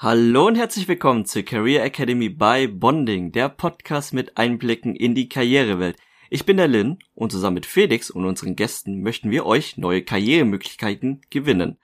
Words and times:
Hallo 0.00 0.46
und 0.46 0.54
herzlich 0.54 0.86
willkommen 0.86 1.24
zur 1.24 1.42
Career 1.42 1.82
Academy 1.82 2.28
by 2.28 2.68
Bonding, 2.68 3.32
der 3.32 3.48
Podcast 3.48 4.14
mit 4.14 4.38
Einblicken 4.38 4.94
in 4.94 5.16
die 5.16 5.28
Karrierewelt. 5.28 5.96
Ich 6.30 6.46
bin 6.46 6.56
der 6.56 6.68
Lin 6.68 7.00
und 7.16 7.32
zusammen 7.32 7.54
mit 7.54 7.66
Felix 7.66 8.08
und 8.08 8.24
unseren 8.24 8.54
Gästen 8.54 9.02
möchten 9.02 9.32
wir 9.32 9.44
euch 9.44 9.76
neue 9.76 10.04
Karrieremöglichkeiten 10.04 11.22
gewinnen. 11.30 11.78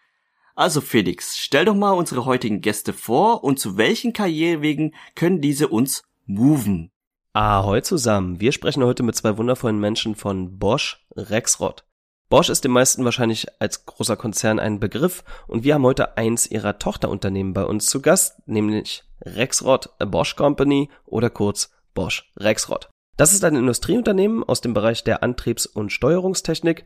Also 0.55 0.81
Felix, 0.81 1.37
stell 1.37 1.65
doch 1.65 1.75
mal 1.75 1.91
unsere 1.91 2.25
heutigen 2.25 2.61
Gäste 2.61 2.93
vor 2.93 3.43
und 3.43 3.59
zu 3.59 3.79
welchen 3.79 4.13
Karrierewegen 4.13 4.95
können 5.17 5.41
diese 5.41 5.67
uns 5.67 6.05
moven? 6.25 6.93
Ahoi 7.33 7.83
zusammen. 7.83 8.39
Wir 8.39 8.53
sprechen 8.53 8.85
heute 8.85 9.03
mit 9.03 9.17
zwei 9.17 9.37
wundervollen 9.39 9.81
Menschen 9.81 10.15
von 10.15 10.61
Bosch 10.61 11.05
Rexroth. 11.17 11.85
Bosch 12.35 12.49
ist 12.49 12.65
den 12.65 12.73
meisten 12.73 13.05
wahrscheinlich 13.05 13.47
als 13.61 13.87
großer 13.87 14.17
Konzern 14.17 14.59
ein 14.59 14.81
Begriff 14.81 15.23
und 15.47 15.63
wir 15.63 15.75
haben 15.75 15.85
heute 15.85 16.17
eins 16.17 16.51
ihrer 16.51 16.81
Tochterunternehmen 16.81 17.53
bei 17.53 17.65
uns 17.65 17.87
zu 17.87 18.03
Gast, 18.03 18.43
nämlich 18.49 19.05
Rexroth 19.23 19.91
a 20.01 20.05
Bosch 20.05 20.35
Company 20.35 20.91
oder 21.05 21.31
kurz 21.31 21.71
Bosch 21.95 22.29
Rexroth. 22.37 22.91
Das 23.17 23.33
ist 23.33 23.45
ein 23.45 23.55
Industrieunternehmen 23.55 24.43
aus 24.43 24.61
dem 24.61 24.75
Bereich 24.75 25.05
der 25.05 25.23
Antriebs- 25.23 25.67
und 25.67 25.93
Steuerungstechnik 25.93 26.85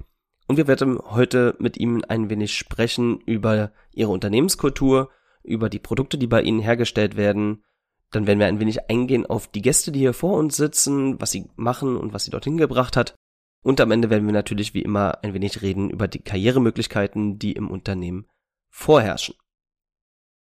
und 0.48 0.58
wir 0.58 0.66
werden 0.66 0.98
heute 1.02 1.56
mit 1.58 1.78
Ihnen 1.78 2.04
ein 2.04 2.28
wenig 2.28 2.54
sprechen 2.54 3.18
über 3.20 3.72
Ihre 3.94 4.10
Unternehmenskultur, 4.10 5.08
über 5.42 5.70
die 5.70 5.78
Produkte, 5.78 6.18
die 6.18 6.26
bei 6.26 6.42
Ihnen 6.42 6.60
hergestellt 6.60 7.16
werden. 7.16 7.64
Dann 8.10 8.26
werden 8.26 8.38
wir 8.38 8.48
ein 8.48 8.60
wenig 8.60 8.90
eingehen 8.90 9.24
auf 9.24 9.46
die 9.48 9.62
Gäste, 9.62 9.92
die 9.92 10.00
hier 10.00 10.12
vor 10.12 10.36
uns 10.36 10.58
sitzen, 10.58 11.18
was 11.22 11.30
sie 11.30 11.46
machen 11.56 11.96
und 11.96 12.12
was 12.12 12.24
sie 12.24 12.30
dorthin 12.30 12.58
gebracht 12.58 12.98
hat. 12.98 13.14
Und 13.62 13.80
am 13.80 13.90
Ende 13.90 14.10
werden 14.10 14.26
wir 14.26 14.32
natürlich 14.32 14.74
wie 14.74 14.82
immer 14.82 15.18
ein 15.22 15.34
wenig 15.34 15.62
reden 15.62 15.90
über 15.90 16.08
die 16.08 16.20
Karrieremöglichkeiten, 16.20 17.38
die 17.38 17.52
im 17.52 17.70
Unternehmen 17.70 18.26
vorherrschen. 18.68 19.34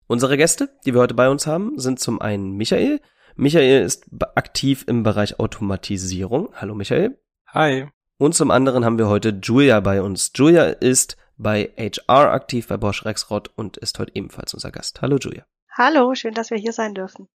Unsere 0.07 0.37
Gäste, 0.37 0.69
die 0.85 0.93
wir 0.93 1.01
heute 1.01 1.13
bei 1.13 1.29
uns 1.29 1.47
haben, 1.47 1.77
sind 1.77 1.99
zum 1.99 2.21
einen 2.21 2.53
Michael. 2.53 3.01
Michael 3.35 3.83
ist 3.83 4.07
aktiv 4.35 4.85
im 4.87 5.03
Bereich 5.03 5.39
Automatisierung. 5.39 6.49
Hallo 6.55 6.75
Michael. 6.75 7.19
Hi. 7.47 7.87
Und 8.17 8.35
zum 8.35 8.51
anderen 8.51 8.83
haben 8.85 8.97
wir 8.97 9.07
heute 9.07 9.39
Julia 9.41 9.79
bei 9.79 10.01
uns. 10.01 10.31
Julia 10.35 10.65
ist 10.65 11.15
bei 11.37 11.73
HR 11.77 12.31
aktiv 12.31 12.67
bei 12.67 12.77
Bosch 12.77 13.05
Rexroth 13.05 13.49
und 13.55 13.77
ist 13.77 13.97
heute 13.97 14.11
ebenfalls 14.15 14.53
unser 14.53 14.71
Gast. 14.71 15.01
Hallo 15.01 15.17
Julia. 15.17 15.45
Hallo, 15.71 16.13
schön, 16.15 16.33
dass 16.33 16.49
wir 16.49 16.57
hier 16.57 16.73
sein 16.73 16.93
dürfen. 16.93 17.29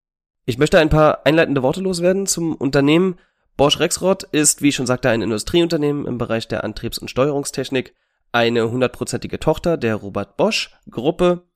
Ich 0.45 0.59
möchte 0.59 0.79
ein 0.79 0.91
paar 0.91 1.25
einleitende 1.25 1.63
Worte 1.63 1.81
loswerden 1.81 2.27
zum 2.27 2.55
Unternehmen. 2.55 3.19
Bosch 3.57 3.79
Rexroth 3.79 4.25
ist, 4.25 4.63
wie 4.63 4.69
ich 4.69 4.75
schon 4.75 4.87
sagte, 4.87 5.11
ein 5.11 5.23
Industrieunternehmen 5.23 6.07
im 6.07 6.19
Bereich 6.19 6.49
der 6.49 6.65
Antriebs- 6.65 6.99
und 6.99 7.09
Steuerungstechnik, 7.09 7.95
eine 8.33 8.69
hundertprozentige 8.71 9.39
Tochter 9.39 9.77
der 9.77 9.95
Robert 9.95 10.37
Bosch 10.37 10.77
Gruppe. 10.91 11.47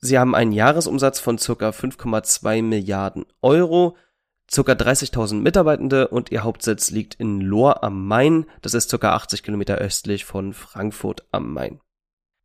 Sie 0.00 0.18
haben 0.18 0.34
einen 0.34 0.52
Jahresumsatz 0.52 1.20
von 1.20 1.38
circa 1.38 1.70
5,2 1.70 2.62
Milliarden 2.62 3.24
Euro, 3.40 3.96
circa 4.50 4.72
30.000 4.72 5.36
Mitarbeitende 5.36 6.08
und 6.08 6.30
ihr 6.30 6.44
Hauptsitz 6.44 6.90
liegt 6.90 7.14
in 7.14 7.40
Lohr 7.40 7.82
am 7.82 8.06
Main. 8.06 8.46
Das 8.60 8.74
ist 8.74 8.90
circa 8.90 9.14
80 9.14 9.42
Kilometer 9.42 9.76
östlich 9.76 10.26
von 10.26 10.52
Frankfurt 10.52 11.26
am 11.32 11.52
Main. 11.52 11.80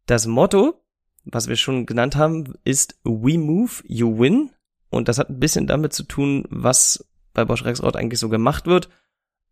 Das 0.06 0.28
Motto, 0.28 0.82
was 1.26 1.48
wir 1.48 1.58
schon 1.58 1.86
genannt 1.86 2.16
haben, 2.16 2.54
ist 2.64 3.00
We 3.04 3.38
Move, 3.38 3.72
You 3.86 4.18
Win. 4.18 4.52
Und 4.90 5.08
das 5.08 5.18
hat 5.18 5.30
ein 5.30 5.40
bisschen 5.40 5.68
damit 5.68 5.92
zu 5.92 6.04
tun, 6.04 6.46
was 6.50 7.06
bei 7.34 7.46
Bosch 7.46 7.66
Rexroth 7.66 7.96
eigentlich 7.96 8.20
so 8.20 8.30
gemacht 8.30 8.66
wird. 8.66 8.90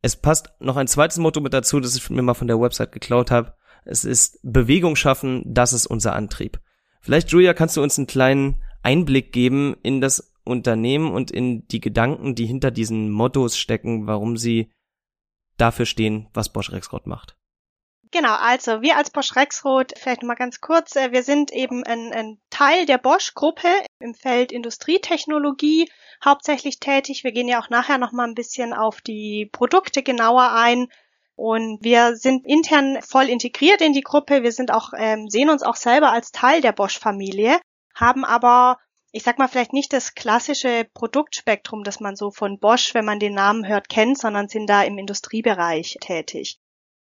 Es 0.01 0.15
passt 0.15 0.51
noch 0.59 0.77
ein 0.77 0.87
zweites 0.87 1.17
Motto 1.17 1.41
mit 1.41 1.53
dazu, 1.53 1.79
das 1.79 1.95
ich 1.95 2.09
mir 2.09 2.21
mal 2.21 2.33
von 2.33 2.47
der 2.47 2.59
Website 2.59 2.91
geklaut 2.91 3.31
habe. 3.31 3.53
Es 3.85 4.05
ist 4.05 4.39
Bewegung 4.43 4.95
schaffen, 4.95 5.43
das 5.45 5.73
ist 5.73 5.87
unser 5.87 6.13
Antrieb. 6.15 6.59
Vielleicht, 7.01 7.31
Julia, 7.31 7.53
kannst 7.53 7.77
du 7.77 7.83
uns 7.83 7.97
einen 7.97 8.07
kleinen 8.07 8.61
Einblick 8.83 9.31
geben 9.31 9.75
in 9.83 10.01
das 10.01 10.33
Unternehmen 10.43 11.11
und 11.11 11.31
in 11.31 11.67
die 11.67 11.81
Gedanken, 11.81 12.35
die 12.35 12.45
hinter 12.45 12.71
diesen 12.71 13.11
Mottos 13.11 13.57
stecken, 13.57 14.07
warum 14.07 14.37
sie 14.37 14.71
dafür 15.57 15.85
stehen, 15.85 16.27
was 16.33 16.51
Bosch 16.51 16.71
Rexroth 16.71 17.07
macht. 17.07 17.37
Genau, 18.11 18.35
also 18.35 18.81
wir 18.81 18.97
als 18.97 19.09
Bosch 19.09 19.37
Rexroth, 19.37 19.93
vielleicht 19.97 20.23
mal 20.23 20.35
ganz 20.35 20.59
kurz, 20.59 20.97
äh, 20.97 21.13
wir 21.13 21.23
sind 21.23 21.51
eben 21.53 21.85
ein, 21.85 22.11
ein 22.11 22.41
Teil 22.49 22.85
der 22.85 22.97
Bosch-Gruppe 22.97 23.69
im 23.99 24.13
Feld 24.13 24.51
Industrietechnologie 24.51 25.89
hauptsächlich 26.23 26.81
tätig. 26.81 27.23
Wir 27.23 27.31
gehen 27.31 27.47
ja 27.47 27.61
auch 27.61 27.69
nachher 27.69 27.97
noch 27.97 28.11
mal 28.11 28.27
ein 28.27 28.35
bisschen 28.35 28.73
auf 28.73 28.99
die 28.99 29.49
Produkte 29.53 30.03
genauer 30.03 30.51
ein. 30.51 30.87
Und 31.35 31.81
wir 31.83 32.17
sind 32.17 32.45
intern 32.45 33.01
voll 33.01 33.29
integriert 33.29 33.79
in 33.79 33.93
die 33.93 34.01
Gruppe. 34.01 34.43
Wir 34.43 34.51
sind 34.51 34.71
auch, 34.71 34.91
ähm, 34.97 35.29
sehen 35.29 35.49
uns 35.49 35.63
auch 35.63 35.77
selber 35.77 36.11
als 36.11 36.33
Teil 36.33 36.59
der 36.59 36.73
Bosch-Familie, 36.73 37.59
haben 37.95 38.25
aber 38.25 38.77
ich 39.13 39.23
sag 39.23 39.39
mal, 39.39 39.47
vielleicht 39.47 39.73
nicht 39.73 39.91
das 39.93 40.15
klassische 40.15 40.87
Produktspektrum, 40.93 41.83
das 41.83 41.99
man 41.99 42.15
so 42.15 42.31
von 42.31 42.59
Bosch, 42.59 42.93
wenn 42.93 43.05
man 43.05 43.19
den 43.19 43.33
Namen 43.33 43.67
hört, 43.67 43.89
kennt, 43.89 44.17
sondern 44.17 44.47
sind 44.47 44.69
da 44.69 44.83
im 44.83 44.97
Industriebereich 44.97 45.97
tätig. 45.99 46.59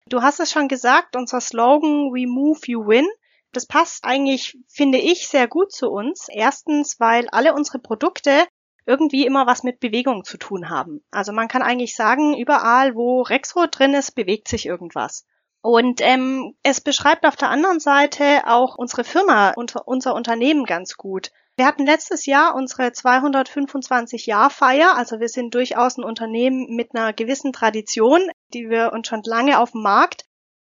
Du 0.09 0.23
hast 0.23 0.39
es 0.39 0.51
schon 0.51 0.67
gesagt, 0.67 1.15
unser 1.15 1.39
Slogan 1.39 2.11
We 2.11 2.25
Move, 2.25 2.59
You 2.65 2.87
Win. 2.87 3.07
Das 3.51 3.67
passt 3.67 4.05
eigentlich, 4.05 4.57
finde 4.67 4.97
ich, 4.97 5.27
sehr 5.27 5.47
gut 5.47 5.71
zu 5.71 5.91
uns. 5.91 6.27
Erstens, 6.29 6.99
weil 6.99 7.29
alle 7.29 7.53
unsere 7.53 7.77
Produkte 7.77 8.47
irgendwie 8.87 9.27
immer 9.27 9.45
was 9.45 9.61
mit 9.61 9.79
Bewegung 9.79 10.23
zu 10.23 10.39
tun 10.39 10.69
haben. 10.71 11.03
Also 11.11 11.31
man 11.31 11.47
kann 11.47 11.61
eigentlich 11.61 11.95
sagen, 11.95 12.35
überall, 12.35 12.95
wo 12.95 13.21
Rexroth 13.21 13.77
drin 13.77 13.93
ist, 13.93 14.15
bewegt 14.15 14.47
sich 14.47 14.65
irgendwas. 14.65 15.27
Und 15.61 16.01
ähm, 16.01 16.55
es 16.63 16.81
beschreibt 16.81 17.23
auf 17.27 17.35
der 17.35 17.51
anderen 17.51 17.79
Seite 17.79 18.47
auch 18.47 18.77
unsere 18.77 19.03
Firma 19.03 19.51
und 19.51 19.75
unser 19.85 20.15
Unternehmen 20.15 20.65
ganz 20.65 20.97
gut. 20.97 21.31
Wir 21.59 21.65
hatten 21.65 21.85
letztes 21.85 22.25
Jahr 22.25 22.55
unsere 22.55 22.93
225 22.93 24.27
Jahr 24.27 24.49
Feier, 24.49 24.95
also 24.95 25.19
wir 25.19 25.27
sind 25.27 25.53
durchaus 25.53 25.97
ein 25.97 26.05
Unternehmen 26.05 26.73
mit 26.73 26.95
einer 26.95 27.11
gewissen 27.11 27.51
Tradition, 27.51 28.21
die 28.53 28.69
wir 28.69 28.93
uns 28.93 29.09
schon 29.09 29.23
lange 29.25 29.59
auf 29.59 29.71
dem 29.71 29.81
Markt. 29.81 30.23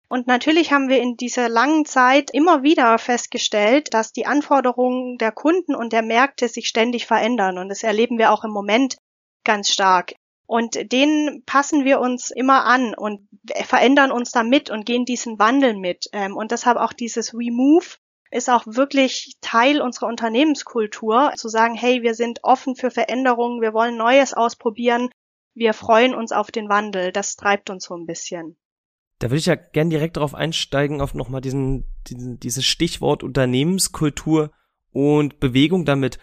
Und 0.09 0.28
natürlich 0.28 0.74
haben 0.74 0.90
wir 0.90 1.01
in 1.01 1.16
dieser 1.16 1.47
langen 1.47 1.85
Zeit 1.85 2.30
immer 2.34 2.62
wieder 2.63 2.97
festgestellt, 2.97 3.94
dass 3.94 4.12
die 4.12 4.25
Anforderungen 4.25 5.18
der 5.18 5.31
Kunden 5.31 5.75
und 5.75 5.94
der 5.94 6.01
Märkte 6.01 6.50
sich 6.50 6.68
ständig 6.68 7.06
verändern. 7.06 7.57
Und 7.57 7.69
das 7.69 7.84
erleben 7.84 8.18
wir 8.18 8.34
auch 8.34 8.44
im 8.44 8.51
Moment 8.51 8.97
ganz 9.46 9.69
stark. 9.69 10.16
Und 10.46 10.91
denen 10.91 11.46
passen 11.46 11.85
wir 11.85 12.01
uns 12.01 12.31
immer 12.31 12.66
an 12.66 12.94
und 12.96 13.30
verändern 13.63 14.12
uns 14.12 14.31
damit 14.31 14.69
und 14.69 14.85
gehen 14.85 15.06
diesen 15.06 15.40
Wandel 15.40 15.74
mit. 15.78 16.09
Ähm, 16.12 16.35
und 16.35 16.51
deshalb 16.51 16.75
auch 16.75 16.91
dieses 16.91 17.34
We 17.34 17.50
Move 17.50 17.85
ist 18.31 18.50
auch 18.50 18.66
wirklich 18.66 19.36
Teil 19.42 19.81
unserer 19.81 20.08
Unternehmenskultur, 20.08 21.34
zu 21.36 21.50
sagen, 21.50 21.75
hey, 21.75 22.02
wir 22.02 22.16
sind 22.16 22.40
offen 22.44 22.75
für 22.75 22.90
Veränderungen, 22.90 23.62
wir 23.62 23.74
wollen 23.74 23.97
Neues 23.97 24.34
ausprobieren, 24.34 25.09
wir 25.53 25.74
freuen 25.74 26.16
uns 26.16 26.31
auf 26.31 26.50
den 26.50 26.69
Wandel. 26.69 27.12
Das 27.12 27.36
treibt 27.36 27.69
uns 27.69 27.86
so 27.86 27.95
ein 27.95 28.06
bisschen. 28.06 28.56
Da 29.19 29.30
würde 29.30 29.38
ich 29.38 29.45
ja 29.45 29.56
gern 29.56 29.89
direkt 29.89 30.18
darauf 30.18 30.33
einsteigen, 30.33 31.01
auf 31.01 31.13
nochmal 31.13 31.42
diesen, 31.42 31.86
diesen, 32.07 32.39
dieses 32.39 32.66
Stichwort 32.66 33.22
Unternehmenskultur 33.22 34.51
und 34.92 35.39
Bewegung 35.39 35.86
damit. 35.86 36.18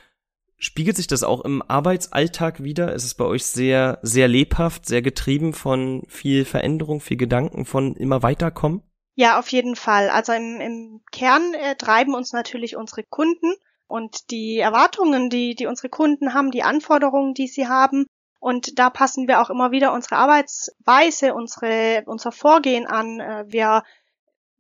Spiegelt 0.57 0.97
sich 0.97 1.07
das 1.07 1.23
auch 1.23 1.43
im 1.43 1.63
Arbeitsalltag 1.63 2.65
wieder? 2.65 2.93
Ist 2.93 3.05
es 3.05 3.15
bei 3.15 3.25
euch 3.25 3.45
sehr, 3.45 4.01
sehr 4.03 4.27
lebhaft, 4.27 4.87
sehr 4.87 5.03
getrieben 5.03 5.53
von 5.53 6.03
viel 6.09 6.45
Veränderung, 6.45 7.01
viel 7.01 7.17
Gedanken, 7.17 7.65
von 7.65 7.95
immer 7.95 8.25
weiterkommen? 8.25 8.83
Ja, 9.19 9.41
auf 9.41 9.49
jeden 9.49 9.75
Fall. 9.75 10.11
Also 10.11 10.33
im, 10.33 10.61
im 10.61 11.01
Kern 11.11 11.53
äh, 11.53 11.75
treiben 11.75 12.15
uns 12.15 12.33
natürlich 12.33 12.77
unsere 12.77 13.03
Kunden 13.03 13.53
und 13.89 14.31
die 14.31 14.59
Erwartungen, 14.59 15.29
die, 15.29 15.57
die 15.57 15.67
unsere 15.67 15.89
Kunden 15.89 16.35
haben, 16.35 16.53
die 16.53 16.63
Anforderungen, 16.63 17.35
die 17.35 17.49
sie 17.49 17.67
haben. 17.67 18.07
Und 18.39 18.79
da 18.79 18.91
passen 18.91 19.27
wir 19.27 19.41
auch 19.41 19.51
immer 19.51 19.73
wieder 19.73 19.93
unsere 19.93 20.19
Arbeitsweise, 20.19 21.35
unsere, 21.35 22.05
unser 22.07 22.31
Vorgehen 22.31 22.87
an. 22.87 23.19
Äh, 23.19 23.45
wir 23.49 23.83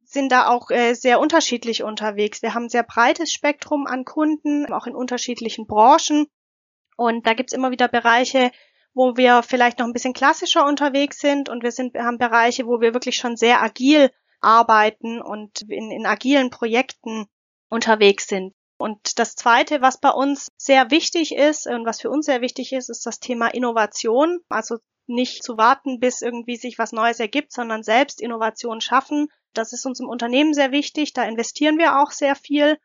sind 0.02 0.32
da 0.32 0.48
auch 0.48 0.72
äh, 0.72 0.94
sehr 0.94 1.20
unterschiedlich 1.20 1.84
unterwegs. 1.84 2.42
Wir 2.42 2.54
haben 2.54 2.64
ein 2.64 2.68
sehr 2.68 2.82
breites 2.82 3.32
Spektrum 3.32 3.86
an 3.86 4.04
Kunden, 4.04 4.72
auch 4.72 4.88
in 4.88 4.96
unterschiedlichen 4.96 5.68
Branchen. 5.68 6.26
Und 6.96 7.28
da 7.28 7.34
gibt's 7.34 7.52
immer 7.52 7.70
wieder 7.70 7.86
Bereiche, 7.86 8.50
wo 8.92 9.16
wir 9.16 9.44
vielleicht 9.44 9.78
noch 9.78 9.86
ein 9.86 9.92
bisschen 9.92 10.14
klassischer 10.14 10.66
unterwegs 10.66 11.20
sind 11.20 11.48
und 11.48 11.62
wir 11.62 11.70
sind, 11.70 11.96
haben 11.96 12.18
Bereiche, 12.18 12.66
wo 12.66 12.80
wir 12.80 12.92
wirklich 12.92 13.14
schon 13.14 13.36
sehr 13.36 13.62
agil 13.62 14.10
arbeiten 14.40 15.20
und 15.20 15.62
in, 15.62 15.90
in 15.90 16.06
agilen 16.06 16.50
Projekten 16.50 17.26
unterwegs 17.68 18.26
sind. 18.26 18.54
Und 18.78 19.18
das 19.18 19.34
Zweite, 19.34 19.80
was 19.82 19.98
bei 19.98 20.10
uns 20.10 20.48
sehr 20.56 20.90
wichtig 20.90 21.34
ist 21.34 21.66
und 21.66 21.84
was 21.84 22.00
für 22.00 22.10
uns 22.10 22.26
sehr 22.26 22.40
wichtig 22.40 22.72
ist, 22.72 22.88
ist 22.88 23.04
das 23.06 23.18
Thema 23.18 23.48
Innovation. 23.48 24.38
Also 24.48 24.78
nicht 25.08 25.42
zu 25.42 25.56
warten, 25.56 25.98
bis 25.98 26.22
irgendwie 26.22 26.56
sich 26.56 26.78
was 26.78 26.92
Neues 26.92 27.18
ergibt, 27.18 27.52
sondern 27.52 27.82
selbst 27.82 28.20
Innovation 28.20 28.80
schaffen. 28.80 29.28
Das 29.52 29.72
ist 29.72 29.84
uns 29.84 29.98
im 29.98 30.08
Unternehmen 30.08 30.54
sehr 30.54 30.70
wichtig. 30.70 31.12
Da 31.12 31.24
investieren 31.24 31.78
wir 31.78 32.00
auch 32.00 32.12
sehr 32.12 32.36
viel 32.36 32.78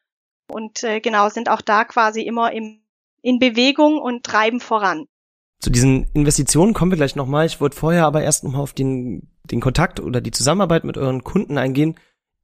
und 0.48 0.84
äh, 0.84 1.00
genau 1.00 1.30
sind 1.30 1.50
auch 1.50 1.62
da 1.62 1.86
quasi 1.86 2.22
immer 2.22 2.52
im, 2.52 2.84
in 3.22 3.38
Bewegung 3.38 4.02
und 4.02 4.26
treiben 4.26 4.60
voran. 4.60 5.08
Zu 5.64 5.70
diesen 5.70 6.08
Investitionen 6.14 6.74
kommen 6.74 6.92
wir 6.92 6.98
gleich 6.98 7.16
nochmal. 7.16 7.46
Ich 7.46 7.62
wollte 7.62 7.78
vorher 7.78 8.06
aber 8.06 8.22
erst 8.22 8.44
nochmal 8.44 8.60
auf 8.60 8.74
den, 8.74 9.30
den 9.46 9.62
Kontakt 9.62 10.02
oder 10.02 10.20
die 10.20 10.32
Zusammenarbeit 10.32 10.84
mit 10.84 10.98
euren 10.98 11.24
Kunden 11.24 11.58
eingehen. 11.58 11.96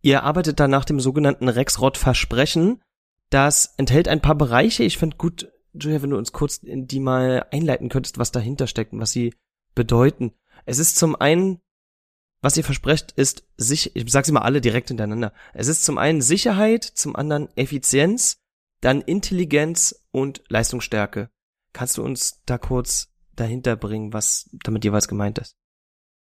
Ihr 0.01 0.23
arbeitet 0.23 0.61
da 0.61 0.69
nach 0.69 0.85
dem 0.85 1.01
sogenannten 1.01 1.49
Rexrod-Versprechen. 1.49 2.81
Das 3.29 3.73
enthält 3.75 4.07
ein 4.07 4.21
paar 4.21 4.35
Bereiche. 4.35 4.85
Ich 4.85 4.97
finde 4.97 5.17
gut, 5.17 5.51
Julia, 5.73 6.01
wenn 6.01 6.11
du 6.11 6.17
uns 6.17 6.31
kurz 6.31 6.59
in 6.59 6.87
die 6.87 7.01
mal 7.01 7.45
einleiten 7.51 7.89
könntest, 7.89 8.19
was 8.19 8.31
dahinter 8.31 8.67
steckt 8.67 8.93
und 8.93 9.01
was 9.01 9.11
sie 9.11 9.33
bedeuten. 9.75 10.31
Es 10.65 10.79
ist 10.79 10.95
zum 10.95 11.17
einen, 11.17 11.59
was 12.41 12.55
ihr 12.55 12.63
versprecht, 12.63 13.11
ist 13.11 13.43
sich, 13.57 13.97
ich 13.97 14.09
sag 14.09 14.25
sie 14.25 14.31
mal 14.31 14.43
alle 14.43 14.61
direkt 14.61 14.87
hintereinander. 14.87 15.33
Es 15.53 15.67
ist 15.67 15.83
zum 15.83 15.97
einen 15.97 16.21
Sicherheit, 16.21 16.85
zum 16.85 17.17
anderen 17.17 17.49
Effizienz, 17.57 18.37
dann 18.79 19.01
Intelligenz 19.01 20.05
und 20.11 20.41
Leistungsstärke. 20.47 21.29
Kannst 21.73 21.97
du 21.97 22.03
uns 22.03 22.41
da 22.45 22.57
kurz 22.57 23.09
dahinter 23.35 23.75
bringen, 23.75 24.13
was 24.13 24.49
damit 24.63 24.83
jeweils 24.83 25.07
gemeint 25.07 25.39
ist? 25.39 25.55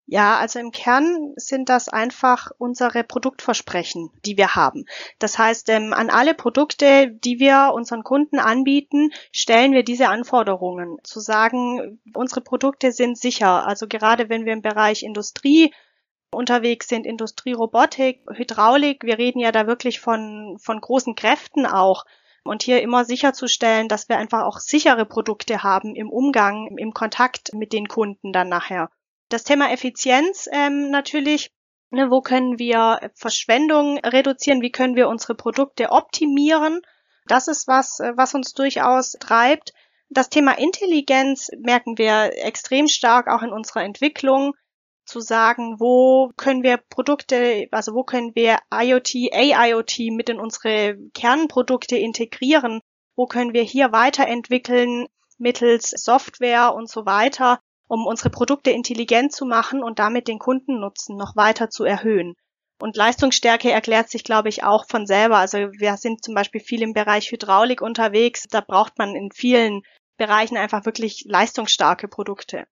Ja, 0.06 0.36
also 0.38 0.58
im 0.58 0.72
Kern 0.72 1.32
sind 1.36 1.68
das 1.68 1.88
einfach 1.88 2.50
unsere 2.58 3.04
Produktversprechen, 3.04 4.10
die 4.26 4.36
wir 4.36 4.56
haben. 4.56 4.84
Das 5.18 5.38
heißt, 5.38 5.68
ähm, 5.68 5.92
an 5.92 6.10
alle 6.10 6.34
Produkte, 6.34 7.08
die 7.08 7.38
wir 7.38 7.72
unseren 7.72 8.02
Kunden 8.02 8.38
anbieten, 8.38 9.10
stellen 9.30 9.72
wir 9.72 9.84
diese 9.84 10.08
Anforderungen. 10.08 10.98
Zu 11.04 11.20
sagen, 11.20 12.00
unsere 12.14 12.40
Produkte 12.40 12.92
sind 12.92 13.16
sicher. 13.16 13.66
Also 13.66 13.86
gerade 13.86 14.28
wenn 14.28 14.44
wir 14.44 14.52
im 14.52 14.62
Bereich 14.62 15.02
Industrie 15.02 15.72
unterwegs 16.32 16.88
sind, 16.88 17.06
Industrierobotik, 17.06 18.22
Hydraulik, 18.34 19.04
wir 19.04 19.18
reden 19.18 19.38
ja 19.38 19.52
da 19.52 19.66
wirklich 19.66 20.00
von, 20.00 20.58
von 20.60 20.80
großen 20.80 21.14
Kräften 21.14 21.64
auch. 21.64 22.04
Und 22.44 22.62
hier 22.62 22.82
immer 22.82 23.04
sicherzustellen, 23.04 23.88
dass 23.88 24.08
wir 24.08 24.18
einfach 24.18 24.42
auch 24.42 24.58
sichere 24.58 25.06
Produkte 25.06 25.62
haben 25.62 25.94
im 25.94 26.10
Umgang, 26.10 26.76
im 26.76 26.92
Kontakt 26.92 27.54
mit 27.54 27.72
den 27.72 27.86
Kunden 27.86 28.32
dann 28.32 28.48
nachher. 28.48 28.90
Das 29.28 29.44
Thema 29.44 29.70
Effizienz 29.72 30.48
ähm, 30.52 30.90
natürlich. 30.90 31.50
Ne, 31.90 32.10
wo 32.10 32.22
können 32.22 32.58
wir 32.58 33.10
Verschwendung 33.14 33.98
reduzieren? 33.98 34.62
Wie 34.62 34.72
können 34.72 34.96
wir 34.96 35.08
unsere 35.08 35.34
Produkte 35.34 35.90
optimieren? 35.90 36.80
Das 37.26 37.48
ist 37.48 37.68
was, 37.68 38.00
äh, 38.00 38.12
was 38.16 38.34
uns 38.34 38.54
durchaus 38.54 39.12
treibt. 39.12 39.72
Das 40.08 40.28
Thema 40.28 40.58
Intelligenz 40.58 41.48
merken 41.58 41.96
wir 41.96 42.32
extrem 42.44 42.88
stark 42.88 43.28
auch 43.28 43.42
in 43.42 43.52
unserer 43.52 43.82
Entwicklung 43.82 44.54
zu 45.12 45.20
sagen, 45.20 45.78
wo 45.78 46.32
können 46.36 46.62
wir 46.62 46.78
Produkte, 46.78 47.68
also 47.70 47.94
wo 47.94 48.02
können 48.02 48.34
wir 48.34 48.58
IoT, 48.72 49.32
AIoT 49.32 49.98
mit 50.10 50.28
in 50.30 50.40
unsere 50.40 50.96
Kernprodukte 51.14 51.96
integrieren? 51.96 52.80
Wo 53.16 53.26
können 53.26 53.52
wir 53.52 53.62
hier 53.62 53.92
weiterentwickeln 53.92 55.06
mittels 55.38 55.90
Software 55.90 56.74
und 56.74 56.88
so 56.88 57.04
weiter? 57.06 57.60
um 57.92 58.06
unsere 58.06 58.30
Produkte 58.30 58.70
intelligent 58.70 59.32
zu 59.32 59.44
machen 59.44 59.82
und 59.82 59.98
damit 59.98 60.26
den 60.26 60.38
Kundennutzen 60.38 61.14
noch 61.18 61.36
weiter 61.36 61.68
zu 61.68 61.84
erhöhen. 61.84 62.36
Und 62.80 62.96
Leistungsstärke 62.96 63.70
erklärt 63.70 64.08
sich, 64.08 64.24
glaube 64.24 64.48
ich, 64.48 64.64
auch 64.64 64.86
von 64.88 65.06
selber. 65.06 65.36
Also 65.36 65.58
wir 65.58 65.98
sind 65.98 66.24
zum 66.24 66.34
Beispiel 66.34 66.62
viel 66.62 66.80
im 66.80 66.94
Bereich 66.94 67.30
Hydraulik 67.30 67.82
unterwegs. 67.82 68.44
Da 68.48 68.62
braucht 68.62 68.96
man 68.96 69.14
in 69.14 69.30
vielen 69.30 69.82
Bereichen 70.16 70.56
einfach 70.56 70.86
wirklich 70.86 71.26
leistungsstarke 71.28 72.08
Produkte. 72.08 72.64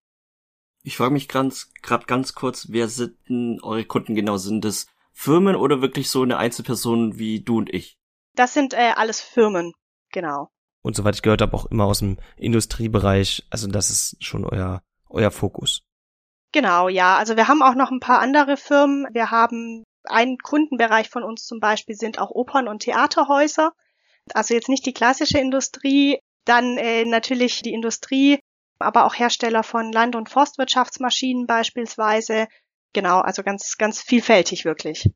Ich 0.83 0.97
frage 0.97 1.13
mich 1.13 1.27
gerade 1.27 2.05
ganz 2.07 2.33
kurz, 2.33 2.67
wer 2.69 2.87
sind 2.87 3.17
denn 3.29 3.59
eure 3.61 3.85
Kunden 3.85 4.15
genau? 4.15 4.37
Sind 4.37 4.65
es 4.65 4.87
Firmen 5.13 5.55
oder 5.55 5.81
wirklich 5.81 6.09
so 6.09 6.23
eine 6.23 6.37
Einzelperson 6.37 7.19
wie 7.19 7.41
du 7.41 7.57
und 7.57 7.73
ich? 7.73 7.99
Das 8.35 8.53
sind 8.53 8.73
äh, 8.73 8.93
alles 8.95 9.21
Firmen, 9.21 9.73
genau. 10.11 10.49
Und 10.81 10.95
soweit 10.95 11.15
ich 11.15 11.21
gehört 11.21 11.41
habe, 11.41 11.55
auch 11.55 11.67
immer 11.67 11.85
aus 11.85 11.99
dem 11.99 12.17
Industriebereich. 12.37 13.45
Also 13.49 13.67
das 13.67 13.89
ist 13.91 14.23
schon 14.23 14.45
euer 14.45 14.81
euer 15.11 15.31
Fokus? 15.31 15.83
Genau, 16.51 16.89
ja. 16.89 17.17
Also 17.17 17.35
wir 17.35 17.47
haben 17.47 17.61
auch 17.61 17.75
noch 17.75 17.91
ein 17.91 17.99
paar 17.99 18.19
andere 18.19 18.57
Firmen. 18.57 19.07
Wir 19.13 19.31
haben 19.31 19.83
ein 20.05 20.37
Kundenbereich 20.37 21.09
von 21.09 21.23
uns 21.23 21.45
zum 21.45 21.59
Beispiel 21.59 21.95
sind 21.95 22.19
auch 22.19 22.31
Opern- 22.31 22.67
und 22.67 22.79
Theaterhäuser. 22.79 23.71
Also 24.33 24.53
jetzt 24.53 24.69
nicht 24.69 24.85
die 24.85 24.93
klassische 24.93 25.39
Industrie, 25.39 26.19
dann 26.45 26.77
äh, 26.77 27.05
natürlich 27.05 27.61
die 27.61 27.73
Industrie, 27.73 28.39
aber 28.81 29.05
auch 29.05 29.15
Hersteller 29.15 29.63
von 29.63 29.91
Land- 29.91 30.15
und 30.15 30.29
Forstwirtschaftsmaschinen 30.29 31.47
beispielsweise. 31.47 32.47
Genau, 32.93 33.19
also 33.19 33.43
ganz, 33.43 33.77
ganz 33.77 34.01
vielfältig 34.01 34.65
wirklich. 34.65 35.09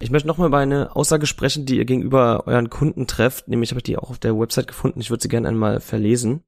Ich 0.00 0.10
möchte 0.10 0.28
nochmal 0.28 0.48
über 0.48 0.58
eine 0.58 0.94
Aussage 0.94 1.26
sprechen, 1.26 1.66
die 1.66 1.76
ihr 1.76 1.84
gegenüber 1.84 2.44
euren 2.46 2.70
Kunden 2.70 3.06
trefft. 3.06 3.48
Nämlich 3.48 3.70
habe 3.70 3.80
ich 3.80 3.84
die 3.84 3.96
auch 3.96 4.10
auf 4.10 4.18
der 4.18 4.38
Website 4.38 4.68
gefunden. 4.68 5.00
Ich 5.00 5.10
würde 5.10 5.22
sie 5.22 5.28
gerne 5.28 5.48
einmal 5.48 5.80
verlesen. 5.80 6.44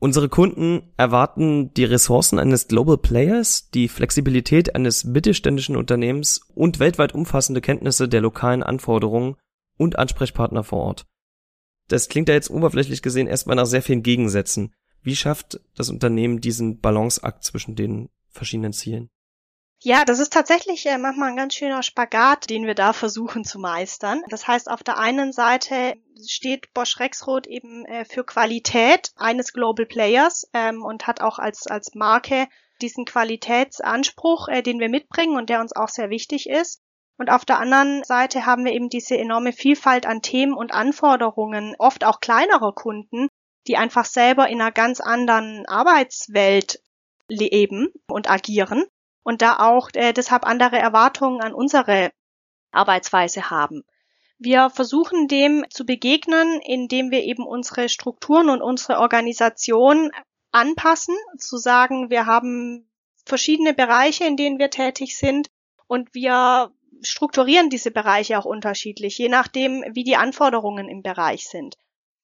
Unsere 0.00 0.30
Kunden 0.30 0.94
erwarten 0.96 1.74
die 1.74 1.84
Ressourcen 1.84 2.38
eines 2.38 2.68
Global 2.68 2.96
Players, 2.96 3.70
die 3.70 3.86
Flexibilität 3.86 4.74
eines 4.74 5.04
mittelständischen 5.04 5.76
Unternehmens 5.76 6.40
und 6.54 6.78
weltweit 6.78 7.14
umfassende 7.14 7.60
Kenntnisse 7.60 8.08
der 8.08 8.22
lokalen 8.22 8.62
Anforderungen 8.62 9.36
und 9.76 9.98
Ansprechpartner 9.98 10.64
vor 10.64 10.80
Ort. 10.80 11.06
Das 11.88 12.08
klingt 12.08 12.28
ja 12.28 12.34
jetzt 12.34 12.50
oberflächlich 12.50 13.02
gesehen 13.02 13.26
erstmal 13.26 13.56
nach 13.56 13.66
sehr 13.66 13.82
vielen 13.82 14.02
Gegensätzen. 14.02 14.72
Wie 15.02 15.16
schafft 15.16 15.60
das 15.76 15.88
Unternehmen 15.88 16.40
diesen 16.40 16.80
Balanceakt 16.80 17.44
zwischen 17.44 17.74
den 17.74 18.10
verschiedenen 18.30 18.72
Zielen? 18.72 19.10
Ja, 19.82 20.04
das 20.04 20.18
ist 20.18 20.34
tatsächlich 20.34 20.84
äh, 20.84 20.98
manchmal 20.98 21.30
ein 21.30 21.36
ganz 21.36 21.54
schöner 21.54 21.82
Spagat, 21.82 22.50
den 22.50 22.66
wir 22.66 22.74
da 22.74 22.92
versuchen 22.92 23.44
zu 23.44 23.58
meistern. 23.58 24.22
Das 24.28 24.46
heißt, 24.46 24.70
auf 24.70 24.82
der 24.82 24.98
einen 24.98 25.32
Seite 25.32 25.94
steht 26.28 26.74
Bosch 26.74 27.00
Rexroth 27.00 27.46
eben 27.46 27.86
äh, 27.86 28.04
für 28.04 28.22
Qualität 28.22 29.10
eines 29.16 29.54
Global 29.54 29.86
Players 29.86 30.46
ähm, 30.52 30.82
und 30.82 31.06
hat 31.06 31.22
auch 31.22 31.38
als, 31.38 31.66
als 31.66 31.94
Marke 31.94 32.46
diesen 32.82 33.06
Qualitätsanspruch, 33.06 34.48
äh, 34.48 34.60
den 34.62 34.80
wir 34.80 34.90
mitbringen 34.90 35.38
und 35.38 35.48
der 35.48 35.60
uns 35.60 35.74
auch 35.74 35.88
sehr 35.88 36.10
wichtig 36.10 36.46
ist. 36.46 36.82
Und 37.16 37.30
auf 37.30 37.46
der 37.46 37.58
anderen 37.58 38.04
Seite 38.04 38.44
haben 38.44 38.66
wir 38.66 38.72
eben 38.72 38.90
diese 38.90 39.16
enorme 39.16 39.54
Vielfalt 39.54 40.04
an 40.04 40.20
Themen 40.20 40.52
und 40.52 40.72
Anforderungen, 40.72 41.74
oft 41.78 42.04
auch 42.04 42.20
kleinerer 42.20 42.74
Kunden, 42.74 43.28
die 43.66 43.76
einfach 43.76 44.04
selber 44.04 44.48
in 44.48 44.60
einer 44.60 44.72
ganz 44.72 45.00
anderen 45.00 45.66
Arbeitswelt 45.66 46.80
leben 47.28 47.88
und 48.06 48.30
agieren 48.30 48.84
und 49.22 49.42
da 49.42 49.58
auch 49.58 49.90
äh, 49.94 50.12
deshalb 50.12 50.46
andere 50.46 50.78
Erwartungen 50.78 51.40
an 51.40 51.54
unsere 51.54 52.10
Arbeitsweise 52.72 53.50
haben. 53.50 53.84
Wir 54.38 54.70
versuchen 54.70 55.28
dem 55.28 55.66
zu 55.68 55.84
begegnen, 55.84 56.60
indem 56.62 57.10
wir 57.10 57.22
eben 57.22 57.46
unsere 57.46 57.88
Strukturen 57.88 58.48
und 58.48 58.62
unsere 58.62 58.98
Organisation 58.98 60.10
anpassen, 60.50 61.14
zu 61.38 61.58
sagen, 61.58 62.10
wir 62.10 62.26
haben 62.26 62.90
verschiedene 63.26 63.74
Bereiche, 63.74 64.24
in 64.24 64.36
denen 64.36 64.58
wir 64.58 64.70
tätig 64.70 65.16
sind 65.16 65.48
und 65.86 66.14
wir 66.14 66.72
strukturieren 67.02 67.70
diese 67.70 67.90
Bereiche 67.90 68.38
auch 68.38 68.44
unterschiedlich, 68.44 69.18
je 69.18 69.28
nachdem, 69.28 69.84
wie 69.92 70.04
die 70.04 70.16
Anforderungen 70.16 70.88
im 70.88 71.02
Bereich 71.02 71.46
sind. 71.46 71.76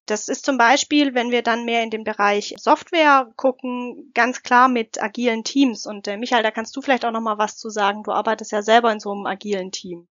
Das 0.07 0.29
ist 0.29 0.47
zum 0.47 0.57
Beispiel, 0.57 1.15
wenn 1.15 1.33
wir 1.33 1.43
dann 1.43 1.65
mehr 1.65 1.83
in 1.83 1.91
den 1.91 2.05
Bereich 2.05 2.55
Software 2.59 3.33
gucken, 3.37 4.13
ganz 4.15 4.43
klar 4.43 4.69
mit 4.69 5.03
agilen 5.03 5.43
Teams. 5.43 5.85
Und 5.85 6.07
äh, 6.07 6.17
Michael, 6.17 6.45
da 6.45 6.53
kannst 6.53 6.77
du 6.77 6.81
vielleicht 6.81 7.05
auch 7.05 7.11
noch 7.11 7.21
mal 7.21 7.39
was 7.39 7.57
zu 7.57 7.71
sagen. 7.71 8.05
Du 8.05 8.13
arbeitest 8.13 8.53
ja 8.53 8.63
selber 8.63 8.93
in 8.93 9.01
so 9.01 9.13
einem 9.13 9.27
agilen 9.27 9.73
Team. 9.73 10.07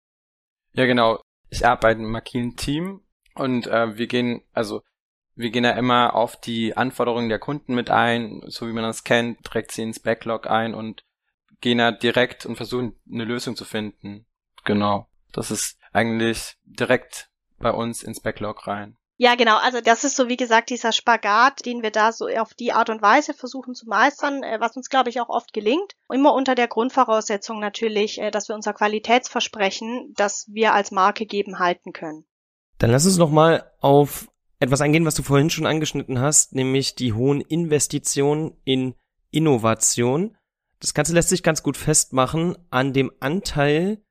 Ja, 0.72 0.86
genau. 0.86 1.20
Ich 1.50 1.66
arbeite 1.66 2.00
im 2.00 2.16
agilen 2.16 2.56
Team 2.56 3.02
und 3.34 3.66
äh, 3.66 3.98
wir 3.98 4.06
gehen, 4.06 4.42
also 4.52 4.80
wir 5.34 5.50
gehen 5.50 5.64
ja 5.64 5.72
immer 5.72 6.14
auf 6.14 6.40
die 6.40 6.74
Anforderungen 6.76 7.28
der 7.28 7.38
Kunden 7.38 7.74
mit 7.74 7.90
ein, 7.90 8.42
so 8.46 8.66
wie 8.66 8.72
man 8.72 8.84
das 8.84 9.04
kennt, 9.04 9.44
trägt 9.44 9.72
sie 9.72 9.82
ins 9.82 10.00
Backlog 10.00 10.46
ein 10.46 10.74
und 10.74 11.04
gehen 11.60 11.78
da 11.78 11.92
direkt 11.92 12.46
und 12.46 12.56
versuchen 12.56 12.98
eine 13.10 13.24
Lösung 13.24 13.56
zu 13.56 13.66
finden. 13.66 14.26
Genau. 14.64 15.08
Das 15.32 15.50
ist 15.50 15.78
eigentlich 15.92 16.56
direkt 16.64 17.28
bei 17.58 17.70
uns 17.70 18.02
ins 18.02 18.20
Backlog 18.20 18.66
rein. 18.66 18.96
Ja, 19.22 19.36
genau. 19.36 19.56
Also 19.58 19.80
das 19.80 20.02
ist 20.02 20.16
so, 20.16 20.26
wie 20.26 20.36
gesagt, 20.36 20.68
dieser 20.68 20.90
Spagat, 20.90 21.64
den 21.64 21.84
wir 21.84 21.92
da 21.92 22.10
so 22.10 22.26
auf 22.26 22.54
die 22.54 22.72
Art 22.72 22.90
und 22.90 23.02
Weise 23.02 23.34
versuchen 23.34 23.72
zu 23.72 23.86
meistern, 23.86 24.42
äh, 24.42 24.56
was 24.58 24.76
uns, 24.76 24.88
glaube 24.88 25.10
ich, 25.10 25.20
auch 25.20 25.28
oft 25.28 25.52
gelingt. 25.52 25.94
Immer 26.12 26.34
unter 26.34 26.56
der 26.56 26.66
Grundvoraussetzung 26.66 27.60
natürlich, 27.60 28.20
äh, 28.20 28.32
dass 28.32 28.48
wir 28.48 28.56
unser 28.56 28.72
Qualitätsversprechen, 28.72 30.12
das 30.16 30.46
wir 30.48 30.74
als 30.74 30.90
Marke 30.90 31.24
geben, 31.24 31.60
halten 31.60 31.92
können. 31.92 32.24
Dann 32.78 32.90
lass 32.90 33.06
uns 33.06 33.16
noch 33.16 33.30
mal 33.30 33.70
auf 33.78 34.28
etwas 34.58 34.80
eingehen, 34.80 35.06
was 35.06 35.14
du 35.14 35.22
vorhin 35.22 35.50
schon 35.50 35.66
angeschnitten 35.66 36.18
hast, 36.18 36.56
nämlich 36.56 36.96
die 36.96 37.12
hohen 37.12 37.42
Investitionen 37.42 38.56
in 38.64 38.96
Innovation. 39.30 40.36
Das 40.80 40.94
Ganze 40.94 41.14
lässt 41.14 41.28
sich 41.28 41.44
ganz 41.44 41.62
gut 41.62 41.76
festmachen 41.76 42.58
an 42.70 42.92
dem 42.92 43.12
Anteil, 43.20 44.02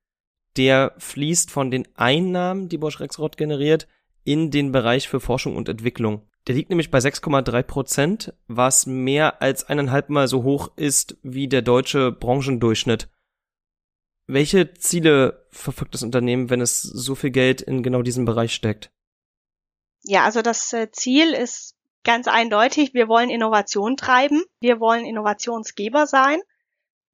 der 0.55 0.95
fließt 0.99 1.51
von 1.51 1.69
den 1.69 1.85
Einnahmen, 1.97 2.69
die 2.69 2.77
Bosch 2.77 3.01
Rexroth 3.01 3.35
generiert, 3.35 3.89
in 4.23 4.51
den 4.51 4.71
Bereich 4.71 5.07
für 5.07 5.19
Forschung 5.19 5.55
und 5.55 5.69
Entwicklung. 5.69 6.27
Der 6.47 6.55
liegt 6.55 6.69
nämlich 6.69 6.89
bei 6.89 6.97
6,3 6.97 7.63
Prozent, 7.63 8.33
was 8.47 8.85
mehr 8.85 9.41
als 9.41 9.63
eineinhalb 9.63 10.09
Mal 10.09 10.27
so 10.27 10.43
hoch 10.43 10.71
ist 10.75 11.17
wie 11.21 11.47
der 11.47 11.61
deutsche 11.61 12.11
Branchendurchschnitt. 12.11 13.09
Welche 14.27 14.73
Ziele 14.73 15.45
verfolgt 15.51 15.93
das 15.93 16.03
Unternehmen, 16.03 16.49
wenn 16.49 16.61
es 16.61 16.81
so 16.81 17.15
viel 17.15 17.31
Geld 17.31 17.61
in 17.61 17.83
genau 17.83 18.01
diesen 18.01 18.25
Bereich 18.25 18.53
steckt? 18.53 18.91
Ja, 20.03 20.23
also 20.23 20.41
das 20.41 20.73
äh, 20.73 20.89
Ziel 20.91 21.33
ist 21.33 21.75
ganz 22.03 22.27
eindeutig, 22.27 22.93
wir 22.93 23.07
wollen 23.07 23.29
Innovation 23.29 23.97
treiben, 23.97 24.43
wir 24.59 24.79
wollen 24.79 25.05
Innovationsgeber 25.05 26.07
sein. 26.07 26.39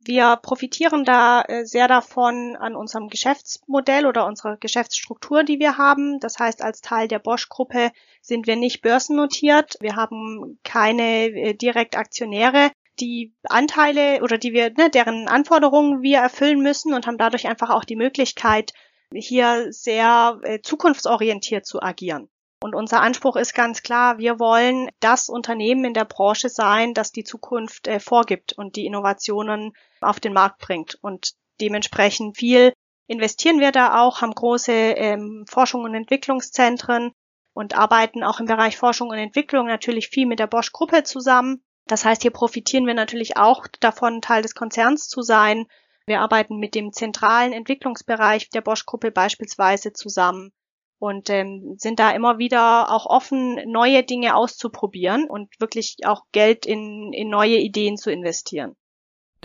Wir 0.07 0.37
profitieren 0.37 1.03
da 1.03 1.41
äh, 1.41 1.65
sehr 1.65 1.89
davon 1.89 2.55
an 2.55 2.77
unserem 2.77 3.09
Geschäftsmodell 3.09 4.05
oder 4.05 4.25
unserer 4.25 4.55
Geschäftsstruktur, 4.55 5.43
die 5.43 5.59
wir 5.59 5.77
haben. 5.77 6.21
Das 6.21 6.39
heißt, 6.39 6.61
als 6.61 6.79
Teil 6.79 7.09
der 7.09 7.19
Bosch-Gruppe 7.19 7.91
sind 8.21 8.47
wir 8.47 8.55
nicht 8.55 8.81
börsennotiert. 8.81 9.75
Wir 9.81 9.97
haben 9.97 10.59
keine 10.63 11.25
äh, 11.25 11.53
Direktaktionäre, 11.55 12.71
die 13.01 13.35
Anteile 13.43 14.21
oder 14.23 14.37
die 14.37 14.53
wir, 14.53 14.71
ne, 14.77 14.89
deren 14.89 15.27
Anforderungen 15.27 16.01
wir 16.01 16.19
erfüllen 16.19 16.61
müssen 16.61 16.93
und 16.93 17.05
haben 17.05 17.17
dadurch 17.17 17.45
einfach 17.45 17.69
auch 17.69 17.83
die 17.83 17.97
Möglichkeit, 17.97 18.71
hier 19.13 19.73
sehr 19.73 20.39
äh, 20.43 20.61
zukunftsorientiert 20.61 21.65
zu 21.65 21.81
agieren. 21.81 22.29
Und 22.61 22.75
unser 22.75 23.01
Anspruch 23.01 23.35
ist 23.35 23.53
ganz 23.53 23.83
klar, 23.83 24.19
wir 24.19 24.39
wollen 24.39 24.89
das 25.01 25.27
Unternehmen 25.27 25.83
in 25.83 25.93
der 25.93 26.05
Branche 26.05 26.47
sein, 26.47 26.93
das 26.93 27.11
die 27.11 27.25
Zukunft 27.25 27.87
äh, 27.87 27.99
vorgibt 27.99 28.53
und 28.53 28.77
die 28.77 28.85
Innovationen 28.85 29.73
auf 30.01 30.20
den 30.20 30.34
Markt 30.34 30.60
bringt. 30.60 30.98
Und 31.01 31.34
dementsprechend 31.62 32.38
viel 32.38 32.74
investieren 33.08 33.60
wir 33.60 33.72
da 33.72 34.01
auch, 34.01 34.22
haben 34.22 34.34
große 34.34 34.72
ähm, 34.72 35.46
Forschung 35.50 35.84
und 35.84 35.96
Entwicklungszentren 35.96 37.12
und 37.54 37.77
arbeiten 37.77 38.24
auch 38.24 38.39
im 38.39 38.46
Bereich 38.46 38.77
Forschung 38.77 39.10
und 39.10 39.18
Entwicklung 39.18 39.66
natürlich 39.68 40.10
viel 40.10 40.27
mit 40.27 40.39
der 40.39 40.48
Bosch-Gruppe 40.48 41.04
zusammen. 41.04 41.63
Das 41.86 42.06
heißt, 42.06 42.22
hier 42.22 42.32
profitieren 42.32 42.86
wir 42.86 42.94
natürlich 42.94 43.38
auch 43.38 43.66
davon, 43.80 44.22
Teil 44.22 44.42
des 44.42 44.54
Konzerns 44.54 45.08
zu 45.08 45.22
sein. 45.22 45.66
Wir 46.06 46.22
arbeiten 46.22 46.58
mit 46.58 46.75
dem 46.75 46.92
zentralen 46.92 47.54
Entwicklungsbereich 47.54 48.50
der 48.50 48.62
Bosch-Gruppe 48.62 49.12
beispielsweise 49.12 49.94
zusammen 49.94 50.51
und 51.00 51.30
ähm, 51.30 51.75
sind 51.77 52.00
da 52.00 52.12
immer 52.12 52.38
wieder 52.38 52.92
auch 52.92 53.06
offen, 53.06 53.60
neue 53.66 54.04
Dinge 54.04 54.36
auszuprobieren 54.36 55.30
und 55.30 55.50
wirklich 55.60 55.98
auch 56.06 56.24
Geld 56.32 56.66
in, 56.66 57.12
in 57.13 57.30
neue 57.30 57.58
Ideen 57.58 57.98
zu 57.98 58.12
investieren. 58.12 58.75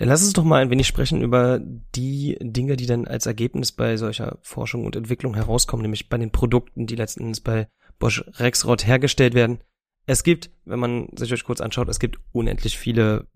Lass 0.05 0.23
uns 0.23 0.33
doch 0.33 0.43
mal 0.43 0.61
ein 0.61 0.69
wenig 0.69 0.87
sprechen 0.87 1.21
über 1.21 1.59
die 1.59 2.37
Dinge, 2.41 2.75
die 2.75 2.85
dann 2.85 3.07
als 3.07 3.25
Ergebnis 3.25 3.71
bei 3.71 3.95
solcher 3.95 4.37
Forschung 4.41 4.85
und 4.85 4.97
Entwicklung 4.97 5.33
herauskommen, 5.33 5.83
nämlich 5.83 6.09
bei 6.09 6.17
den 6.17 6.31
Produkten, 6.31 6.87
die 6.87 6.95
letzten 6.95 7.21
Endes 7.21 7.39
bei 7.39 7.69
Bosch 7.99 8.23
Rexroth 8.33 8.85
hergestellt 8.85 9.33
werden. 9.33 9.59
Es 10.05 10.23
gibt, 10.23 10.51
wenn 10.65 10.79
man 10.79 11.07
sich 11.15 11.31
euch 11.31 11.45
kurz 11.45 11.61
anschaut, 11.61 11.87
es 11.87 11.99
gibt 11.99 12.19
unendlich 12.33 12.77
viele 12.77 13.27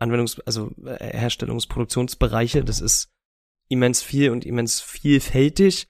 Anwendungs-, 0.00 0.40
also 0.44 0.72
äh, 0.84 1.16
Herstellungsproduktionsbereiche. 1.16 2.64
Das 2.64 2.80
ist 2.80 3.12
immens 3.68 4.02
viel 4.02 4.30
und 4.30 4.44
immens 4.44 4.80
vielfältig. 4.80 5.86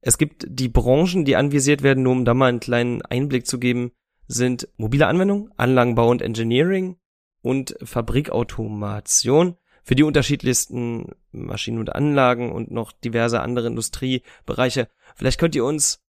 Es 0.00 0.18
gibt 0.18 0.46
die 0.48 0.68
Branchen, 0.68 1.24
die 1.24 1.36
anvisiert 1.36 1.82
werden, 1.82 2.02
nur 2.02 2.12
um 2.12 2.24
da 2.24 2.34
mal 2.34 2.48
einen 2.48 2.60
kleinen 2.60 3.02
Einblick 3.02 3.46
zu 3.46 3.60
geben, 3.60 3.92
sind 4.26 4.68
mobile 4.78 5.06
Anwendung, 5.06 5.50
Anlagenbau 5.56 6.10
und 6.10 6.22
Engineering 6.22 6.96
und 7.42 7.76
Fabrikautomation 7.82 9.56
für 9.82 9.94
die 9.94 10.02
unterschiedlichsten 10.02 11.12
Maschinen 11.32 11.78
und 11.78 11.94
Anlagen 11.94 12.52
und 12.52 12.70
noch 12.70 12.92
diverse 12.92 13.40
andere 13.40 13.68
Industriebereiche. 13.68 14.88
Vielleicht 15.14 15.40
könnt 15.40 15.54
ihr 15.54 15.64
uns, 15.64 16.00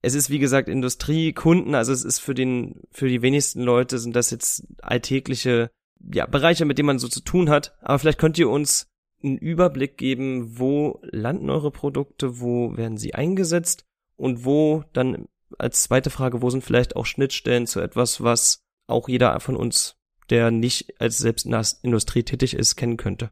es 0.00 0.14
ist 0.14 0.30
wie 0.30 0.38
gesagt 0.38 0.68
Industriekunden, 0.68 1.74
also 1.74 1.92
es 1.92 2.04
ist 2.04 2.18
für 2.18 2.34
den, 2.34 2.82
für 2.90 3.08
die 3.08 3.22
wenigsten 3.22 3.62
Leute 3.62 3.98
sind 3.98 4.16
das 4.16 4.30
jetzt 4.30 4.66
alltägliche, 4.82 5.70
ja, 6.12 6.26
Bereiche, 6.26 6.64
mit 6.64 6.78
denen 6.78 6.86
man 6.86 6.98
so 6.98 7.08
zu 7.08 7.20
tun 7.20 7.48
hat, 7.48 7.76
aber 7.80 7.98
vielleicht 7.98 8.18
könnt 8.18 8.38
ihr 8.38 8.48
uns 8.48 8.88
einen 9.22 9.38
Überblick 9.38 9.96
geben, 9.96 10.58
wo 10.58 11.00
landen 11.02 11.50
eure 11.50 11.70
Produkte, 11.70 12.40
wo 12.40 12.76
werden 12.76 12.98
sie 12.98 13.14
eingesetzt 13.14 13.86
und 14.16 14.44
wo 14.44 14.84
dann 14.92 15.28
als 15.58 15.84
zweite 15.84 16.10
Frage, 16.10 16.42
wo 16.42 16.50
sind 16.50 16.64
vielleicht 16.64 16.96
auch 16.96 17.06
Schnittstellen 17.06 17.66
zu 17.66 17.80
etwas, 17.80 18.22
was 18.22 18.64
auch 18.86 19.08
jeder 19.08 19.38
von 19.40 19.56
uns, 19.56 19.96
der 20.32 20.50
nicht 20.50 20.98
als 20.98 21.18
selbst 21.18 21.44
in 21.44 21.52
der 21.52 21.66
Industrie 21.82 22.22
tätig 22.22 22.54
ist, 22.54 22.74
kennen 22.76 22.96
könnte? 22.96 23.30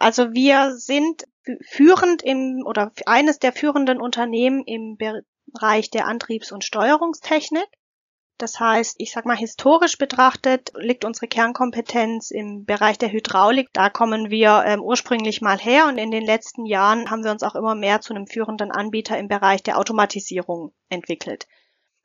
Also 0.00 0.32
wir 0.32 0.74
sind 0.76 1.22
führend 1.62 2.22
im 2.22 2.64
oder 2.66 2.90
eines 3.06 3.38
der 3.38 3.52
führenden 3.52 4.00
Unternehmen 4.00 4.64
im 4.66 4.96
Bereich 4.96 5.90
der 5.90 6.08
Antriebs- 6.08 6.50
und 6.50 6.64
Steuerungstechnik. 6.64 7.68
Das 8.36 8.58
heißt, 8.58 8.96
ich 8.98 9.12
sag 9.12 9.26
mal, 9.26 9.36
historisch 9.36 9.96
betrachtet 9.96 10.72
liegt 10.74 11.04
unsere 11.04 11.28
Kernkompetenz 11.28 12.32
im 12.32 12.64
Bereich 12.64 12.98
der 12.98 13.12
Hydraulik. 13.12 13.68
Da 13.72 13.88
kommen 13.88 14.30
wir 14.30 14.64
ähm, 14.66 14.80
ursprünglich 14.80 15.40
mal 15.42 15.58
her 15.58 15.86
und 15.86 15.98
in 15.98 16.10
den 16.10 16.24
letzten 16.24 16.66
Jahren 16.66 17.10
haben 17.10 17.22
wir 17.22 17.30
uns 17.30 17.44
auch 17.44 17.54
immer 17.54 17.76
mehr 17.76 18.00
zu 18.00 18.12
einem 18.12 18.26
führenden 18.26 18.72
Anbieter 18.72 19.16
im 19.18 19.28
Bereich 19.28 19.62
der 19.62 19.78
Automatisierung 19.78 20.72
entwickelt. 20.88 21.46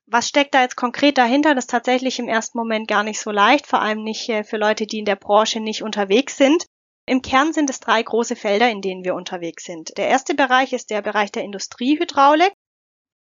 Was 0.08 0.28
steckt 0.28 0.54
da 0.54 0.62
jetzt 0.62 0.76
konkret 0.76 1.18
dahinter? 1.18 1.56
Das 1.56 1.66
ist 1.66 1.72
tatsächlich 1.72 2.20
im 2.20 2.28
ersten 2.28 2.58
Moment 2.58 2.88
gar 2.88 3.04
nicht 3.04 3.20
so 3.20 3.32
leicht, 3.32 3.66
vor 3.66 3.82
allem 3.82 4.04
nicht 4.04 4.30
äh, 4.30 4.44
für 4.44 4.58
Leute, 4.58 4.86
die 4.86 5.00
in 5.00 5.06
der 5.06 5.16
Branche 5.16 5.60
nicht 5.60 5.82
unterwegs 5.82 6.38
sind. 6.38 6.66
Im 7.08 7.22
Kern 7.22 7.54
sind 7.54 7.70
es 7.70 7.80
drei 7.80 8.02
große 8.02 8.36
Felder, 8.36 8.70
in 8.70 8.82
denen 8.82 9.04
wir 9.04 9.16
unterwegs 9.16 9.64
sind. 9.64 9.98
Der 9.98 10.08
erste 10.08 10.34
Bereich 10.34 10.74
ist 10.74 10.90
der 10.90 11.02
Bereich 11.02 11.32
der 11.32 11.44
Industriehydraulik. 11.44 12.54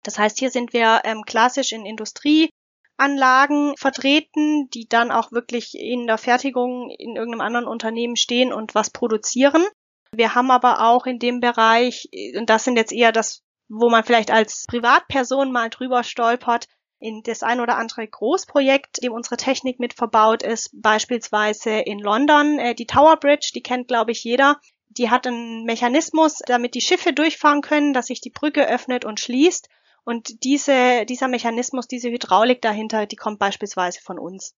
Das 0.03 0.17
heißt, 0.17 0.39
hier 0.39 0.51
sind 0.51 0.73
wir 0.73 1.01
ähm, 1.03 1.23
klassisch 1.23 1.71
in 1.71 1.85
Industrie 1.85 2.49
Anlagen 2.97 3.75
vertreten, 3.77 4.69
die 4.69 4.87
dann 4.87 5.11
auch 5.11 5.31
wirklich 5.31 5.73
in 5.73 6.05
der 6.05 6.19
Fertigung 6.19 6.91
in 6.91 7.15
irgendeinem 7.15 7.41
anderen 7.41 7.67
Unternehmen 7.67 8.15
stehen 8.15 8.53
und 8.53 8.75
was 8.75 8.91
produzieren. 8.91 9.65
Wir 10.13 10.35
haben 10.35 10.51
aber 10.51 10.87
auch 10.87 11.07
in 11.07 11.17
dem 11.17 11.39
Bereich, 11.39 12.09
und 12.37 12.49
das 12.49 12.63
sind 12.63 12.77
jetzt 12.77 12.91
eher 12.91 13.11
das, 13.11 13.41
wo 13.73 13.89
man 13.89 14.03
vielleicht 14.03 14.31
als 14.31 14.65
Privatperson 14.67 15.51
mal 15.51 15.69
drüber 15.69 16.03
stolpert, 16.03 16.67
in 16.99 17.23
das 17.23 17.41
ein 17.41 17.61
oder 17.61 17.77
andere 17.77 18.07
Großprojekt, 18.07 19.01
dem 19.01 19.13
unsere 19.13 19.37
Technik 19.37 19.79
mit 19.79 19.93
verbaut 19.93 20.43
ist, 20.43 20.69
beispielsweise 20.73 21.71
in 21.71 21.97
London, 21.97 22.59
äh, 22.59 22.75
die 22.75 22.85
Tower 22.85 23.17
Bridge, 23.17 23.51
die 23.55 23.63
kennt, 23.63 23.87
glaube 23.87 24.11
ich, 24.11 24.23
jeder. 24.23 24.59
Die 24.89 25.09
hat 25.09 25.25
einen 25.25 25.63
Mechanismus, 25.63 26.39
damit 26.45 26.75
die 26.75 26.81
Schiffe 26.81 27.13
durchfahren 27.13 27.61
können, 27.61 27.93
dass 27.93 28.07
sich 28.07 28.19
die 28.21 28.29
Brücke 28.29 28.67
öffnet 28.67 29.05
und 29.05 29.19
schließt. 29.19 29.69
Und 30.03 30.43
diese, 30.43 31.05
dieser 31.05 31.27
Mechanismus, 31.27 31.87
diese 31.87 32.09
Hydraulik 32.09 32.61
dahinter, 32.61 33.05
die 33.05 33.15
kommt 33.15 33.39
beispielsweise 33.39 34.01
von 34.01 34.19
uns. 34.19 34.53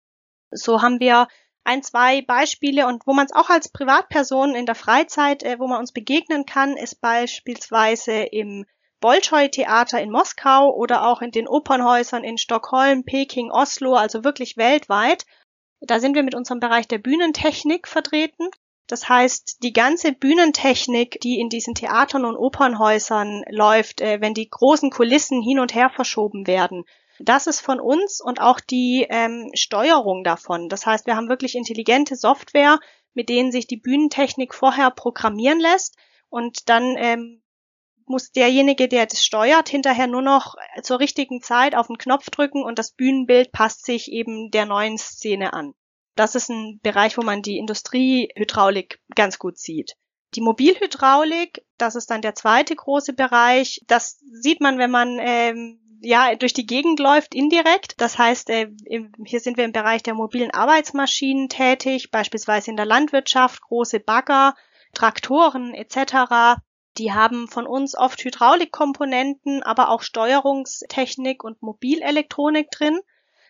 So 0.50 0.82
haben 0.82 1.00
wir 1.00 1.28
ein, 1.64 1.84
zwei 1.84 2.24
Beispiele 2.24 2.88
und 2.88 3.06
wo 3.06 3.14
man 3.14 3.28
es 3.28 3.34
auch 3.34 3.50
als 3.50 3.70
Privatperson 3.70 4.56
in 4.56 4.66
der 4.66 4.76
Freizeit, 4.76 5.44
äh, 5.44 5.60
wo 5.60 5.68
man 5.68 5.80
uns 5.80 5.92
begegnen 5.92 6.46
kann, 6.46 6.76
ist 6.76 7.00
beispielsweise 7.00 8.24
im 8.24 8.66
Bolschoi-Theater 9.04 10.02
in 10.02 10.12
Moskau 10.12 10.74
oder 10.74 11.06
auch 11.06 11.22
in 11.22 11.32
den 11.32 11.46
Opernhäusern 11.46 12.24
in 12.24 12.38
Stockholm, 12.38 13.04
Peking, 13.04 13.52
Oslo, 13.52 13.96
also 13.96 14.24
wirklich 14.24 14.56
weltweit. 14.56 15.26
Da 15.82 16.00
sind 16.00 16.16
wir 16.16 16.24
mit 16.24 16.36
unserem 16.36 16.62
Bereich 16.62 16.88
der 16.88 17.00
Bühnentechnik 17.00 17.90
vertreten. 17.90 18.48
Das 18.88 19.10
heißt, 19.10 19.58
die 19.62 19.74
ganze 19.74 20.14
Bühnentechnik, 20.14 21.20
die 21.20 21.42
in 21.42 21.50
diesen 21.50 21.76
Theatern 21.76 22.24
und 22.24 22.38
Opernhäusern 22.38 23.44
läuft, 23.50 24.00
äh, 24.00 24.22
wenn 24.22 24.34
die 24.34 24.50
großen 24.50 24.90
Kulissen 24.90 25.42
hin 25.42 25.60
und 25.60 25.76
her 25.76 25.90
verschoben 25.90 26.48
werden, 26.48 26.86
das 27.20 27.46
ist 27.46 27.60
von 27.60 27.82
uns 27.82 28.22
und 28.22 28.40
auch 28.40 28.62
die 28.62 29.06
ähm, 29.10 29.52
Steuerung 29.54 30.24
davon. 30.24 30.70
Das 30.70 30.86
heißt, 30.86 31.08
wir 31.08 31.18
haben 31.18 31.28
wirklich 31.28 31.56
intelligente 31.56 32.16
Software, 32.16 32.80
mit 33.14 33.28
denen 33.28 33.52
sich 33.52 33.68
die 33.68 33.78
Bühnentechnik 33.78 34.54
vorher 34.54 34.92
programmieren 34.92 35.60
lässt 35.60 35.98
und 36.30 36.70
dann 36.70 36.96
ähm, 36.98 37.43
muss 38.14 38.32
derjenige, 38.32 38.88
der 38.88 39.08
das 39.08 39.26
steuert, 39.26 39.70
hinterher 39.70 40.06
nur 40.06 40.22
noch 40.22 40.54
zur 40.84 41.00
richtigen 41.00 41.42
Zeit 41.42 41.74
auf 41.74 41.88
den 41.88 41.98
Knopf 41.98 42.30
drücken 42.30 42.64
und 42.64 42.78
das 42.78 42.92
Bühnenbild 42.92 43.52
passt 43.52 43.86
sich 43.86 44.12
eben 44.12 44.52
der 44.52 44.68
neuen 44.68 45.00
Szene 45.00 45.54
an. 45.54 45.74
Das 46.16 46.36
ist 46.36 46.50
ein 46.50 46.80
Bereich, 46.84 47.18
wo 47.18 47.24
man 47.24 47.42
die 47.42 47.58
Industriehydraulik 47.58 49.00
ganz 49.16 49.40
gut 49.40 49.58
sieht. 49.58 49.96
Die 50.36 50.42
Mobilhydraulik, 50.42 51.66
das 51.80 51.96
ist 51.96 52.12
dann 52.12 52.22
der 52.22 52.36
zweite 52.36 52.76
große 52.76 53.14
Bereich. 53.14 53.82
Das 53.88 54.20
sieht 54.32 54.62
man, 54.62 54.78
wenn 54.78 54.92
man 54.92 55.18
ähm, 55.20 55.80
ja 56.02 56.36
durch 56.36 56.54
die 56.54 56.68
Gegend 56.68 57.00
läuft 57.00 57.34
indirekt. 57.34 57.96
Das 57.98 58.20
heißt, 58.20 58.52
äh, 58.52 58.70
im, 58.86 59.12
hier 59.26 59.40
sind 59.40 59.58
wir 59.58 59.66
im 59.66 59.72
Bereich 59.72 60.04
der 60.04 60.14
mobilen 60.14 60.52
Arbeitsmaschinen 60.52 61.50
tätig, 61.50 62.12
beispielsweise 62.12 62.70
in 62.70 62.78
der 62.78 62.86
Landwirtschaft, 62.86 63.60
große 63.64 64.00
Bagger, 64.00 64.54
Traktoren 64.94 65.74
etc. 65.74 66.62
Die 66.98 67.12
haben 67.12 67.48
von 67.48 67.66
uns 67.66 67.98
oft 67.98 68.24
Hydraulikkomponenten, 68.24 69.64
aber 69.64 69.90
auch 69.90 70.02
Steuerungstechnik 70.02 71.44
und 71.44 71.62
Mobilelektronik 71.62 72.70
drin. 72.70 73.00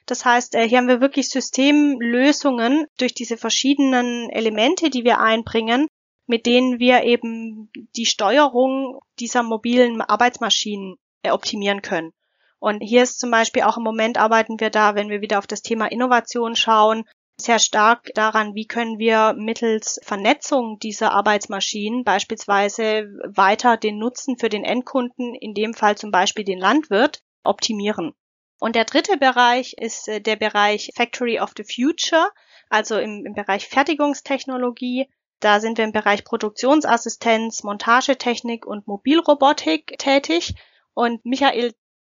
Das 0.06 0.26
heißt, 0.26 0.56
äh, 0.56 0.68
hier 0.68 0.80
haben 0.80 0.88
wir 0.88 1.02
wirklich 1.02 1.30
Systemlösungen 1.30 2.88
durch 2.98 3.14
diese 3.14 3.38
verschiedenen 3.38 4.30
Elemente, 4.30 4.90
die 4.90 5.04
wir 5.04 5.20
einbringen, 5.20 5.88
mit 6.26 6.46
denen 6.46 6.80
wir 6.80 7.04
eben 7.04 7.70
die 7.96 8.06
Steuerung 8.06 9.00
dieser 9.20 9.44
mobilen 9.44 10.02
Arbeitsmaschinen 10.02 10.96
äh, 11.22 11.32
optimieren 11.32 11.82
können. 11.82 12.14
Und 12.60 12.80
hier 12.80 13.04
ist 13.04 13.20
zum 13.20 13.30
Beispiel 13.30 13.64
auch 13.64 13.76
im 13.76 13.84
Moment 13.84 14.18
arbeiten 14.18 14.60
wir 14.60 14.70
da, 14.70 14.96
wenn 14.96 15.10
wir 15.10 15.20
wieder 15.20 15.38
auf 15.38 15.48
das 15.48 15.62
Thema 15.62 15.88
Innovation 15.88 16.56
schauen, 16.56 17.04
sehr 17.44 17.60
stark 17.60 18.10
daran, 18.16 18.56
wie 18.56 18.66
können 18.66 19.00
wir 19.00 19.34
mittels 19.38 20.00
Vernetzung 20.04 20.80
dieser 20.80 21.12
Arbeitsmaschinen 21.12 22.04
beispielsweise 22.04 23.08
weiter 23.26 23.78
den 23.78 23.98
Nutzen 23.98 24.38
für 24.38 24.50
den 24.50 24.64
Endkunden, 24.64 25.36
in 25.36 25.54
dem 25.54 25.74
Fall 25.74 25.98
zum 25.98 26.12
Beispiel 26.12 26.46
den 26.46 26.60
Landwirt, 26.60 27.22
optimieren. 27.44 28.14
Und 28.60 28.76
der 28.76 28.86
dritte 28.86 29.18
Bereich 29.18 29.74
ist 29.74 30.08
äh, 30.08 30.22
der 30.22 30.38
Bereich 30.38 30.92
Factory 30.96 31.40
of 31.40 31.52
the 31.58 31.66
Future, 31.66 32.30
also 32.70 32.98
im, 32.98 33.26
im 33.26 33.34
Bereich 33.34 33.68
Fertigungstechnologie. 33.68 35.10
Da 35.42 35.60
sind 35.60 35.78
wir 35.78 35.86
im 35.86 35.92
Bereich 35.92 36.24
Produktionsassistenz, 36.24 37.64
Montagetechnik 37.64 38.66
und 38.66 38.88
Mobilrobotik 38.88 39.98
tätig. 39.98 40.56
Und 40.94 41.26
Michael, 41.26 41.74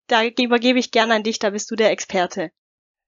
da 0.08 0.24
übergebe 0.24 0.78
ich 0.78 0.92
gerne 0.92 1.16
an 1.16 1.24
dich, 1.24 1.40
da 1.40 1.50
bist 1.50 1.72
du 1.72 1.76
der 1.76 1.90
Experte. 1.90 2.52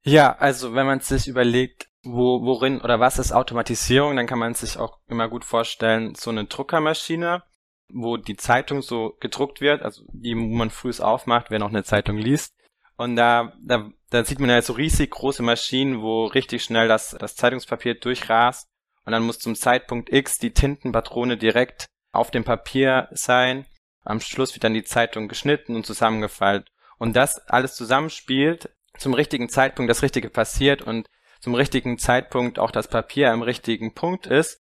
Ja, 0.07 0.37
also 0.37 0.73
wenn 0.73 0.85
man 0.85 1.01
sich 1.01 1.27
überlegt, 1.27 1.89
wo, 2.01 2.41
worin 2.41 2.79
oder 2.79 3.01
was 3.01 3.19
ist 3.19 3.33
Automatisierung, 3.33 4.15
dann 4.15 4.25
kann 4.25 4.39
man 4.39 4.53
sich 4.53 4.77
auch 4.77 4.99
immer 5.09 5.27
gut 5.27 5.43
vorstellen, 5.43 6.15
so 6.15 6.29
eine 6.29 6.45
Druckermaschine, 6.45 7.43
wo 7.91 8.15
die 8.15 8.37
Zeitung 8.37 8.81
so 8.81 9.17
gedruckt 9.19 9.59
wird, 9.59 9.81
also 9.81 10.03
die, 10.13 10.33
man 10.33 10.69
frühs 10.69 11.01
aufmacht, 11.01 11.47
wer 11.49 11.59
noch 11.59 11.67
eine 11.67 11.83
Zeitung 11.83 12.17
liest. 12.17 12.53
Und 12.95 13.17
da, 13.17 13.51
da, 13.61 13.89
da 14.09 14.23
sieht 14.23 14.39
man 14.39 14.49
ja 14.49 14.61
so 14.61 14.73
riesig 14.73 15.11
große 15.11 15.43
Maschinen, 15.43 16.01
wo 16.01 16.25
richtig 16.25 16.63
schnell 16.63 16.87
das, 16.87 17.15
das 17.19 17.35
Zeitungspapier 17.35 17.95
durchrast. 17.95 18.69
Und 19.03 19.11
dann 19.11 19.23
muss 19.23 19.39
zum 19.39 19.55
Zeitpunkt 19.55 20.11
X 20.11 20.37
die 20.37 20.53
Tintenpatrone 20.53 21.35
direkt 21.35 21.87
auf 22.13 22.31
dem 22.31 22.45
Papier 22.45 23.09
sein. 23.11 23.65
Am 24.05 24.21
Schluss 24.21 24.55
wird 24.55 24.63
dann 24.63 24.73
die 24.73 24.85
Zeitung 24.85 25.27
geschnitten 25.27 25.75
und 25.75 25.85
zusammengefaltet. 25.85 26.71
Und 26.97 27.17
das 27.17 27.39
alles 27.49 27.75
zusammenspielt, 27.75 28.69
zum 28.97 29.13
richtigen 29.13 29.49
Zeitpunkt 29.49 29.89
das 29.89 30.01
Richtige 30.01 30.29
passiert 30.29 30.81
und 30.81 31.07
zum 31.39 31.55
richtigen 31.55 31.97
Zeitpunkt 31.97 32.59
auch 32.59 32.71
das 32.71 32.87
Papier 32.87 33.31
am 33.31 33.41
richtigen 33.41 33.93
Punkt 33.93 34.25
ist. 34.25 34.61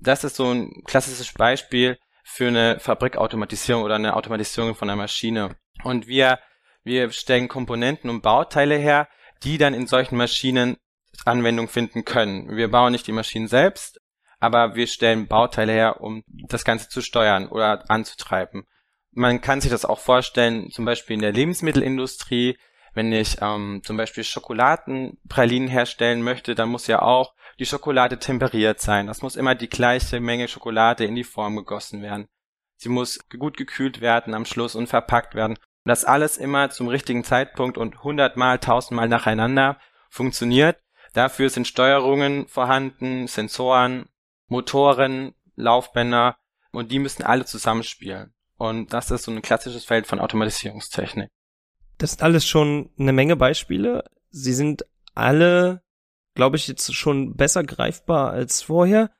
Das 0.00 0.24
ist 0.24 0.36
so 0.36 0.50
ein 0.50 0.82
klassisches 0.84 1.32
Beispiel 1.32 1.98
für 2.24 2.48
eine 2.48 2.80
Fabrikautomatisierung 2.80 3.82
oder 3.82 3.96
eine 3.96 4.16
Automatisierung 4.16 4.74
von 4.74 4.88
einer 4.88 4.96
Maschine. 4.96 5.56
Und 5.82 6.06
wir, 6.06 6.38
wir 6.82 7.10
stellen 7.10 7.48
Komponenten 7.48 8.08
und 8.10 8.22
Bauteile 8.22 8.76
her, 8.76 9.08
die 9.42 9.58
dann 9.58 9.74
in 9.74 9.86
solchen 9.86 10.16
Maschinen 10.16 10.78
Anwendung 11.24 11.68
finden 11.68 12.04
können. 12.04 12.56
Wir 12.56 12.70
bauen 12.70 12.92
nicht 12.92 13.06
die 13.06 13.12
Maschinen 13.12 13.48
selbst, 13.48 14.00
aber 14.40 14.74
wir 14.74 14.86
stellen 14.86 15.26
Bauteile 15.26 15.72
her, 15.72 16.00
um 16.00 16.22
das 16.26 16.64
Ganze 16.64 16.88
zu 16.88 17.02
steuern 17.02 17.48
oder 17.48 17.88
anzutreiben. 17.90 18.64
Man 19.12 19.40
kann 19.40 19.60
sich 19.60 19.70
das 19.70 19.84
auch 19.84 20.00
vorstellen, 20.00 20.70
zum 20.70 20.84
Beispiel 20.84 21.14
in 21.14 21.22
der 21.22 21.32
Lebensmittelindustrie, 21.32 22.58
wenn 22.94 23.12
ich 23.12 23.38
ähm, 23.40 23.82
zum 23.84 23.96
Beispiel 23.96 24.24
Schokoladenpralinen 24.24 25.68
herstellen 25.68 26.22
möchte, 26.22 26.54
dann 26.54 26.68
muss 26.68 26.86
ja 26.86 27.02
auch 27.02 27.34
die 27.58 27.66
Schokolade 27.66 28.18
temperiert 28.18 28.80
sein. 28.80 29.06
Das 29.06 29.22
muss 29.22 29.36
immer 29.36 29.54
die 29.54 29.68
gleiche 29.68 30.20
Menge 30.20 30.48
Schokolade 30.48 31.04
in 31.04 31.14
die 31.14 31.24
Form 31.24 31.56
gegossen 31.56 32.02
werden. 32.02 32.26
Sie 32.76 32.88
muss 32.88 33.18
gut 33.28 33.56
gekühlt 33.56 34.00
werden 34.00 34.34
am 34.34 34.44
Schluss 34.44 34.74
und 34.74 34.88
verpackt 34.88 35.34
werden. 35.34 35.52
Und 35.52 35.88
das 35.88 36.04
alles 36.04 36.36
immer 36.36 36.70
zum 36.70 36.88
richtigen 36.88 37.24
Zeitpunkt 37.24 37.78
und 37.78 38.02
hundertmal, 38.02 38.58
tausendmal 38.58 39.08
nacheinander 39.08 39.78
funktioniert. 40.08 40.78
Dafür 41.12 41.50
sind 41.50 41.68
Steuerungen 41.68 42.48
vorhanden, 42.48 43.28
Sensoren, 43.28 44.08
Motoren, 44.48 45.34
Laufbänder 45.54 46.36
und 46.72 46.90
die 46.90 46.98
müssen 46.98 47.22
alle 47.22 47.44
zusammenspielen. 47.44 48.34
Und 48.56 48.92
das 48.92 49.10
ist 49.10 49.24
so 49.24 49.30
ein 49.30 49.42
klassisches 49.42 49.84
Feld 49.84 50.06
von 50.06 50.20
Automatisierungstechnik. 50.20 51.30
Das 51.98 52.12
sind 52.12 52.22
alles 52.22 52.46
schon 52.46 52.90
eine 52.98 53.12
Menge 53.12 53.36
Beispiele. 53.36 54.04
Sie 54.30 54.52
sind 54.52 54.84
alle, 55.14 55.82
glaube 56.34 56.56
ich, 56.56 56.68
jetzt 56.68 56.94
schon 56.94 57.36
besser 57.36 57.62
greifbar 57.64 58.30
als 58.30 58.62
vorher. 58.62 59.10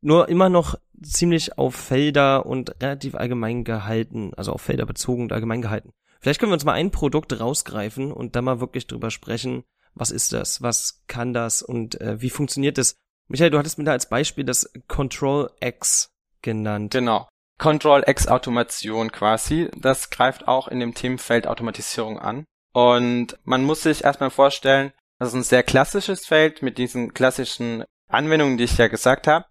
Nur 0.00 0.28
immer 0.28 0.48
noch 0.48 0.76
ziemlich 1.02 1.58
auf 1.58 1.74
Felder 1.74 2.46
und 2.46 2.80
relativ 2.80 3.14
allgemein 3.14 3.64
gehalten, 3.64 4.32
also 4.36 4.52
auf 4.52 4.62
Felder 4.62 4.86
bezogen 4.86 5.22
und 5.22 5.32
allgemein 5.32 5.62
gehalten. 5.62 5.92
Vielleicht 6.20 6.38
können 6.38 6.52
wir 6.52 6.54
uns 6.54 6.64
mal 6.64 6.74
ein 6.74 6.92
Produkt 6.92 7.38
rausgreifen 7.38 8.12
und 8.12 8.36
da 8.36 8.42
mal 8.42 8.60
wirklich 8.60 8.86
drüber 8.86 9.10
sprechen, 9.10 9.64
was 9.94 10.10
ist 10.10 10.32
das, 10.32 10.62
was 10.62 11.02
kann 11.08 11.32
das 11.32 11.62
und 11.62 12.00
äh, 12.00 12.20
wie 12.20 12.30
funktioniert 12.30 12.78
das. 12.78 12.94
Michael, 13.28 13.50
du 13.50 13.58
hattest 13.58 13.78
mir 13.78 13.84
da 13.84 13.92
als 13.92 14.08
Beispiel 14.08 14.44
das 14.44 14.72
Control 14.86 15.50
X 15.60 16.10
genannt. 16.40 16.92
Genau. 16.92 17.28
Control-X-Automation 17.58 19.12
quasi. 19.12 19.70
Das 19.76 20.10
greift 20.10 20.48
auch 20.48 20.68
in 20.68 20.80
dem 20.80 20.94
Themenfeld 20.94 21.46
Automatisierung 21.46 22.18
an. 22.18 22.44
Und 22.72 23.38
man 23.44 23.64
muss 23.64 23.82
sich 23.82 24.04
erstmal 24.04 24.30
vorstellen, 24.30 24.92
das 25.18 25.28
ist 25.28 25.34
ein 25.34 25.42
sehr 25.42 25.62
klassisches 25.62 26.26
Feld 26.26 26.62
mit 26.62 26.78
diesen 26.78 27.14
klassischen 27.14 27.84
Anwendungen, 28.08 28.58
die 28.58 28.64
ich 28.64 28.78
ja 28.78 28.88
gesagt 28.88 29.26
habe. 29.26 29.46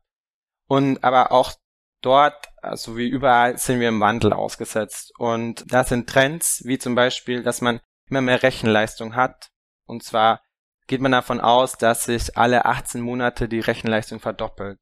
Und 0.68 1.04
aber 1.04 1.32
auch 1.32 1.54
dort, 2.02 2.50
also 2.62 2.98
wie 2.98 3.08
überall, 3.08 3.58
sind 3.58 3.80
wir 3.80 3.90
im 3.90 4.00
Wandel 4.00 4.34
ausgesetzt. 4.34 5.14
Und 5.18 5.64
da 5.72 5.84
sind 5.84 6.10
Trends, 6.10 6.64
wie 6.66 6.78
zum 6.78 6.96
Beispiel, 6.96 7.44
dass 7.44 7.62
man 7.62 7.80
immer 8.10 8.22
mehr 8.22 8.44
Rechenleistung 8.44 9.16
hat. 9.16 9.50
Und 9.86 10.04
zwar 10.04 10.42
geht 10.88 11.02
man 11.02 11.12
davon 11.12 11.40
aus, 11.40 11.78
dass 11.78 12.06
sich 12.06 12.38
alle 12.38 12.66
18 12.66 13.02
Monate 13.02 13.48
die 13.48 13.60
Rechenleistung 13.60 14.20
verdoppelt. 14.20 14.78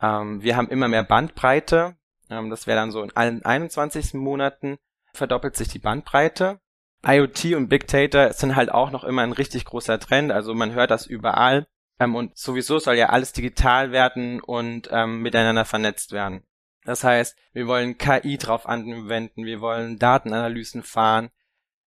Ähm, 0.00 0.42
wir 0.42 0.56
haben 0.56 0.68
immer 0.68 0.88
mehr 0.88 1.04
Bandbreite. 1.04 1.96
Ähm, 2.30 2.50
das 2.50 2.66
wäre 2.66 2.78
dann 2.78 2.90
so 2.90 3.02
in 3.02 3.14
allen 3.16 3.44
21 3.44 4.14
Monaten 4.14 4.78
verdoppelt 5.12 5.56
sich 5.56 5.68
die 5.68 5.78
Bandbreite. 5.78 6.60
IoT 7.06 7.54
und 7.54 7.68
Big 7.68 7.86
Data 7.86 8.32
sind 8.32 8.56
halt 8.56 8.72
auch 8.72 8.90
noch 8.90 9.04
immer 9.04 9.22
ein 9.22 9.32
richtig 9.32 9.64
großer 9.64 10.00
Trend. 10.00 10.32
Also 10.32 10.54
man 10.54 10.72
hört 10.72 10.90
das 10.90 11.06
überall. 11.06 11.66
Ähm, 12.00 12.14
und 12.14 12.36
sowieso 12.36 12.78
soll 12.78 12.96
ja 12.96 13.10
alles 13.10 13.32
digital 13.32 13.92
werden 13.92 14.40
und 14.40 14.88
ähm, 14.90 15.22
miteinander 15.22 15.64
vernetzt 15.64 16.12
werden. 16.12 16.42
Das 16.84 17.04
heißt, 17.04 17.36
wir 17.52 17.66
wollen 17.66 17.96
KI 17.98 18.36
drauf 18.36 18.66
anwenden, 18.66 19.44
wir 19.44 19.60
wollen 19.60 19.98
Datenanalysen 19.98 20.82
fahren. 20.82 21.30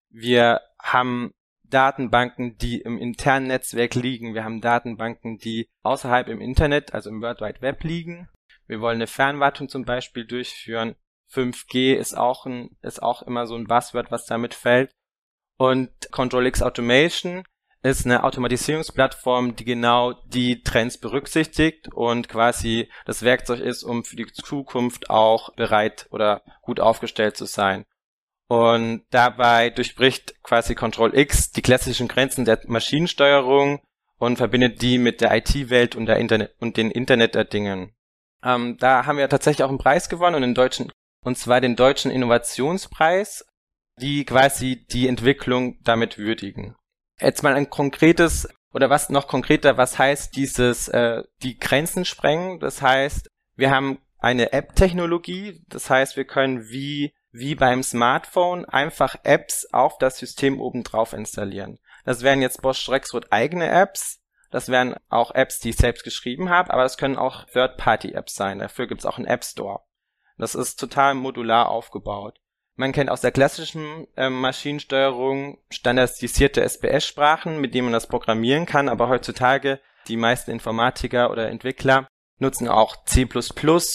Wir 0.10 0.62
haben 0.80 1.34
Datenbanken, 1.64 2.58
die 2.58 2.82
im 2.82 2.98
internen 2.98 3.48
Netzwerk 3.48 3.94
liegen. 3.96 4.34
Wir 4.34 4.44
haben 4.44 4.62
Datenbanken, 4.62 5.38
die 5.38 5.68
außerhalb 5.84 6.30
im 6.30 6.42
Internet, 6.42 6.94
also 6.94 7.10
im 7.10 7.22
World 7.22 7.42
Wide 7.42 7.62
Web 7.62 7.84
liegen. 7.84 8.30
Wir 8.68 8.82
wollen 8.82 8.98
eine 8.98 9.08
Fernwartung 9.08 9.70
zum 9.70 9.86
Beispiel 9.86 10.26
durchführen. 10.26 10.96
5G 11.32 11.96
ist 11.96 12.18
auch 12.18 12.46
ein, 12.46 12.78
ist 12.82 13.02
auch 13.02 13.22
immer 13.24 13.48
so 13.48 13.56
ein 13.56 13.66
Buzzword, 13.66 14.12
was 14.12 14.26
damit 14.26 14.54
fällt. 14.54 14.92
Und 15.58 15.90
Control-X 16.12 16.62
Automation 16.62 17.44
ist 17.84 18.06
eine 18.06 18.24
Automatisierungsplattform, 18.24 19.56
die 19.56 19.66
genau 19.66 20.14
die 20.26 20.62
Trends 20.62 20.98
berücksichtigt 20.98 21.88
und 21.94 22.28
quasi 22.28 22.90
das 23.06 23.24
Werkzeug 23.24 23.60
ist, 23.60 23.84
um 23.84 24.04
für 24.04 24.16
die 24.16 24.28
Zukunft 24.28 25.10
auch 25.10 25.54
bereit 25.56 26.08
oder 26.12 26.42
gut 26.62 26.80
aufgestellt 26.80 27.38
zu 27.38 27.46
sein. 27.46 27.86
Und 28.48 29.06
dabei 29.10 29.70
durchbricht 29.70 30.42
quasi 30.44 30.76
Control 30.76 31.18
X 31.18 31.52
die 31.52 31.62
klassischen 31.62 32.08
Grenzen 32.08 32.46
der 32.46 32.62
Maschinensteuerung 32.66 33.82
und 34.18 34.38
verbindet 34.38 34.82
die 34.82 34.98
mit 34.98 35.22
der 35.22 35.36
IT-Welt 35.36 35.96
und 35.96 36.06
der 36.06 36.18
Internet 36.18 36.56
und 36.60 36.78
den 36.78 36.92
Internet 36.92 37.36
der 37.36 37.46
Dingen. 37.46 37.94
Ähm, 38.48 38.78
da 38.78 39.06
haben 39.06 39.18
wir 39.18 39.28
tatsächlich 39.28 39.64
auch 39.64 39.70
einen 39.70 39.78
Preis 39.78 40.08
gewonnen 40.08 40.36
und 40.36 40.42
den 40.42 40.56
deutschen, 40.56 40.92
und 41.24 41.38
zwar 41.38 41.60
den 41.60 41.76
deutschen 41.76 42.12
Innovationspreis, 42.12 43.46
die 44.00 44.24
quasi 44.24 44.86
die 44.90 45.08
Entwicklung 45.08 45.78
damit 45.84 46.18
würdigen. 46.18 46.76
Jetzt 47.20 47.44
mal 47.44 47.56
ein 47.56 47.70
konkretes 47.70 48.48
oder 48.74 48.90
was 48.90 49.10
noch 49.10 49.28
konkreter, 49.28 49.78
was 49.78 50.00
heißt 50.00 50.36
dieses 50.36 50.88
äh, 50.88 51.24
die 51.44 51.58
Grenzen 51.58 52.06
sprengen? 52.06 52.60
Das 52.60 52.82
heißt, 52.82 53.28
wir 53.56 53.72
haben 53.72 54.00
eine 54.20 54.54
App-Technologie, 54.54 55.64
das 55.68 55.90
heißt, 55.90 56.16
wir 56.16 56.26
können 56.26 56.70
wie 56.70 57.14
wie 57.32 57.56
beim 57.56 57.84
Smartphone 57.84 58.66
einfach 58.66 59.16
Apps 59.24 59.68
auf 59.72 59.98
das 59.98 60.18
System 60.18 60.62
obendrauf 60.62 61.14
installieren. 61.14 61.78
Das 62.06 62.22
wären 62.22 62.42
jetzt 62.42 62.62
Bosch 62.62 62.88
Rexroth 62.90 63.32
eigene 63.32 63.68
Apps, 63.68 64.20
das 64.50 64.70
wären 64.70 64.96
auch 65.10 65.32
Apps, 65.32 65.60
die 65.60 65.70
ich 65.70 65.78
selbst 65.78 66.04
geschrieben 66.04 66.50
habe, 66.50 66.72
aber 66.72 66.84
das 66.84 66.98
können 66.98 67.18
auch 67.18 67.46
Third-Party-Apps 67.46 68.36
sein. 68.36 68.60
Dafür 68.60 68.88
gibt 68.88 69.02
es 69.02 69.06
auch 69.06 69.18
einen 69.18 69.28
App 69.28 69.44
Store. 69.44 69.82
Das 70.38 70.56
ist 70.56 70.80
total 70.80 71.16
modular 71.16 71.70
aufgebaut. 71.70 72.40
Man 72.76 72.92
kennt 72.92 73.10
aus 73.10 73.22
der 73.22 73.32
klassischen 73.32 74.08
äh, 74.16 74.30
Maschinensteuerung 74.30 75.58
standardisierte 75.70 76.62
SPS-Sprachen, 76.62 77.60
mit 77.60 77.74
denen 77.74 77.86
man 77.86 77.94
das 77.94 78.08
programmieren 78.08 78.68
kann, 78.68 78.88
aber 78.88 79.10
heutzutage 79.10 79.80
die 80.08 80.18
meisten 80.18 80.52
Informatiker 80.52 81.32
oder 81.32 81.50
Entwickler 81.50 82.08
nutzen 82.40 82.68
auch 82.68 83.04
C++ 83.06 83.28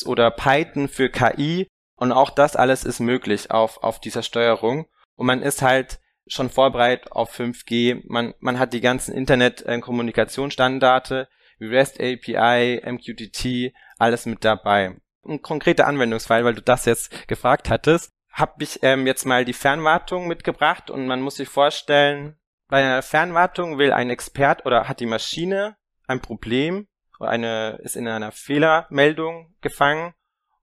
oder 0.05 0.31
Python 0.33 0.89
für 0.89 1.09
KI 1.11 1.69
und 1.95 2.11
auch 2.11 2.31
das 2.31 2.57
alles 2.57 2.83
ist 2.83 2.99
möglich 2.99 3.53
auf, 3.53 3.83
auf 3.85 4.01
dieser 4.01 4.25
Steuerung. 4.25 4.87
Und 5.15 5.27
man 5.27 5.43
ist 5.43 5.63
halt 5.63 6.01
schon 6.33 6.51
vorbereitet 6.51 7.13
auf 7.13 7.39
5G. 7.39 8.03
Man, 8.07 8.35
man 8.41 8.59
hat 8.59 8.73
die 8.73 8.81
ganzen 8.81 9.15
Internet-Kommunikationsstandarte 9.15 11.29
wie 11.59 11.67
REST 11.67 12.01
API, 12.01 12.83
MQTT, 12.85 13.73
alles 13.99 14.27
mit 14.27 14.45
dabei. 14.45 14.97
Ein 15.25 15.41
konkreter 15.43 15.87
Anwendungsfall, 15.87 16.45
weil 16.45 16.55
du 16.55 16.63
das 16.63 16.87
jetzt 16.87 17.29
gefragt 17.29 17.71
hattest, 17.71 18.11
habe 18.33 18.65
ich 18.65 18.81
ähm, 18.83 19.07
jetzt 19.07 19.27
mal 19.27 19.45
die 19.45 19.53
Fernwartung 19.53 20.27
mitgebracht 20.27 20.91
und 20.91 21.07
man 21.07 21.21
muss 21.21 21.37
sich 21.37 21.49
vorstellen, 21.49 22.37
bei 22.69 22.79
einer 22.79 23.03
Fernwartung 23.03 23.79
will 23.79 23.93
ein 23.93 24.11
Expert 24.11 24.67
oder 24.67 24.89
hat 24.89 25.01
die 25.01 25.07
Maschine 25.07 25.77
ein 26.07 26.21
Problem 26.21 26.89
oder 27.21 27.31
eine 27.31 27.79
ist 27.83 27.95
in 27.95 28.09
einer 28.09 28.33
Fehlermeldung 28.33 29.55
gefangen 29.61 30.15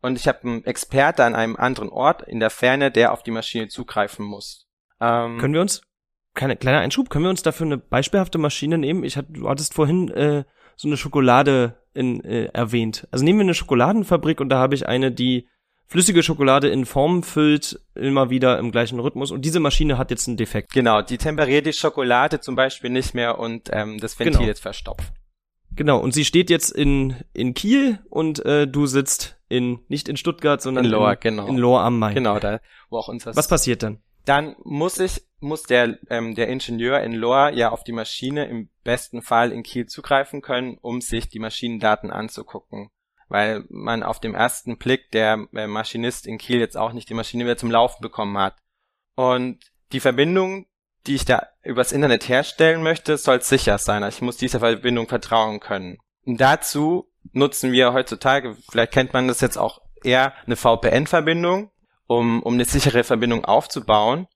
und 0.01 0.17
ich 0.17 0.27
habe 0.27 0.41
einen 0.41 0.65
Experte 0.65 1.23
an 1.23 1.35
einem 1.35 1.55
anderen 1.55 1.89
Ort 1.89 2.23
in 2.23 2.39
der 2.39 2.49
Ferne, 2.49 2.91
der 2.91 3.13
auf 3.13 3.23
die 3.23 3.31
Maschine 3.31 3.67
zugreifen 3.67 4.25
muss. 4.25 4.68
Ähm, 5.01 5.37
können 5.37 5.53
wir 5.53 5.61
uns, 5.61 5.81
keine, 6.33 6.55
kleiner 6.55 6.79
Einschub, 6.79 7.09
können 7.09 7.25
wir 7.25 7.29
uns 7.29 7.43
dafür 7.43 7.65
eine 7.65 7.77
beispielhafte 7.77 8.37
Maschine 8.37 8.77
nehmen? 8.77 9.03
Ich 9.03 9.17
hatte, 9.17 9.31
du 9.31 9.49
hattest 9.49 9.73
vorhin 9.73 10.09
äh, 10.09 10.43
so 10.75 10.87
eine 10.87 10.97
Schokolade 10.97 11.77
in, 11.93 12.23
äh, 12.23 12.45
erwähnt. 12.45 13.07
Also 13.11 13.25
nehmen 13.25 13.39
wir 13.39 13.43
eine 13.43 13.53
Schokoladenfabrik 13.53 14.39
und 14.39 14.49
da 14.49 14.59
habe 14.59 14.75
ich 14.75 14.87
eine, 14.87 15.11
die 15.11 15.47
flüssige 15.89 16.21
Schokolade 16.23 16.69
in 16.69 16.85
Form 16.85 17.23
füllt, 17.23 17.81
immer 17.95 18.29
wieder 18.29 18.59
im 18.59 18.71
gleichen 18.71 18.99
Rhythmus. 18.99 19.31
Und 19.31 19.43
diese 19.43 19.59
Maschine 19.59 19.97
hat 19.97 20.11
jetzt 20.11 20.27
einen 20.27 20.37
Defekt. 20.37 20.71
Genau, 20.71 21.01
die 21.01 21.17
temperiert 21.17 21.65
die 21.65 21.73
Schokolade 21.73 22.39
zum 22.39 22.55
Beispiel 22.55 22.91
nicht 22.91 23.15
mehr 23.15 23.39
und 23.39 23.69
ähm, 23.73 23.97
das 23.99 24.17
Ventil 24.19 24.39
genau. 24.39 24.51
ist 24.51 24.61
verstopft. 24.61 25.11
Genau, 25.71 25.99
und 25.99 26.13
sie 26.13 26.25
steht 26.25 26.49
jetzt 26.49 26.71
in, 26.71 27.15
in 27.33 27.53
Kiel 27.53 27.99
und 28.09 28.43
äh, 28.45 28.67
du 28.67 28.85
sitzt 28.85 29.39
in, 29.49 29.79
nicht 29.87 30.09
in 30.09 30.17
Stuttgart, 30.17 30.61
sondern 30.61 30.85
in 30.85 30.91
Lohr, 30.91 31.11
in, 31.13 31.19
genau. 31.19 31.47
in 31.47 31.57
Lohr 31.57 31.81
am 31.81 31.99
Main. 31.99 32.15
Genau, 32.15 32.39
da, 32.39 32.59
wo 32.89 32.97
auch 32.97 33.07
unser 33.07 33.35
Was 33.35 33.47
passiert 33.47 33.83
dann? 33.83 33.99
Dann 34.29 34.55
muss 34.63 34.99
ich, 34.99 35.23
muss 35.39 35.63
der, 35.63 35.97
ähm, 36.11 36.35
der 36.35 36.49
Ingenieur 36.49 37.01
in 37.01 37.13
Lohr 37.13 37.49
ja 37.49 37.71
auf 37.71 37.83
die 37.83 37.91
Maschine 37.91 38.45
im 38.45 38.69
besten 38.83 39.23
Fall 39.23 39.51
in 39.51 39.63
Kiel 39.63 39.87
zugreifen 39.87 40.43
können, 40.43 40.77
um 40.81 41.01
sich 41.01 41.29
die 41.29 41.39
Maschinendaten 41.39 42.11
anzugucken. 42.11 42.91
Weil 43.27 43.63
man 43.69 44.03
auf 44.03 44.19
dem 44.19 44.35
ersten 44.35 44.77
Blick 44.77 45.09
der 45.13 45.47
äh, 45.55 45.65
Maschinist 45.65 46.27
in 46.27 46.37
Kiel 46.37 46.59
jetzt 46.59 46.77
auch 46.77 46.93
nicht 46.93 47.09
die 47.09 47.15
Maschine 47.15 47.45
wieder 47.45 47.57
zum 47.57 47.71
Laufen 47.71 48.03
bekommen 48.03 48.37
hat. 48.37 48.55
Und 49.15 49.71
die 49.93 49.99
Verbindung, 49.99 50.67
die 51.07 51.15
ich 51.15 51.25
da 51.25 51.47
übers 51.63 51.91
Internet 51.91 52.29
herstellen 52.29 52.83
möchte, 52.83 53.17
soll 53.17 53.41
sicher 53.41 53.79
sein. 53.79 54.03
Also 54.03 54.17
ich 54.17 54.21
muss 54.21 54.37
dieser 54.37 54.59
Verbindung 54.59 55.07
vertrauen 55.07 55.59
können. 55.59 55.97
Und 56.23 56.39
dazu 56.39 57.11
nutzen 57.31 57.71
wir 57.71 57.93
heutzutage, 57.93 58.55
vielleicht 58.69 58.91
kennt 58.91 59.11
man 59.11 59.27
das 59.27 59.41
jetzt 59.41 59.57
auch 59.57 59.81
eher, 60.03 60.33
eine 60.45 60.55
VPN-Verbindung, 60.55 61.71
um, 62.09 62.41
um 62.41 62.55
eine 62.55 62.65
sichere 62.65 63.03
Verbindung 63.03 63.45
aufzubauen. 63.45 64.27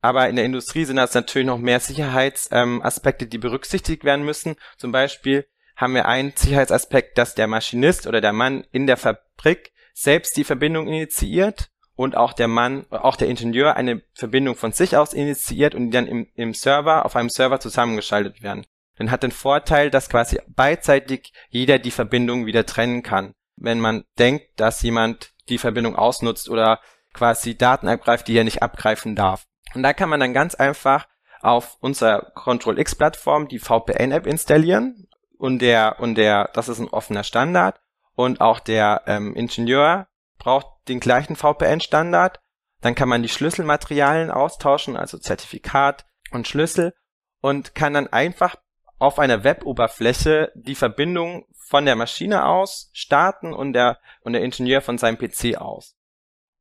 Aber 0.00 0.28
in 0.28 0.36
der 0.36 0.44
Industrie 0.44 0.84
sind 0.84 0.96
das 0.96 1.14
natürlich 1.14 1.46
noch 1.46 1.58
mehr 1.58 1.80
Sicherheitsaspekte, 1.80 3.24
ähm, 3.24 3.30
die 3.30 3.38
berücksichtigt 3.38 4.04
werden 4.04 4.24
müssen. 4.24 4.56
Zum 4.76 4.92
Beispiel 4.92 5.46
haben 5.76 5.94
wir 5.94 6.06
einen 6.06 6.32
Sicherheitsaspekt, 6.34 7.16
dass 7.16 7.34
der 7.34 7.46
Maschinist 7.46 8.06
oder 8.06 8.20
der 8.20 8.32
Mann 8.32 8.66
in 8.72 8.86
der 8.86 8.96
Fabrik 8.96 9.72
selbst 9.94 10.36
die 10.36 10.44
Verbindung 10.44 10.88
initiiert 10.88 11.70
und 11.94 12.16
auch 12.16 12.32
der 12.32 12.48
Mann, 12.48 12.84
auch 12.90 13.16
der 13.16 13.28
Ingenieur 13.28 13.76
eine 13.76 14.02
Verbindung 14.12 14.56
von 14.56 14.72
sich 14.72 14.96
aus 14.96 15.14
initiiert 15.14 15.76
und 15.76 15.86
die 15.86 15.90
dann 15.92 16.08
im, 16.08 16.26
im 16.34 16.52
Server, 16.52 17.06
auf 17.06 17.14
einem 17.14 17.30
Server 17.30 17.60
zusammengeschaltet 17.60 18.42
werden. 18.42 18.66
Dann 18.96 19.12
hat 19.12 19.22
den 19.22 19.32
Vorteil, 19.32 19.90
dass 19.90 20.08
quasi 20.08 20.40
beidseitig 20.48 21.32
jeder 21.48 21.78
die 21.78 21.92
Verbindung 21.92 22.46
wieder 22.46 22.66
trennen 22.66 23.04
kann. 23.04 23.34
Wenn 23.56 23.78
man 23.78 24.04
denkt, 24.18 24.48
dass 24.56 24.82
jemand 24.82 25.32
die 25.48 25.58
Verbindung 25.58 25.94
ausnutzt 25.94 26.48
oder 26.48 26.80
quasi 27.14 27.56
Daten 27.56 27.88
abgreift, 27.88 28.28
die 28.28 28.36
er 28.36 28.44
nicht 28.44 28.62
abgreifen 28.62 29.16
darf. 29.16 29.46
Und 29.74 29.82
da 29.82 29.92
kann 29.92 30.08
man 30.08 30.20
dann 30.20 30.34
ganz 30.34 30.54
einfach 30.54 31.06
auf 31.40 31.76
unserer 31.80 32.32
Control-X-Plattform 32.34 33.48
die 33.48 33.58
VPN-App 33.58 34.26
installieren 34.26 35.08
und 35.38 35.60
der, 35.60 36.00
und 36.00 36.16
der, 36.16 36.50
das 36.54 36.68
ist 36.68 36.78
ein 36.78 36.88
offener 36.88 37.24
Standard 37.24 37.80
und 38.14 38.40
auch 38.40 38.60
der 38.60 39.02
ähm, 39.06 39.34
Ingenieur 39.34 40.08
braucht 40.38 40.66
den 40.88 41.00
gleichen 41.00 41.36
VPN-Standard. 41.36 42.40
Dann 42.80 42.94
kann 42.94 43.08
man 43.08 43.22
die 43.22 43.28
Schlüsselmaterialien 43.28 44.30
austauschen, 44.30 44.96
also 44.96 45.18
Zertifikat 45.18 46.06
und 46.32 46.48
Schlüssel 46.48 46.94
und 47.40 47.74
kann 47.74 47.94
dann 47.94 48.08
einfach 48.08 48.56
auf 48.98 49.18
einer 49.18 49.44
Web-Oberfläche 49.44 50.52
die 50.54 50.74
Verbindung 50.74 51.46
von 51.56 51.84
der 51.84 51.96
Maschine 51.96 52.46
aus 52.46 52.90
starten 52.92 53.52
und 53.52 53.72
der, 53.72 53.98
und 54.22 54.32
der 54.32 54.42
Ingenieur 54.42 54.80
von 54.80 54.98
seinem 54.98 55.18
PC 55.18 55.56
aus. 55.56 55.96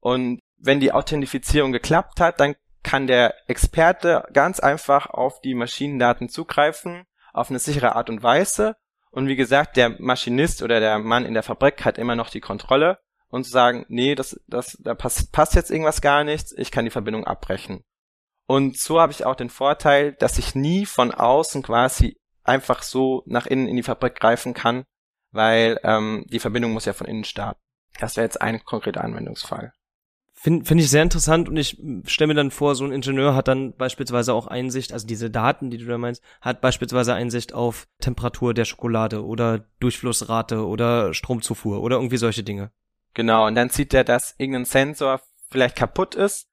Und 0.03 0.41
wenn 0.57 0.81
die 0.81 0.91
Authentifizierung 0.91 1.71
geklappt 1.71 2.19
hat, 2.19 2.41
dann 2.41 2.55
kann 2.83 3.07
der 3.07 3.35
Experte 3.47 4.27
ganz 4.33 4.59
einfach 4.59 5.09
auf 5.09 5.39
die 5.39 5.55
Maschinendaten 5.55 6.27
zugreifen, 6.27 7.05
auf 7.31 7.49
eine 7.49 7.59
sichere 7.59 7.95
Art 7.95 8.09
und 8.09 8.21
Weise. 8.21 8.75
Und 9.11 9.27
wie 9.27 9.37
gesagt, 9.37 9.77
der 9.77 9.95
Maschinist 10.01 10.61
oder 10.61 10.81
der 10.81 10.99
Mann 10.99 11.23
in 11.23 11.33
der 11.33 11.41
Fabrik 11.41 11.85
hat 11.85 11.97
immer 11.97 12.17
noch 12.17 12.29
die 12.29 12.41
Kontrolle 12.41 12.99
und 13.29 13.45
zu 13.45 13.51
sagen, 13.51 13.85
nee, 13.87 14.13
das, 14.13 14.37
das, 14.45 14.77
da 14.81 14.93
passt, 14.93 15.31
passt 15.31 15.55
jetzt 15.55 15.71
irgendwas 15.71 16.01
gar 16.01 16.25
nichts, 16.25 16.51
ich 16.51 16.69
kann 16.69 16.83
die 16.83 16.91
Verbindung 16.91 17.25
abbrechen. 17.25 17.85
Und 18.45 18.77
so 18.77 18.99
habe 18.99 19.13
ich 19.13 19.23
auch 19.23 19.35
den 19.35 19.49
Vorteil, 19.49 20.11
dass 20.11 20.37
ich 20.37 20.53
nie 20.53 20.85
von 20.85 21.13
außen 21.13 21.63
quasi 21.63 22.17
einfach 22.43 22.83
so 22.83 23.23
nach 23.25 23.45
innen 23.45 23.69
in 23.69 23.77
die 23.77 23.83
Fabrik 23.83 24.19
greifen 24.19 24.53
kann, 24.53 24.83
weil 25.31 25.79
ähm, 25.83 26.25
die 26.27 26.39
Verbindung 26.39 26.73
muss 26.73 26.83
ja 26.83 26.91
von 26.91 27.07
innen 27.07 27.23
starten. 27.23 27.61
Das 28.01 28.17
wäre 28.17 28.25
jetzt 28.25 28.41
ein 28.41 28.65
konkreter 28.65 29.01
Anwendungsfall. 29.01 29.71
Finde 30.43 30.65
find 30.65 30.81
ich 30.81 30.89
sehr 30.89 31.03
interessant 31.03 31.47
und 31.47 31.55
ich 31.55 31.77
stelle 32.03 32.27
mir 32.27 32.33
dann 32.33 32.51
vor, 32.51 32.75
so 32.75 32.83
ein 32.83 32.91
Ingenieur 32.91 33.33
hat 33.33 33.47
dann 33.47 33.73
beispielsweise 33.77 34.33
auch 34.33 34.45
Einsicht, 34.45 34.91
also 34.91 35.07
diese 35.07 35.31
Daten, 35.31 35.69
die 35.69 35.77
du 35.77 35.85
da 35.85 35.97
meinst, 35.97 36.21
hat 36.41 36.59
beispielsweise 36.59 37.13
Einsicht 37.13 37.53
auf 37.53 37.87
Temperatur 38.01 38.53
der 38.53 38.65
Schokolade 38.65 39.23
oder 39.23 39.63
Durchflussrate 39.79 40.67
oder 40.67 41.13
Stromzufuhr 41.13 41.81
oder 41.81 41.95
irgendwie 41.95 42.17
solche 42.17 42.43
Dinge. 42.43 42.73
Genau, 43.13 43.47
und 43.47 43.55
dann 43.55 43.69
sieht 43.69 43.93
er, 43.93 44.03
dass 44.03 44.35
irgendein 44.37 44.65
Sensor 44.65 45.21
vielleicht 45.49 45.77
kaputt 45.77 46.13
ist 46.13 46.49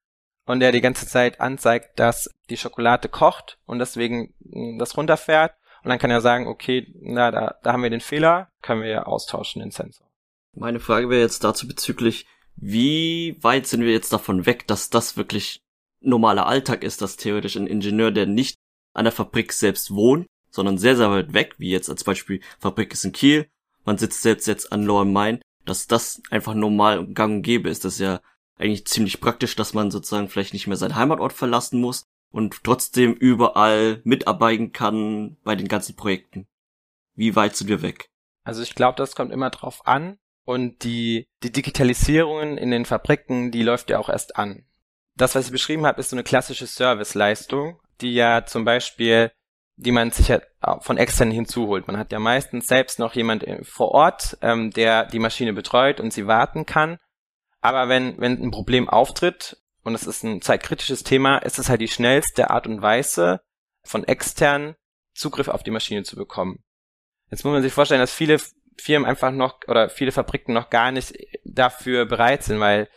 und 0.47 0.61
der 0.61 0.71
die 0.71 0.83
ganze 0.83 1.09
Zeit 1.09 1.41
anzeigt, 1.41 1.99
dass 1.99 2.31
die 2.49 2.59
Schokolade 2.59 3.09
kocht 3.09 3.59
und 3.67 3.81
deswegen 3.81 4.35
hm, 4.53 4.79
das 4.79 4.97
runterfährt. 4.97 5.55
Und 5.83 5.89
dann 5.89 5.99
kann 5.99 6.13
er 6.13 6.21
sagen, 6.21 6.47
okay, 6.47 6.95
na, 7.01 7.33
da, 7.33 7.57
da 7.65 7.73
haben 7.73 7.83
wir 7.83 7.91
den 7.91 8.01
Fehler, 8.01 8.53
können 8.63 8.83
wir 8.83 8.91
ja 8.91 9.03
austauschen, 9.03 9.63
den 9.63 9.73
Sensor. 9.73 10.07
Meine 10.55 10.79
Frage 10.79 11.11
wäre 11.11 11.23
jetzt 11.23 11.43
dazu 11.43 11.67
bezüglich, 11.67 12.27
wie 12.61 13.37
weit 13.41 13.67
sind 13.67 13.83
wir 13.83 13.93
jetzt 13.93 14.13
davon 14.13 14.47
weg, 14.47 14.67
dass 14.67 14.91
das 14.91 15.17
wirklich 15.17 15.63
normaler 16.01 16.47
Alltag 16.47 16.83
ist, 16.83 17.03
dass 17.03 17.17
theoretisch 17.17 17.57
ein 17.57 17.67
Ingenieur, 17.67 18.11
der 18.11 18.27
nicht 18.27 18.57
an 18.93 19.05
der 19.05 19.13
Fabrik 19.13 19.53
selbst 19.53 19.93
wohnt, 19.93 20.27
sondern 20.51 20.79
sehr, 20.79 20.97
sehr 20.97 21.11
weit 21.11 21.33
weg, 21.33 21.55
wie 21.59 21.71
jetzt 21.71 21.89
als 21.89 22.05
Beispiel 22.05 22.41
Fabrik 22.59 22.93
ist 22.93 23.05
in 23.05 23.13
Kiel, 23.13 23.49
man 23.85 23.99
sitzt 23.99 24.23
selbst 24.23 24.47
jetzt 24.47 24.73
an 24.73 24.85
Lower 24.85 25.05
Main, 25.05 25.41
dass 25.65 25.87
das 25.87 26.23
einfach 26.31 26.55
normal 26.55 27.07
gang 27.07 27.37
und 27.37 27.43
gäbe 27.43 27.69
ist. 27.69 27.85
Das 27.85 27.95
ist 27.95 28.01
ja 28.01 28.21
eigentlich 28.59 28.87
ziemlich 28.87 29.21
praktisch, 29.21 29.57
dass 29.57 29.75
man 29.75 29.91
sozusagen 29.91 30.29
vielleicht 30.29 30.53
nicht 30.53 30.67
mehr 30.67 30.77
seinen 30.77 30.97
Heimatort 30.97 31.33
verlassen 31.33 31.81
muss 31.81 32.05
und 32.31 32.63
trotzdem 32.63 33.15
überall 33.15 34.01
mitarbeiten 34.05 34.73
kann 34.73 35.37
bei 35.45 35.57
den 35.57 35.69
ganzen 35.69 35.97
Projekten. 35.97 36.47
Wie 37.15 37.37
weit 37.37 37.57
sind 37.57 37.69
wir 37.69 37.83
weg? 37.83 38.11
Also 38.45 38.63
ich 38.63 38.75
glaube, 38.75 38.97
das 38.97 39.15
kommt 39.15 39.33
immer 39.33 39.51
drauf 39.51 39.87
an, 39.87 40.19
und 40.51 40.83
die, 40.83 41.29
die 41.45 41.53
Digitalisierung 41.53 42.59
in 42.59 42.73
den 42.73 42.85
Fabriken, 42.85 43.53
die 43.53 43.63
läuft 43.63 43.89
ja 43.89 44.01
auch 44.01 44.09
erst 44.09 44.35
an. 44.35 44.65
Das, 45.17 45.37
was 45.37 45.47
ich 45.47 45.53
beschrieben 45.53 45.87
habe, 45.87 46.01
ist 46.01 46.11
so 46.11 46.17
eine 46.17 46.25
klassische 46.25 46.67
Serviceleistung, 46.67 47.81
die 48.01 48.15
ja 48.15 48.45
zum 48.45 48.65
Beispiel, 48.65 49.31
die 49.77 49.93
man 49.93 50.11
sich 50.11 50.27
ja 50.27 50.41
von 50.81 50.99
extern 50.99 51.31
hinzuholt. 51.31 51.87
Man 51.87 51.99
hat 51.99 52.11
ja 52.11 52.19
meistens 52.19 52.67
selbst 52.67 52.99
noch 52.99 53.15
jemand 53.15 53.45
äh, 53.45 53.63
vor 53.63 53.93
Ort, 53.93 54.39
ähm, 54.43 54.73
der 54.73 55.07
die 55.07 55.21
Maschine 55.21 55.53
betreut 55.53 56.01
und 56.01 56.13
sie 56.13 56.27
warten 56.27 56.67
kann. 56.67 56.99
Aber 57.61 57.89
wenn, 57.89 58.21
wenn 58.21 58.43
ein 58.43 58.51
Problem 58.51 58.89
auftritt, 58.89 59.57
und 59.85 59.95
es 59.95 60.05
ist 60.05 60.25
ein 60.25 60.43
zeitkritisches 60.43 61.05
Thema, 61.05 61.39
ist 61.39 61.61
es 61.61 61.69
halt 61.69 61.81
die 61.81 61.87
schnellste 61.87 62.51
Art 62.51 62.67
und 62.67 62.83
Weise, 62.83 63.41
von 63.85 64.03
extern 64.03 64.75
Zugriff 65.15 65.47
auf 65.47 65.63
die 65.63 65.71
Maschine 65.71 66.03
zu 66.03 66.17
bekommen. 66.17 66.65
Jetzt 67.31 67.45
muss 67.45 67.53
man 67.53 67.63
sich 67.63 67.73
vorstellen, 67.73 68.01
dass 68.01 68.13
viele 68.13 68.39
Firmen 68.79 69.09
einfach 69.09 69.31
noch 69.31 69.61
oder 69.69 69.89
viele 69.89 70.13
Fabriken 70.13 70.53
noch 70.53 70.71
gar 70.71 70.93
nicht 70.93 71.15
dafür 71.45 72.07
bereit 72.07 72.43
sind, 72.43 72.61
weil 72.61 72.89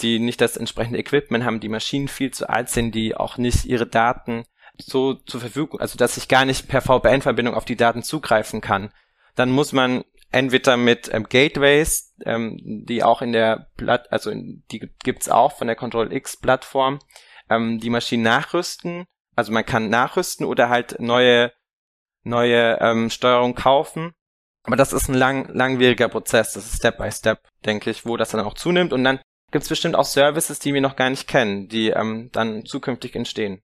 die 0.00 0.18
nicht 0.18 0.40
das 0.40 0.56
entsprechende 0.56 0.98
Equipment 0.98 1.44
haben, 1.44 1.60
die 1.60 1.68
Maschinen 1.68 2.08
viel 2.08 2.30
zu 2.30 2.48
alt 2.48 2.68
sind, 2.68 2.94
die 2.94 3.16
auch 3.16 3.36
nicht 3.36 3.64
ihre 3.64 3.86
Daten 3.86 4.44
so 4.78 5.14
zur 5.14 5.40
Verfügung, 5.40 5.80
also 5.80 5.98
dass 5.98 6.16
ich 6.16 6.28
gar 6.28 6.44
nicht 6.44 6.68
per 6.68 6.80
VPN-Verbindung 6.80 7.54
auf 7.54 7.64
die 7.64 7.76
Daten 7.76 8.02
zugreifen 8.02 8.60
kann. 8.60 8.92
Dann 9.34 9.50
muss 9.50 9.72
man 9.72 10.04
entweder 10.32 10.76
mit 10.76 11.12
ähm, 11.12 11.26
Gateways, 11.28 12.14
ähm, 12.24 12.56
die 12.62 13.02
auch 13.02 13.20
in 13.20 13.32
der 13.32 13.68
Platt, 13.76 14.10
also 14.10 14.30
die 14.34 14.90
gibt's 15.02 15.28
auch 15.28 15.52
von 15.52 15.66
der 15.66 15.76
Control 15.76 16.12
X 16.12 16.38
Plattform, 16.38 16.98
ähm, 17.48 17.78
die 17.78 17.90
Maschinen 17.90 18.22
nachrüsten. 18.22 19.06
Also 19.36 19.52
man 19.52 19.66
kann 19.66 19.90
nachrüsten 19.90 20.46
oder 20.46 20.68
halt 20.68 20.98
neue 21.00 21.52
neue 22.22 22.78
ähm, 22.80 23.10
Steuerung 23.10 23.54
kaufen 23.54 24.14
aber 24.64 24.76
das 24.76 24.92
ist 24.92 25.08
ein 25.08 25.14
lang, 25.14 25.48
langwieriger 25.52 26.08
Prozess. 26.08 26.52
Das 26.52 26.66
ist 26.66 26.76
Step 26.76 26.98
by 26.98 27.10
Step, 27.10 27.40
denke 27.64 27.90
ich, 27.90 28.04
wo 28.04 28.16
das 28.16 28.30
dann 28.30 28.44
auch 28.44 28.54
zunimmt. 28.54 28.92
Und 28.92 29.04
dann 29.04 29.20
gibt 29.50 29.62
es 29.62 29.68
bestimmt 29.68 29.96
auch 29.96 30.04
Services, 30.04 30.58
die 30.58 30.74
wir 30.74 30.80
noch 30.80 30.96
gar 30.96 31.10
nicht 31.10 31.26
kennen, 31.26 31.68
die 31.68 31.88
ähm, 31.88 32.30
dann 32.32 32.64
zukünftig 32.64 33.16
entstehen. 33.16 33.62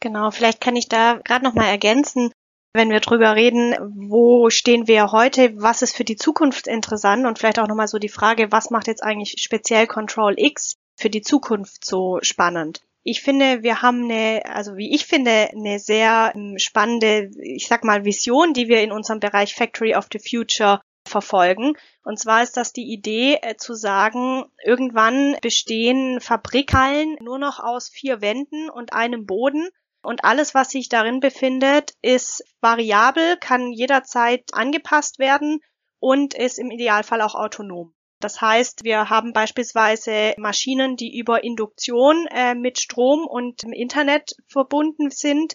Genau, 0.00 0.30
vielleicht 0.30 0.60
kann 0.60 0.76
ich 0.76 0.88
da 0.88 1.20
gerade 1.24 1.44
noch 1.44 1.54
mal 1.54 1.66
ergänzen, 1.66 2.30
wenn 2.74 2.90
wir 2.90 3.00
drüber 3.00 3.34
reden, 3.34 3.74
wo 3.96 4.50
stehen 4.50 4.86
wir 4.86 5.10
heute, 5.10 5.54
was 5.56 5.80
ist 5.80 5.96
für 5.96 6.04
die 6.04 6.16
Zukunft 6.16 6.66
interessant 6.66 7.24
und 7.26 7.38
vielleicht 7.38 7.58
auch 7.58 7.68
noch 7.68 7.74
mal 7.74 7.88
so 7.88 7.98
die 7.98 8.10
Frage, 8.10 8.52
was 8.52 8.70
macht 8.70 8.86
jetzt 8.86 9.02
eigentlich 9.02 9.36
speziell 9.38 9.86
Control 9.86 10.34
X 10.36 10.74
für 10.94 11.08
die 11.08 11.22
Zukunft 11.22 11.84
so 11.84 12.18
spannend? 12.20 12.82
Ich 13.08 13.22
finde, 13.22 13.62
wir 13.62 13.82
haben 13.82 14.10
eine, 14.10 14.42
also 14.46 14.76
wie 14.76 14.92
ich 14.92 15.06
finde, 15.06 15.30
eine 15.30 15.78
sehr 15.78 16.32
ähm, 16.34 16.58
spannende, 16.58 17.30
ich 17.40 17.68
sag 17.68 17.84
mal, 17.84 18.04
Vision, 18.04 18.52
die 18.52 18.66
wir 18.66 18.82
in 18.82 18.90
unserem 18.90 19.20
Bereich 19.20 19.54
Factory 19.54 19.94
of 19.94 20.08
the 20.12 20.18
Future 20.18 20.80
verfolgen. 21.06 21.74
Und 22.02 22.18
zwar 22.18 22.42
ist 22.42 22.56
das 22.56 22.72
die 22.72 22.92
Idee 22.92 23.38
äh, 23.42 23.54
zu 23.56 23.74
sagen, 23.74 24.46
irgendwann 24.64 25.36
bestehen 25.40 26.20
Fabrikhallen 26.20 27.16
nur 27.20 27.38
noch 27.38 27.60
aus 27.60 27.88
vier 27.88 28.20
Wänden 28.22 28.68
und 28.70 28.92
einem 28.92 29.24
Boden. 29.24 29.68
Und 30.02 30.24
alles, 30.24 30.52
was 30.52 30.70
sich 30.70 30.88
darin 30.88 31.20
befindet, 31.20 31.92
ist 32.02 32.42
variabel, 32.60 33.36
kann 33.36 33.70
jederzeit 33.70 34.42
angepasst 34.52 35.20
werden 35.20 35.60
und 36.00 36.34
ist 36.34 36.58
im 36.58 36.72
Idealfall 36.72 37.22
auch 37.22 37.36
autonom. 37.36 37.95
Das 38.20 38.40
heißt, 38.40 38.84
wir 38.84 39.10
haben 39.10 39.32
beispielsweise 39.32 40.34
Maschinen, 40.38 40.96
die 40.96 41.18
über 41.18 41.44
Induktion 41.44 42.26
äh, 42.28 42.54
mit 42.54 42.78
Strom 42.78 43.26
und 43.26 43.62
Internet 43.64 44.36
verbunden 44.48 45.10
sind. 45.10 45.54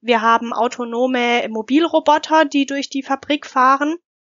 Wir 0.00 0.22
haben 0.22 0.52
autonome 0.52 1.48
Mobilroboter, 1.48 2.44
die 2.44 2.66
durch 2.66 2.88
die 2.88 3.02
Fabrik 3.02 3.46
fahren. 3.46 3.96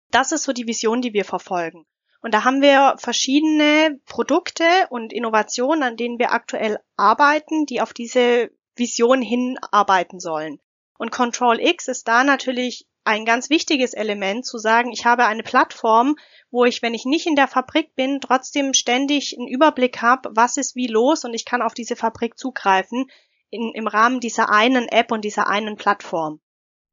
Das 0.10 0.32
ist 0.32 0.43
so 0.43 0.53
die 0.53 0.65
Vision, 0.65 1.01
die 1.01 1.13
wir 1.13 1.25
verfolgen. 1.25 1.86
Und 2.21 2.34
da 2.34 2.43
haben 2.43 2.62
wir 2.62 2.95
verschiedene 2.97 3.99
Produkte 4.05 4.65
und 4.89 5.13
Innovationen, 5.13 5.84
an 5.84 5.95
denen 5.95 6.19
wir 6.19 6.32
aktuell 6.32 6.79
arbeiten, 6.97 7.65
die 7.65 7.82
auf 7.82 7.93
diese 7.93 8.49
Vision 8.75 9.21
hinarbeiten 9.21 10.19
sollen. 10.19 10.60
Und 10.97 11.12
Control 11.12 11.60
X 11.62 11.88
ist 11.88 12.08
da 12.08 12.23
natürlich 12.23 12.88
ein 13.03 13.25
ganz 13.25 13.49
wichtiges 13.49 13.93
Element 13.93 14.45
zu 14.45 14.57
sagen, 14.57 14.91
ich 14.91 15.05
habe 15.05 15.25
eine 15.25 15.43
Plattform, 15.43 16.15
wo 16.51 16.65
ich, 16.65 16.81
wenn 16.81 16.93
ich 16.93 17.05
nicht 17.05 17.27
in 17.27 17.35
der 17.35 17.47
Fabrik 17.47 17.95
bin, 17.95 18.19
trotzdem 18.21 18.73
ständig 18.73 19.35
einen 19.38 19.47
Überblick 19.47 20.01
habe, 20.01 20.29
was 20.33 20.57
ist 20.57 20.75
wie 20.75 20.88
los 20.88 21.25
und 21.25 21.33
ich 21.33 21.45
kann 21.45 21.62
auf 21.62 21.73
diese 21.73 21.95
Fabrik 21.95 22.38
zugreifen 22.38 23.05
in, 23.49 23.71
im 23.73 23.88
Rahmen 23.88 24.19
dieser 24.19 24.49
einen 24.51 24.88
App 24.88 25.12
und 25.12 25.23
dieser 25.25 25.47
einen 25.47 25.75
Plattform. 25.75 26.39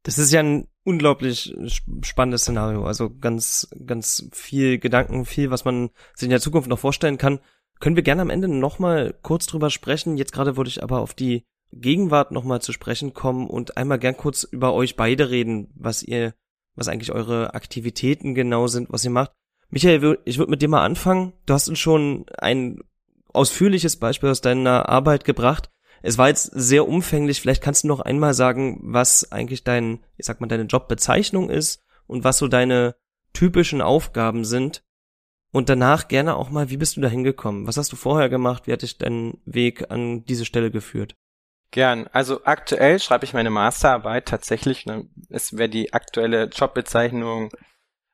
Das 0.03 0.19
ist 0.19 0.33
ja 0.33 0.41
ein 0.41 0.69
unglaublich 0.85 1.53
spannendes 2.03 2.43
Szenario. 2.43 2.87
Also 2.87 3.11
ganz, 3.11 3.69
ganz 3.85 4.29
viel 4.33 4.79
Gedanken, 4.79 5.27
viel, 5.27 5.51
was 5.51 5.65
man 5.65 5.91
sich 6.15 6.27
in 6.27 6.31
der 6.31 6.41
Zukunft 6.41 6.69
noch 6.69 6.79
vorstellen 6.79 7.19
kann. 7.19 7.41
Können 7.81 7.97
wir 7.97 8.05
gerne 8.05 8.23
am 8.23 8.31
Ende 8.31 8.49
nochmal 8.49 9.19
kurz 9.23 9.47
drüber 9.47 9.69
sprechen. 9.69 10.17
Jetzt 10.17 10.33
gerade 10.33 10.57
wollte 10.57 10.71
ich 10.71 10.83
aber 10.83 11.01
auf 11.01 11.13
die 11.13 11.45
Gegenwart 11.73 12.31
nochmal 12.33 12.61
zu 12.63 12.73
sprechen 12.73 13.15
kommen 13.15 13.49
und 13.49 13.77
einmal 13.77 13.99
gern 13.99 14.17
kurz 14.17 14.45
über 14.45 14.73
euch 14.73 14.97
beide 14.97 15.31
reden, 15.31 15.69
was 15.75 16.03
ihr, 16.03 16.35
was 16.75 16.89
eigentlich 16.89 17.13
eure 17.13 17.55
Aktivitäten 17.55 18.35
genau 18.35 18.67
sind, 18.67 18.91
was 18.91 19.05
ihr 19.05 19.11
macht. 19.11 19.33
Michael, 19.69 20.19
ich 20.25 20.39
würde 20.39 20.51
mit 20.51 20.63
dir 20.63 20.69
mal 20.69 20.85
anfangen. 20.85 21.33
Du 21.45 21.55
hast 21.55 21.69
uns 21.69 21.79
schon 21.79 22.27
ein 22.39 22.81
ausführliches 23.33 23.97
Beispiel 23.97 24.31
aus 24.31 24.41
deiner 24.41 24.89
Arbeit 24.89 25.25
gebracht. 25.25 25.71
Es 26.03 26.19
war 26.19 26.29
jetzt 26.29 26.51
sehr 26.55 26.87
umfänglich. 26.87 27.41
Vielleicht 27.41 27.63
kannst 27.63 27.85
du 27.85 27.89
noch 27.89 28.01
einmal 28.01 28.33
sagen, 28.35 28.81
was 28.83 29.33
eigentlich 29.33 29.65
dein, 29.65 30.05
ich 30.17 30.27
sag 30.27 30.41
mal, 30.41 30.47
deine 30.47 30.65
Jobbezeichnung 30.65 31.51
ist 31.51 31.83
und 32.07 32.25
was 32.25 32.39
so 32.39 32.49
deine 32.49 32.95
typischen 33.33 33.83
Aufgaben 33.83 34.45
sind. 34.45 34.83
Und 35.53 35.69
danach 35.69 36.09
gerne 36.09 36.37
auch 36.37 36.51
mal, 36.51 36.71
wie 36.71 36.77
bist 36.77 36.97
du 36.97 37.01
da 37.01 37.09
hingekommen? 37.09 37.67
Was 37.67 37.77
hast 37.77 37.91
du 37.91 37.97
vorher 37.97 38.29
gemacht? 38.29 38.67
Wie 38.67 38.73
hat 38.73 38.83
dich 38.83 38.99
dein 38.99 39.39
Weg 39.45 39.91
an 39.91 40.25
diese 40.25 40.45
Stelle 40.45 40.71
geführt? 40.71 41.17
Gern. 41.71 42.07
Also 42.13 42.45
aktuell 42.45 42.99
schreibe 43.01 43.25
ich 43.25 43.35
meine 43.35 43.51
Masterarbeit 43.51 44.27
tatsächlich. 44.27 44.87
Ne, 44.87 45.09
es 45.29 45.57
wäre 45.57 45.69
die 45.69 45.93
aktuelle 45.93 46.45
Jobbezeichnung 46.45 47.51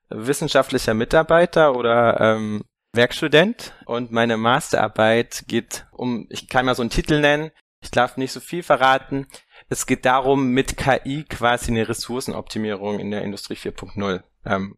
wissenschaftlicher 0.08 0.94
Mitarbeiter 0.94 1.74
oder 1.76 2.20
ähm, 2.20 2.64
Werkstudent. 2.92 3.74
Und 3.86 4.12
meine 4.12 4.36
Masterarbeit 4.36 5.44
geht 5.48 5.86
um, 5.92 6.26
ich 6.30 6.48
kann 6.48 6.66
mal 6.66 6.74
so 6.74 6.82
einen 6.82 6.90
Titel 6.90 7.20
nennen, 7.20 7.50
ich 7.80 7.90
darf 7.90 8.16
nicht 8.16 8.32
so 8.32 8.40
viel 8.40 8.62
verraten. 8.62 9.26
Es 9.68 9.86
geht 9.86 10.04
darum, 10.04 10.50
mit 10.50 10.76
KI 10.76 11.24
quasi 11.24 11.70
eine 11.70 11.88
Ressourcenoptimierung 11.88 13.00
in 13.00 13.10
der 13.10 13.22
Industrie 13.22 13.54
4.0 13.54 14.22
ähm, 14.44 14.76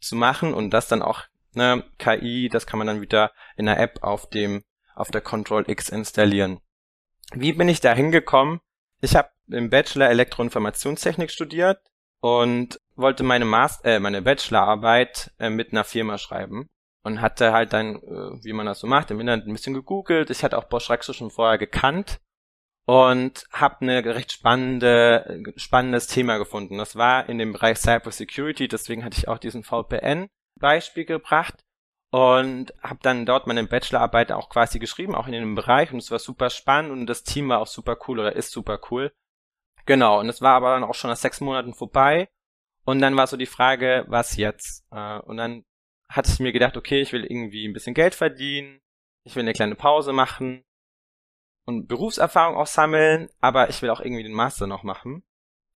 zu 0.00 0.16
machen 0.16 0.54
und 0.54 0.70
das 0.70 0.88
dann 0.88 1.02
auch, 1.02 1.22
ne, 1.52 1.84
KI, 1.98 2.48
das 2.50 2.66
kann 2.66 2.78
man 2.78 2.86
dann 2.86 3.00
wieder 3.00 3.32
in 3.56 3.66
der 3.66 3.78
App 3.78 4.02
auf 4.02 4.28
dem, 4.28 4.64
auf 4.94 5.10
der 5.10 5.20
Control 5.20 5.68
X 5.68 5.88
installieren. 5.88 6.60
Wie 7.32 7.52
bin 7.52 7.68
ich 7.68 7.80
da 7.80 7.94
hingekommen? 7.94 8.60
Ich 9.00 9.14
habe 9.16 9.30
im 9.48 9.70
Bachelor 9.70 10.10
Elektroinformationstechnik 10.10 11.30
studiert 11.30 11.80
und 12.20 12.80
wollte 12.96 13.22
meine 13.22 13.44
Master, 13.44 13.96
äh, 13.96 14.00
meine 14.00 14.22
Bachelorarbeit 14.22 15.32
äh, 15.38 15.48
mit 15.48 15.72
einer 15.72 15.84
Firma 15.84 16.18
schreiben 16.18 16.68
und 17.02 17.20
hatte 17.20 17.52
halt 17.52 17.72
dann, 17.72 17.96
äh, 17.96 18.44
wie 18.44 18.52
man 18.52 18.66
das 18.66 18.80
so 18.80 18.86
macht, 18.86 19.10
im 19.10 19.20
Internet 19.20 19.46
ein 19.46 19.52
bisschen 19.52 19.74
gegoogelt. 19.74 20.30
Ich 20.30 20.44
hatte 20.44 20.58
auch 20.58 20.64
Bosch 20.64 20.90
Rexo 20.90 21.12
schon 21.12 21.30
vorher 21.30 21.58
gekannt 21.58 22.20
und 22.84 23.46
habe 23.52 23.80
eine 23.80 24.04
recht 24.04 24.32
spannende, 24.32 25.42
spannendes 25.56 26.08
Thema 26.08 26.38
gefunden. 26.38 26.78
Das 26.78 26.96
war 26.96 27.28
in 27.28 27.38
dem 27.38 27.52
Bereich 27.52 27.78
Cyber 27.78 28.10
Security, 28.10 28.68
deswegen 28.68 29.04
hatte 29.04 29.18
ich 29.18 29.28
auch 29.28 29.38
diesen 29.38 29.62
VPN-Beispiel 29.62 31.04
gebracht 31.04 31.64
und 32.10 32.74
habe 32.82 32.98
dann 33.02 33.24
dort 33.24 33.46
meine 33.46 33.64
Bachelorarbeit 33.64 34.32
auch 34.32 34.48
quasi 34.48 34.78
geschrieben, 34.78 35.14
auch 35.14 35.26
in 35.26 35.32
dem 35.32 35.54
Bereich 35.54 35.92
und 35.92 35.98
es 35.98 36.10
war 36.10 36.18
super 36.18 36.50
spannend 36.50 36.90
und 36.90 37.06
das 37.06 37.22
Team 37.22 37.48
war 37.48 37.60
auch 37.60 37.66
super 37.66 37.96
cool 38.06 38.18
oder 38.18 38.34
ist 38.34 38.50
super 38.50 38.80
cool. 38.90 39.12
Genau, 39.86 40.20
und 40.20 40.28
es 40.28 40.42
war 40.42 40.54
aber 40.54 40.74
dann 40.74 40.84
auch 40.84 40.94
schon 40.94 41.10
nach 41.10 41.16
sechs 41.16 41.40
Monaten 41.40 41.74
vorbei 41.74 42.28
und 42.84 43.00
dann 43.00 43.16
war 43.16 43.26
so 43.26 43.36
die 43.36 43.46
Frage, 43.46 44.04
was 44.08 44.36
jetzt? 44.36 44.84
Äh, 44.90 45.20
und 45.20 45.36
dann 45.36 45.64
hatte 46.08 46.30
ich 46.32 46.40
mir 46.40 46.52
gedacht, 46.52 46.76
okay, 46.76 47.00
ich 47.00 47.12
will 47.12 47.24
irgendwie 47.24 47.66
ein 47.66 47.72
bisschen 47.72 47.94
Geld 47.94 48.14
verdienen, 48.14 48.80
ich 49.24 49.36
will 49.36 49.42
eine 49.42 49.52
kleine 49.52 49.76
Pause 49.76 50.12
machen 50.12 50.64
und 51.66 51.86
Berufserfahrung 51.86 52.56
auch 52.56 52.66
sammeln, 52.66 53.30
aber 53.40 53.68
ich 53.70 53.80
will 53.82 53.90
auch 53.90 54.00
irgendwie 54.00 54.24
den 54.24 54.32
Master 54.32 54.66
noch 54.66 54.82
machen. 54.82 55.22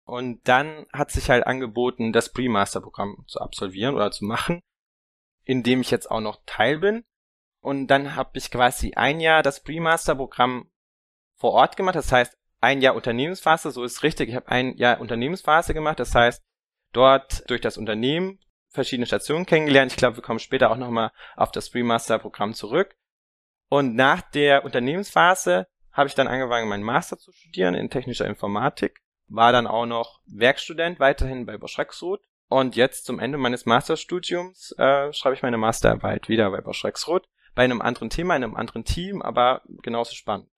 Und 0.06 0.48
dann 0.48 0.86
hat 0.92 1.12
sich 1.12 1.30
halt 1.30 1.48
angeboten, 1.48 2.12
das 2.12 2.34
Pre-Master-Programm 2.34 3.24
zu 3.28 3.40
absolvieren 3.40 3.96
oder 3.96 4.12
zu 4.12 4.26
machen, 4.26 4.62
in 5.44 5.64
dem 5.64 5.82
ich 5.82 5.92
jetzt 5.92 6.10
auch 6.10 6.22
noch 6.22 6.42
Teil 6.46 6.80
bin. 6.80 7.04
Und 7.60 7.88
dann 7.88 8.16
habe 8.16 8.32
ich 8.38 8.52
quasi 8.52 8.94
ein 8.96 9.20
Jahr 9.20 9.44
das 9.44 9.64
Pre-Master-Programm 9.64 10.70
vor 11.36 11.52
Ort 11.52 11.78
gemacht. 11.78 11.96
Das 11.96 12.12
heißt, 12.12 12.38
ein 12.60 12.82
Jahr 12.82 12.96
Unternehmensphase, 12.96 13.72
so 13.72 13.84
ist 13.84 14.04
richtig. 14.04 14.30
Ich 14.30 14.36
habe 14.36 14.50
ein 14.50 14.76
Jahr 14.78 15.02
Unternehmensphase 15.02 15.74
gemacht. 15.74 16.00
Das 16.00 16.16
heißt, 16.16 16.44
dort 16.92 17.50
durch 17.50 17.62
das 17.62 17.78
Unternehmen 17.78 18.40
verschiedene 18.70 19.06
Stationen 19.06 19.46
kennengelernt. 19.46 19.92
Ich 19.92 19.98
glaube, 19.98 20.18
wir 20.18 20.24
kommen 20.24 20.40
später 20.40 20.72
auch 20.72 20.78
nochmal 20.78 21.12
auf 21.36 21.52
das 21.52 21.70
Freemaster-Programm 21.70 22.54
zurück. 22.54 22.96
Und 23.70 23.96
nach 23.96 24.22
der 24.22 24.66
Unternehmensphase 24.66 25.68
habe 25.92 26.08
ich 26.08 26.16
dann 26.16 26.28
angefangen, 26.28 26.70
meinen 26.70 26.84
Master 26.84 27.18
zu 27.18 27.32
studieren 27.32 27.76
in 27.76 27.90
technischer 27.90 28.26
Informatik, 28.26 29.02
war 29.28 29.52
dann 29.52 29.68
auch 29.68 29.86
noch 29.86 30.22
Werkstudent 30.26 31.00
weiterhin 31.00 31.46
bei 31.46 31.58
Bosch 31.58 31.78
Rexroth 31.78 32.22
und 32.54 32.76
jetzt 32.76 33.06
zum 33.06 33.20
Ende 33.20 33.38
meines 33.38 33.66
Masterstudiums 33.66 34.74
äh, 34.78 35.12
schreibe 35.12 35.36
ich 35.36 35.42
meine 35.42 35.58
Masterarbeit 35.58 36.30
wieder 36.30 36.52
bei 36.52 36.62
Bosch 36.62 36.86
Rexroth, 36.86 37.28
bei 37.56 37.64
einem 37.64 37.82
anderen 37.82 38.10
Thema, 38.10 38.36
in 38.36 38.44
einem 38.44 38.56
anderen 38.56 38.86
Team, 38.86 39.22
aber 39.22 39.62
genauso 39.82 40.14
spannend. 40.14 40.50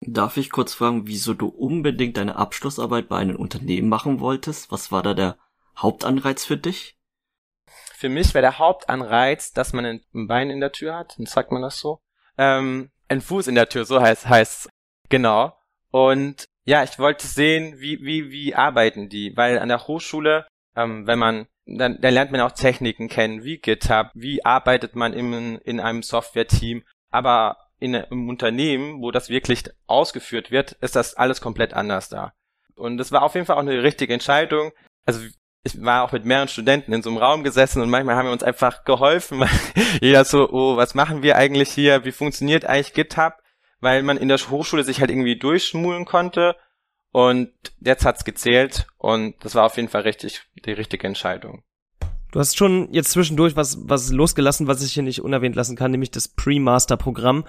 Darf 0.00 0.36
ich 0.36 0.50
kurz 0.50 0.74
fragen, 0.74 1.06
wieso 1.06 1.34
du 1.34 1.48
unbedingt 1.48 2.16
deine 2.16 2.36
Abschlussarbeit 2.36 3.08
bei 3.08 3.18
einem 3.18 3.36
Unternehmen 3.36 3.88
machen 3.88 4.20
wolltest? 4.20 4.70
Was 4.70 4.92
war 4.92 5.02
da 5.02 5.14
der 5.14 5.36
Hauptanreiz 5.76 6.44
für 6.44 6.56
dich? 6.56 6.96
Für 7.94 8.08
mich 8.08 8.34
wäre 8.34 8.42
der 8.42 8.58
Hauptanreiz, 8.58 9.52
dass 9.52 9.72
man 9.72 9.84
ein 9.84 10.04
Bein 10.12 10.50
in 10.50 10.60
der 10.60 10.72
Tür 10.72 10.96
hat, 10.96 11.16
sagt 11.18 11.52
man 11.52 11.62
das 11.62 11.78
so. 11.78 12.00
Ähm, 12.38 12.90
ein 13.08 13.20
Fuß 13.20 13.46
in 13.46 13.54
der 13.54 13.68
Tür, 13.68 13.84
so 13.84 14.00
heißt 14.00 14.28
heißt 14.28 14.68
genau. 15.08 15.56
Und 15.90 16.46
ja, 16.64 16.82
ich 16.82 16.98
wollte 16.98 17.26
sehen, 17.26 17.78
wie 17.78 18.02
wie 18.02 18.30
wie 18.30 18.54
arbeiten 18.54 19.08
die, 19.08 19.36
weil 19.36 19.58
an 19.58 19.68
der 19.68 19.86
Hochschule, 19.86 20.46
ähm, 20.76 21.06
wenn 21.06 21.18
man 21.18 21.46
dann, 21.66 22.00
dann 22.00 22.14
lernt 22.14 22.30
man 22.30 22.40
auch 22.40 22.52
Techniken 22.52 23.08
kennen, 23.08 23.42
wie 23.42 23.58
GitHub, 23.58 24.10
wie 24.14 24.44
arbeitet 24.44 24.94
man 24.94 25.12
in, 25.12 25.58
in 25.58 25.80
einem 25.80 26.02
Software-Team, 26.02 26.84
aber 27.10 27.56
in 27.78 27.96
einem 27.96 28.28
Unternehmen, 28.28 29.02
wo 29.02 29.10
das 29.10 29.28
wirklich 29.28 29.64
ausgeführt 29.86 30.50
wird, 30.50 30.72
ist 30.80 30.96
das 30.96 31.14
alles 31.14 31.40
komplett 31.40 31.74
anders 31.74 32.08
da. 32.08 32.32
Und 32.76 32.98
das 32.98 33.10
war 33.10 33.22
auf 33.22 33.34
jeden 33.34 33.46
Fall 33.46 33.56
auch 33.56 33.60
eine 33.60 33.82
richtige 33.82 34.14
Entscheidung. 34.14 34.72
Also 35.04 35.20
ich 35.64 35.82
war 35.82 36.04
auch 36.04 36.12
mit 36.12 36.24
mehreren 36.24 36.48
Studenten 36.48 36.92
in 36.92 37.02
so 37.02 37.10
einem 37.10 37.18
Raum 37.18 37.42
gesessen 37.42 37.82
und 37.82 37.90
manchmal 37.90 38.14
haben 38.14 38.26
wir 38.26 38.32
uns 38.32 38.44
einfach 38.44 38.84
geholfen, 38.84 39.44
jeder 40.00 40.24
so, 40.24 40.48
oh, 40.50 40.76
was 40.76 40.94
machen 40.94 41.22
wir 41.22 41.36
eigentlich 41.36 41.70
hier? 41.70 42.04
Wie 42.04 42.12
funktioniert 42.12 42.64
eigentlich 42.64 42.94
GitHub? 42.94 43.34
Weil 43.80 44.02
man 44.02 44.16
in 44.16 44.28
der 44.28 44.38
Hochschule 44.38 44.84
sich 44.84 45.00
halt 45.00 45.10
irgendwie 45.10 45.36
durchschmulen 45.36 46.04
konnte 46.04 46.56
und 47.16 47.48
jetzt 47.80 48.04
hat's 48.04 48.26
gezählt 48.26 48.86
und 48.98 49.36
das 49.40 49.54
war 49.54 49.64
auf 49.64 49.76
jeden 49.76 49.88
Fall 49.88 50.02
richtig, 50.02 50.42
die 50.66 50.72
richtige 50.72 51.06
Entscheidung. 51.06 51.62
Du 52.30 52.38
hast 52.38 52.58
schon 52.58 52.92
jetzt 52.92 53.12
zwischendurch 53.12 53.56
was, 53.56 53.78
was 53.88 54.12
losgelassen, 54.12 54.66
was 54.66 54.84
ich 54.84 54.92
hier 54.92 55.02
nicht 55.02 55.22
unerwähnt 55.22 55.56
lassen 55.56 55.76
kann, 55.76 55.92
nämlich 55.92 56.10
das 56.10 56.28
Pre-Master-Programm. 56.28 57.46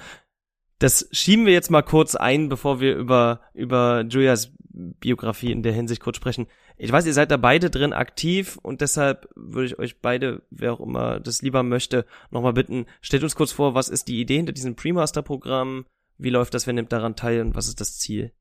Das 0.79 1.09
schieben 1.11 1.45
wir 1.45 1.51
jetzt 1.51 1.69
mal 1.69 1.81
kurz 1.81 2.15
ein, 2.15 2.47
bevor 2.47 2.79
wir 2.79 2.95
über, 2.95 3.41
über 3.53 4.05
Julias 4.07 4.53
Biografie 4.69 5.51
in 5.51 5.63
der 5.63 5.73
Hinsicht 5.73 6.01
kurz 6.01 6.15
sprechen. 6.15 6.47
Ich 6.77 6.89
weiß, 6.89 7.05
ihr 7.05 7.13
seid 7.13 7.29
da 7.29 7.35
beide 7.35 7.69
drin 7.69 7.91
aktiv 7.91 8.57
und 8.63 8.79
deshalb 8.79 9.27
würde 9.35 9.65
ich 9.65 9.79
euch 9.79 9.99
beide, 9.99 10.43
wer 10.49 10.71
auch 10.71 10.79
immer 10.79 11.19
das 11.19 11.41
lieber 11.41 11.63
möchte, 11.63 12.05
nochmal 12.31 12.53
bitten, 12.53 12.85
stellt 13.01 13.23
uns 13.23 13.35
kurz 13.35 13.51
vor, 13.51 13.73
was 13.73 13.89
ist 13.89 14.07
die 14.07 14.21
Idee 14.21 14.37
hinter 14.37 14.53
diesem 14.53 14.77
Pre-Master-Programm? 14.77 15.87
Wie 16.17 16.29
läuft 16.29 16.53
das? 16.53 16.67
Wer 16.67 16.73
nimmt 16.73 16.93
daran 16.93 17.17
teil 17.17 17.41
und 17.41 17.53
was 17.53 17.67
ist 17.67 17.81
das 17.81 17.99
Ziel? 17.99 18.31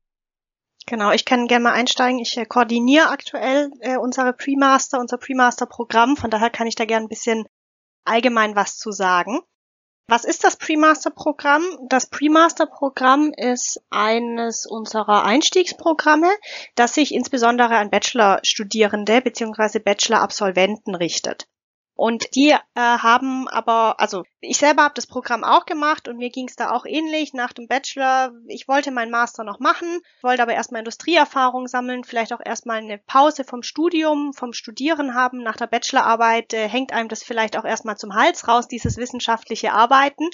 Genau, 0.89 1.11
ich 1.11 1.25
kann 1.25 1.47
gerne 1.47 1.63
mal 1.63 1.73
einsteigen. 1.73 2.19
Ich 2.19 2.37
äh, 2.37 2.45
koordiniere 2.45 3.09
aktuell 3.09 3.69
äh, 3.81 3.97
unsere 3.97 4.31
Pre-Master, 4.31 4.99
unser 4.99 5.17
Pre-Master-Programm. 5.17 6.15
Von 6.15 6.31
daher 6.31 6.49
kann 6.49 6.65
ich 6.65 6.75
da 6.75 6.85
gerne 6.85 7.05
ein 7.05 7.09
bisschen 7.09 7.45
allgemein 8.05 8.55
was 8.55 8.77
zu 8.77 8.91
sagen. 8.91 9.41
Was 10.09 10.23
ist 10.23 10.45
das 10.45 10.55
Pre-Master-Programm? 10.55 11.63
Das 11.89 12.09
Pre-Master-Programm 12.09 13.33
ist 13.35 13.81
eines 13.89 14.65
unserer 14.65 15.25
Einstiegsprogramme, 15.25 16.29
das 16.75 16.93
sich 16.93 17.13
insbesondere 17.13 17.75
an 17.75 17.89
Bachelor-Studierende 17.89 19.21
bzw. 19.21 19.79
Bachelor-Absolventen 19.79 20.95
richtet. 20.95 21.49
Und 21.97 22.35
die 22.35 22.51
äh, 22.51 22.59
haben 22.75 23.47
aber, 23.47 23.99
also 23.99 24.23
ich 24.39 24.59
selber 24.59 24.83
habe 24.83 24.93
das 24.93 25.07
Programm 25.07 25.43
auch 25.43 25.65
gemacht 25.65 26.07
und 26.07 26.17
mir 26.17 26.29
ging 26.29 26.47
es 26.47 26.55
da 26.55 26.69
auch 26.69 26.85
ähnlich 26.85 27.33
nach 27.33 27.53
dem 27.53 27.67
Bachelor. 27.67 28.33
Ich 28.45 28.67
wollte 28.67 28.91
meinen 28.91 29.09
Master 29.09 29.43
noch 29.43 29.59
machen, 29.59 30.01
wollte 30.21 30.43
aber 30.43 30.53
erstmal 30.53 30.81
Industrieerfahrung 30.81 31.67
sammeln, 31.67 32.03
vielleicht 32.03 32.33
auch 32.33 32.39
erstmal 32.45 32.77
eine 32.77 32.99
Pause 32.99 33.43
vom 33.43 33.63
Studium, 33.63 34.33
vom 34.33 34.53
Studieren 34.53 35.15
haben. 35.15 35.41
Nach 35.41 35.57
der 35.57 35.65
Bachelorarbeit 35.65 36.53
äh, 36.53 36.69
hängt 36.69 36.93
einem 36.93 37.09
das 37.09 37.23
vielleicht 37.23 37.57
auch 37.57 37.65
erstmal 37.65 37.97
zum 37.97 38.13
Hals 38.13 38.47
raus, 38.47 38.67
dieses 38.67 38.97
wissenschaftliche 38.97 39.73
Arbeiten. 39.73 40.29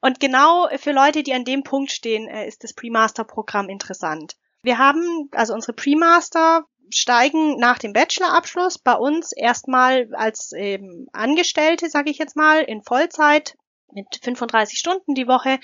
Und 0.00 0.20
genau 0.20 0.68
für 0.78 0.92
Leute, 0.92 1.22
die 1.22 1.34
an 1.34 1.44
dem 1.44 1.64
Punkt 1.64 1.90
stehen, 1.92 2.28
äh, 2.28 2.48
ist 2.48 2.64
das 2.64 2.72
Pre-Master-Programm 2.72 3.68
interessant. 3.68 4.36
Wir 4.62 4.78
haben 4.78 5.28
also 5.32 5.52
unsere 5.52 5.74
Pre-Master 5.74 6.64
steigen 6.90 7.58
nach 7.58 7.78
dem 7.78 7.92
Bachelorabschluss 7.92 8.78
bei 8.78 8.94
uns 8.94 9.32
erstmal 9.32 10.08
als 10.14 10.52
ähm, 10.56 11.08
Angestellte, 11.12 11.88
sage 11.88 12.10
ich 12.10 12.18
jetzt 12.18 12.36
mal, 12.36 12.62
in 12.62 12.82
Vollzeit 12.82 13.56
mit 13.92 14.20
35 14.22 14.78
Stunden 14.78 15.14
die 15.14 15.28
Woche 15.28 15.58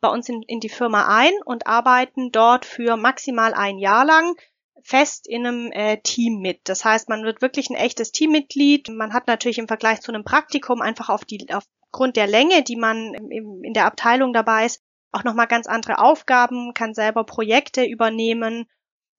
bei 0.00 0.08
uns 0.08 0.28
in, 0.28 0.42
in 0.42 0.60
die 0.60 0.68
Firma 0.68 1.06
ein 1.16 1.32
und 1.44 1.66
arbeiten 1.66 2.32
dort 2.32 2.64
für 2.64 2.96
maximal 2.96 3.54
ein 3.54 3.78
Jahr 3.78 4.04
lang 4.04 4.36
fest 4.82 5.28
in 5.28 5.46
einem 5.46 5.72
äh, 5.72 5.98
Team 5.98 6.40
mit. 6.40 6.60
Das 6.64 6.84
heißt, 6.84 7.08
man 7.08 7.22
wird 7.22 7.40
wirklich 7.40 7.70
ein 7.70 7.76
echtes 7.76 8.10
Teammitglied. 8.10 8.88
Man 8.88 9.12
hat 9.12 9.28
natürlich 9.28 9.58
im 9.58 9.68
Vergleich 9.68 10.00
zu 10.00 10.12
einem 10.12 10.24
Praktikum 10.24 10.82
einfach 10.82 11.08
auf 11.08 11.24
die, 11.24 11.46
aufgrund 11.52 12.16
der 12.16 12.26
Länge, 12.26 12.62
die 12.62 12.76
man 12.76 13.14
im, 13.14 13.62
in 13.62 13.74
der 13.74 13.86
Abteilung 13.86 14.32
dabei 14.32 14.66
ist, 14.66 14.82
auch 15.12 15.24
nochmal 15.24 15.46
ganz 15.46 15.66
andere 15.66 15.98
Aufgaben, 15.98 16.74
kann 16.74 16.94
selber 16.94 17.24
Projekte 17.24 17.84
übernehmen 17.84 18.66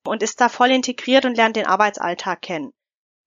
und 0.06 0.24
ist 0.24 0.42
da 0.42 0.50
voll 0.50 0.72
integriert 0.72 1.26
und 1.26 1.36
lernt 1.36 1.56
den 1.56 1.66
Arbeitsalltag 1.66 2.42
kennen. 2.42 2.74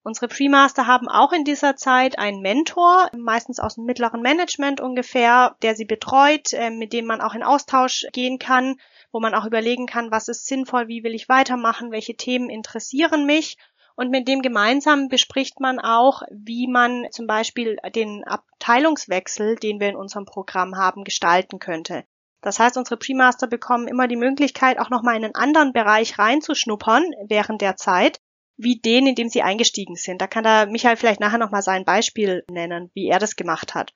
Unsere 0.07 0.29
Pre-Master 0.29 0.87
haben 0.87 1.09
auch 1.09 1.33
in 1.33 1.43
dieser 1.43 1.75
Zeit 1.75 2.17
einen 2.17 2.41
Mentor, 2.41 3.11
meistens 3.17 3.59
aus 3.59 3.75
dem 3.75 3.87
mittleren 3.87 4.23
Management 4.23 4.81
ungefähr, 4.81 5.57
der 5.62 5.75
sie 5.75 5.85
betreut, 5.85 6.53
äh, 6.53 6.71
mit 6.71 6.93
dem 6.93 7.07
man 7.07 7.21
auch 7.21 7.35
in 7.35 7.43
Austausch 7.43 8.07
gehen 8.12 8.39
kann, 8.39 8.77
wo 9.11 9.19
man 9.19 9.35
auch 9.35 9.47
überlegen 9.47 9.87
kann, 9.87 10.12
was 10.12 10.29
ist 10.29 10.47
sinnvoll, 10.47 10.87
wie 10.87 11.03
will 11.03 11.12
ich 11.12 11.29
weitermachen, 11.29 11.91
welche 11.91 12.15
Themen 12.15 12.51
interessieren 12.51 13.27
mich. 13.27 13.57
Und 13.97 14.11
mit 14.11 14.29
dem 14.29 14.43
gemeinsam 14.43 15.09
bespricht 15.09 15.59
man 15.59 15.81
auch, 15.81 16.23
wie 16.31 16.69
man 16.69 17.09
zum 17.11 17.27
Beispiel 17.27 17.77
den 17.93 18.23
Abteilungswechsel, 18.23 19.57
den 19.57 19.81
wir 19.81 19.89
in 19.89 19.97
unserem 19.97 20.25
Programm 20.25 20.77
haben, 20.77 21.03
gestalten 21.03 21.59
könnte. 21.59 22.05
Das 22.47 22.61
heißt, 22.61 22.77
unsere 22.77 22.97
Pre-Master 22.97 23.49
bekommen 23.49 23.89
immer 23.89 24.07
die 24.07 24.15
Möglichkeit, 24.15 24.79
auch 24.79 24.89
nochmal 24.89 25.17
in 25.17 25.25
einen 25.25 25.35
anderen 25.35 25.73
Bereich 25.73 26.17
reinzuschnuppern 26.17 27.03
während 27.27 27.61
der 27.61 27.75
Zeit, 27.75 28.21
wie 28.57 28.79
den, 28.79 29.09
in 29.09 29.17
dem 29.17 29.29
sie 29.29 29.43
eingestiegen 29.43 29.97
sind. 29.97 30.23
Da 30.23 30.29
kann 30.29 30.45
da 30.45 30.67
Michael 30.67 30.97
vielleicht 30.97 31.19
nachher 31.19 31.39
nochmal 31.39 31.63
sein 31.63 31.85
Beispiel 31.85 32.45
nennen, 32.49 32.93
wie 32.95 33.09
er 33.09 33.19
das 33.19 33.35
gemacht 33.35 33.75
hat. 33.75 33.95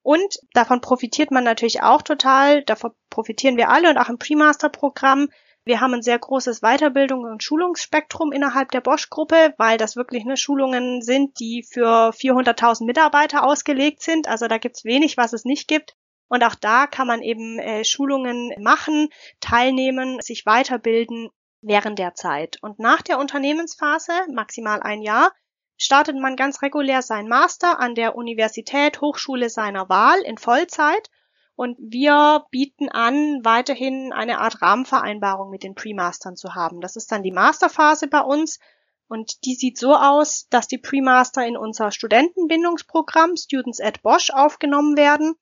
Und 0.00 0.38
davon 0.54 0.80
profitiert 0.80 1.30
man 1.30 1.44
natürlich 1.44 1.82
auch 1.82 2.00
total. 2.00 2.64
Davon 2.64 2.92
profitieren 3.10 3.58
wir 3.58 3.68
alle 3.68 3.90
und 3.90 3.98
auch 3.98 4.08
im 4.08 4.16
Pre-Master-Programm. 4.16 5.28
Wir 5.66 5.82
haben 5.82 5.92
ein 5.92 6.02
sehr 6.02 6.18
großes 6.18 6.62
Weiterbildung- 6.62 7.30
und 7.30 7.44
Schulungsspektrum 7.44 8.32
innerhalb 8.32 8.70
der 8.70 8.80
Bosch-Gruppe, 8.80 9.52
weil 9.58 9.76
das 9.76 9.96
wirklich 9.96 10.24
ne, 10.24 10.38
Schulungen 10.38 11.02
sind, 11.02 11.38
die 11.40 11.62
für 11.62 12.08
400.000 12.14 12.86
Mitarbeiter 12.86 13.44
ausgelegt 13.44 14.00
sind. 14.00 14.28
Also 14.28 14.48
da 14.48 14.56
gibt's 14.56 14.86
wenig, 14.86 15.18
was 15.18 15.34
es 15.34 15.44
nicht 15.44 15.68
gibt. 15.68 15.94
Und 16.32 16.44
auch 16.44 16.54
da 16.54 16.86
kann 16.86 17.06
man 17.06 17.20
eben 17.20 17.58
äh, 17.58 17.84
Schulungen 17.84 18.54
machen, 18.58 19.10
teilnehmen, 19.40 20.18
sich 20.22 20.46
weiterbilden 20.46 21.28
während 21.60 21.98
der 21.98 22.14
Zeit. 22.14 22.56
Und 22.62 22.78
nach 22.78 23.02
der 23.02 23.18
Unternehmensphase, 23.18 24.12
maximal 24.32 24.80
ein 24.80 25.02
Jahr, 25.02 25.30
startet 25.76 26.16
man 26.16 26.36
ganz 26.36 26.62
regulär 26.62 27.02
sein 27.02 27.28
Master 27.28 27.78
an 27.80 27.94
der 27.94 28.16
Universität, 28.16 29.02
Hochschule 29.02 29.50
seiner 29.50 29.90
Wahl 29.90 30.22
in 30.22 30.38
Vollzeit. 30.38 31.10
Und 31.54 31.76
wir 31.78 32.46
bieten 32.50 32.88
an, 32.88 33.44
weiterhin 33.44 34.14
eine 34.14 34.38
Art 34.38 34.62
Rahmenvereinbarung 34.62 35.50
mit 35.50 35.62
den 35.62 35.74
Pre-Mastern 35.74 36.36
zu 36.36 36.54
haben. 36.54 36.80
Das 36.80 36.96
ist 36.96 37.12
dann 37.12 37.22
die 37.22 37.30
Masterphase 37.30 38.08
bei 38.08 38.22
uns. 38.22 38.58
Und 39.06 39.44
die 39.44 39.54
sieht 39.54 39.76
so 39.76 39.94
aus, 39.94 40.48
dass 40.48 40.66
die 40.66 40.78
Pre-Master 40.78 41.46
in 41.46 41.58
unser 41.58 41.90
Studentenbindungsprogramm 41.90 43.36
Students 43.36 43.82
at 43.82 44.00
Bosch 44.00 44.30
aufgenommen 44.30 44.96
werden 44.96 45.34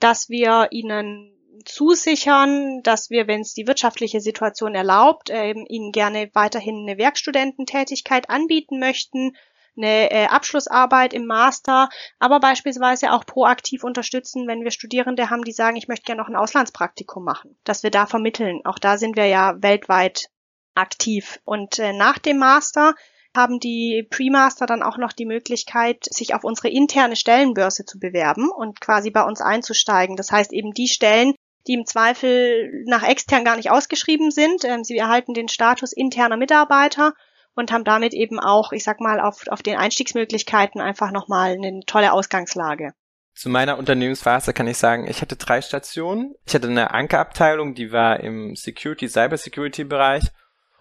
dass 0.00 0.28
wir 0.28 0.68
ihnen 0.70 1.34
zusichern, 1.64 2.82
dass 2.82 3.10
wir, 3.10 3.26
wenn 3.26 3.40
es 3.40 3.54
die 3.54 3.66
wirtschaftliche 3.66 4.20
Situation 4.20 4.74
erlaubt, 4.74 5.30
äh, 5.30 5.52
ihnen 5.52 5.92
gerne 5.92 6.30
weiterhin 6.32 6.86
eine 6.88 6.98
Werkstudententätigkeit 6.98 8.30
anbieten 8.30 8.78
möchten, 8.78 9.36
eine 9.76 10.10
äh, 10.10 10.26
Abschlussarbeit 10.26 11.12
im 11.12 11.26
Master, 11.26 11.88
aber 12.18 12.40
beispielsweise 12.40 13.12
auch 13.12 13.24
proaktiv 13.24 13.84
unterstützen, 13.84 14.48
wenn 14.48 14.64
wir 14.64 14.70
Studierende 14.70 15.30
haben, 15.30 15.44
die 15.44 15.52
sagen, 15.52 15.76
ich 15.76 15.88
möchte 15.88 16.04
gerne 16.04 16.20
noch 16.20 16.28
ein 16.28 16.36
Auslandspraktikum 16.36 17.24
machen, 17.24 17.56
dass 17.64 17.82
wir 17.82 17.90
da 17.90 18.06
vermitteln. 18.06 18.60
Auch 18.64 18.78
da 18.78 18.98
sind 18.98 19.16
wir 19.16 19.26
ja 19.26 19.54
weltweit 19.62 20.30
aktiv. 20.74 21.40
Und 21.44 21.78
äh, 21.78 21.92
nach 21.92 22.18
dem 22.18 22.38
Master 22.38 22.94
haben 23.36 23.60
die 23.60 24.06
Pre-Master 24.10 24.66
dann 24.66 24.82
auch 24.82 24.98
noch 24.98 25.12
die 25.12 25.26
Möglichkeit, 25.26 26.04
sich 26.10 26.34
auf 26.34 26.44
unsere 26.44 26.68
interne 26.68 27.16
Stellenbörse 27.16 27.84
zu 27.84 27.98
bewerben 27.98 28.50
und 28.50 28.80
quasi 28.80 29.10
bei 29.10 29.22
uns 29.22 29.40
einzusteigen. 29.40 30.16
Das 30.16 30.32
heißt 30.32 30.52
eben 30.52 30.72
die 30.72 30.88
Stellen, 30.88 31.34
die 31.66 31.74
im 31.74 31.86
Zweifel 31.86 32.84
nach 32.86 33.06
extern 33.06 33.44
gar 33.44 33.56
nicht 33.56 33.70
ausgeschrieben 33.70 34.30
sind. 34.30 34.64
Ähm, 34.64 34.84
sie 34.84 34.96
erhalten 34.96 35.34
den 35.34 35.48
Status 35.48 35.92
interner 35.92 36.36
Mitarbeiter 36.36 37.12
und 37.54 37.72
haben 37.72 37.84
damit 37.84 38.14
eben 38.14 38.40
auch, 38.40 38.72
ich 38.72 38.84
sag 38.84 39.00
mal, 39.00 39.20
auf, 39.20 39.42
auf 39.48 39.62
den 39.62 39.76
Einstiegsmöglichkeiten 39.76 40.80
einfach 40.80 41.10
nochmal 41.10 41.52
eine 41.52 41.80
tolle 41.86 42.12
Ausgangslage. 42.12 42.92
Zu 43.34 43.50
meiner 43.50 43.78
Unternehmensphase 43.78 44.52
kann 44.52 44.66
ich 44.66 44.78
sagen, 44.78 45.06
ich 45.06 45.20
hatte 45.20 45.36
drei 45.36 45.60
Stationen. 45.60 46.34
Ich 46.44 46.54
hatte 46.54 46.68
eine 46.68 46.92
Ankerabteilung, 46.92 47.74
die 47.74 47.92
war 47.92 48.18
im 48.20 48.56
Security, 48.56 49.08
Cybersecurity 49.08 49.84
Bereich 49.84 50.24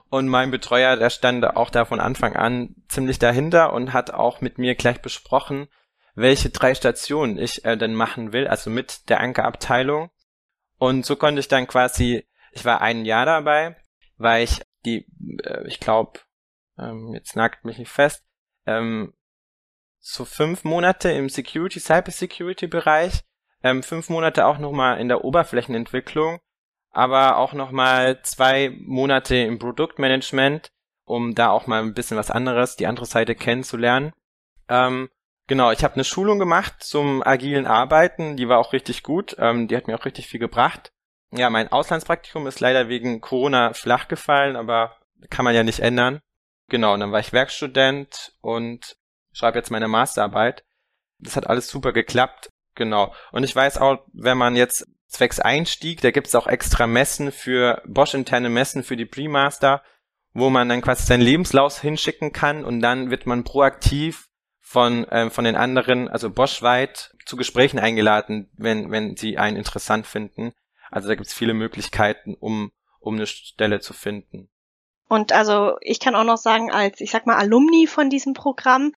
und 0.10 0.28
mein 0.28 0.52
Betreuer, 0.52 0.96
der 0.96 1.10
stand 1.10 1.46
auch 1.46 1.70
da 1.70 1.86
von 1.86 2.00
Anfang 2.00 2.36
an 2.36 2.76
ziemlich 2.88 3.20
dahinter 3.20 3.74
und 3.74 3.94
hat 3.94 4.12
auch 4.12 4.42
mit 4.42 4.58
mir 4.58 4.76
gleich 4.76 5.02
besprochen, 5.02 5.68
welche 6.16 6.50
drei 6.50 6.74
Stationen 6.74 7.38
ich 7.38 7.66
äh, 7.66 7.78
denn 7.78 7.94
machen 7.94 8.34
will, 8.34 8.48
also 8.48 8.70
mit 8.70 9.10
der 9.10 9.20
Ankerabteilung. 9.20 10.10
Und 10.78 11.06
so 11.06 11.16
konnte 11.16 11.40
ich 11.40 11.48
dann 11.48 11.68
quasi, 11.68 12.26
ich 12.52 12.66
war 12.66 12.82
ein 12.82 13.06
Jahr 13.06 13.26
dabei, 13.26 13.76
weil 14.18 14.44
ich 14.44 14.62
die, 14.86 15.06
äh, 15.44 15.68
ich 15.68 15.80
glaube, 15.80 16.20
ähm, 16.80 17.14
jetzt 17.14 17.36
nagt 17.36 17.66
mich 17.66 17.78
nicht 17.78 17.92
fest, 17.92 18.24
ähm, 18.66 19.14
so 20.00 20.26
fünf 20.26 20.64
Monate 20.64 21.12
im 21.12 21.30
Security, 21.30 21.80
Cyber 21.80 22.12
Security 22.12 22.68
Bereich, 22.68 23.24
ähm, 23.64 23.84
fünf 23.84 24.10
Monate 24.10 24.46
auch 24.46 24.58
nochmal 24.58 25.00
in 25.00 25.10
der 25.10 25.26
Oberflächenentwicklung 25.26 26.40
aber 26.98 27.38
auch 27.38 27.54
nochmal 27.54 28.24
zwei 28.24 28.76
Monate 28.82 29.36
im 29.36 29.60
Produktmanagement, 29.60 30.72
um 31.06 31.36
da 31.36 31.52
auch 31.52 31.68
mal 31.68 31.84
ein 31.84 31.94
bisschen 31.94 32.18
was 32.18 32.32
anderes, 32.32 32.76
die 32.76 32.88
andere 32.88 33.06
Seite 33.06 33.36
kennenzulernen. 33.36 34.14
Ähm, 34.68 35.08
genau, 35.46 35.72
ich 35.72 35.84
habe 35.84 35.94
eine 35.94 36.04
Schulung 36.04 36.40
gemacht 36.40 36.74
zum 36.80 37.22
agilen 37.22 37.68
Arbeiten, 37.68 38.36
die 38.36 38.50
war 38.50 38.58
auch 38.58 38.74
richtig 38.74 39.04
gut, 39.04 39.36
ähm, 39.38 39.68
die 39.68 39.78
hat 39.78 39.86
mir 39.86 39.96
auch 39.96 40.06
richtig 40.06 40.26
viel 40.26 40.40
gebracht. 40.40 40.92
Ja, 41.30 41.52
mein 41.52 41.72
Auslandspraktikum 41.72 42.48
ist 42.48 42.62
leider 42.62 42.90
wegen 42.90 43.22
Corona 43.22 43.74
flach 43.74 44.08
gefallen, 44.08 44.56
aber 44.56 44.98
kann 45.30 45.46
man 45.46 45.54
ja 45.54 45.62
nicht 45.62 45.82
ändern. 45.82 46.20
Genau, 46.68 46.96
und 46.96 47.02
dann 47.02 47.12
war 47.12 47.20
ich 47.20 47.32
Werkstudent 47.32 48.34
und 48.42 48.98
schreibe 49.34 49.60
jetzt 49.60 49.70
meine 49.70 49.88
Masterarbeit. 49.88 50.64
Das 51.20 51.36
hat 51.36 51.46
alles 51.46 51.70
super 51.70 51.94
geklappt. 51.94 52.50
Genau. 52.74 53.14
Und 53.32 53.44
ich 53.44 53.56
weiß 53.56 53.78
auch, 53.78 54.00
wenn 54.14 54.38
man 54.38 54.56
jetzt 54.56 54.88
zwecks 55.08 55.40
Einstieg, 55.40 56.02
da 56.02 56.12
gibt's 56.12 56.36
auch 56.36 56.48
extra 56.48 56.88
Messen 56.88 57.32
für 57.32 57.82
Bosch-interne 57.86 58.50
Messen 58.50 58.84
für 58.84 58.98
die 58.98 59.06
Pre-Master, 59.06 59.82
wo 60.34 60.50
man 60.50 60.70
dann 60.70 60.82
quasi 60.82 61.06
seinen 61.06 61.22
Lebenslauf 61.22 61.82
hinschicken 61.82 62.34
kann 62.34 62.64
und 62.64 62.82
dann 62.82 63.10
wird 63.10 63.26
man 63.26 63.44
proaktiv 63.44 64.28
von, 64.60 65.06
äh, 65.06 65.30
von 65.30 65.46
den 65.46 65.56
anderen, 65.56 66.10
also 66.10 66.30
Bosch-weit, 66.30 67.16
zu 67.26 67.38
Gesprächen 67.38 67.80
eingeladen, 67.80 68.50
wenn, 68.58 68.92
wenn 68.92 69.16
sie 69.16 69.38
einen 69.38 69.58
interessant 69.58 70.06
finden. 70.08 70.54
Also 70.92 71.08
da 71.08 71.16
gibt 71.16 71.28
es 71.28 71.34
viele 71.34 71.54
Möglichkeiten, 71.54 72.36
um, 72.36 72.72
um 73.00 73.16
eine 73.16 73.28
Stelle 73.28 73.80
zu 73.80 73.94
finden. 73.94 74.50
Und 75.10 75.32
also 75.32 75.78
ich 75.82 76.00
kann 76.00 76.16
auch 76.16 76.24
noch 76.24 76.38
sagen, 76.38 76.72
als 76.72 77.00
ich 77.02 77.12
sag 77.12 77.26
mal 77.26 77.38
Alumni 77.38 77.88
von 77.88 78.10
diesem 78.10 78.34
Programm, 78.34 78.94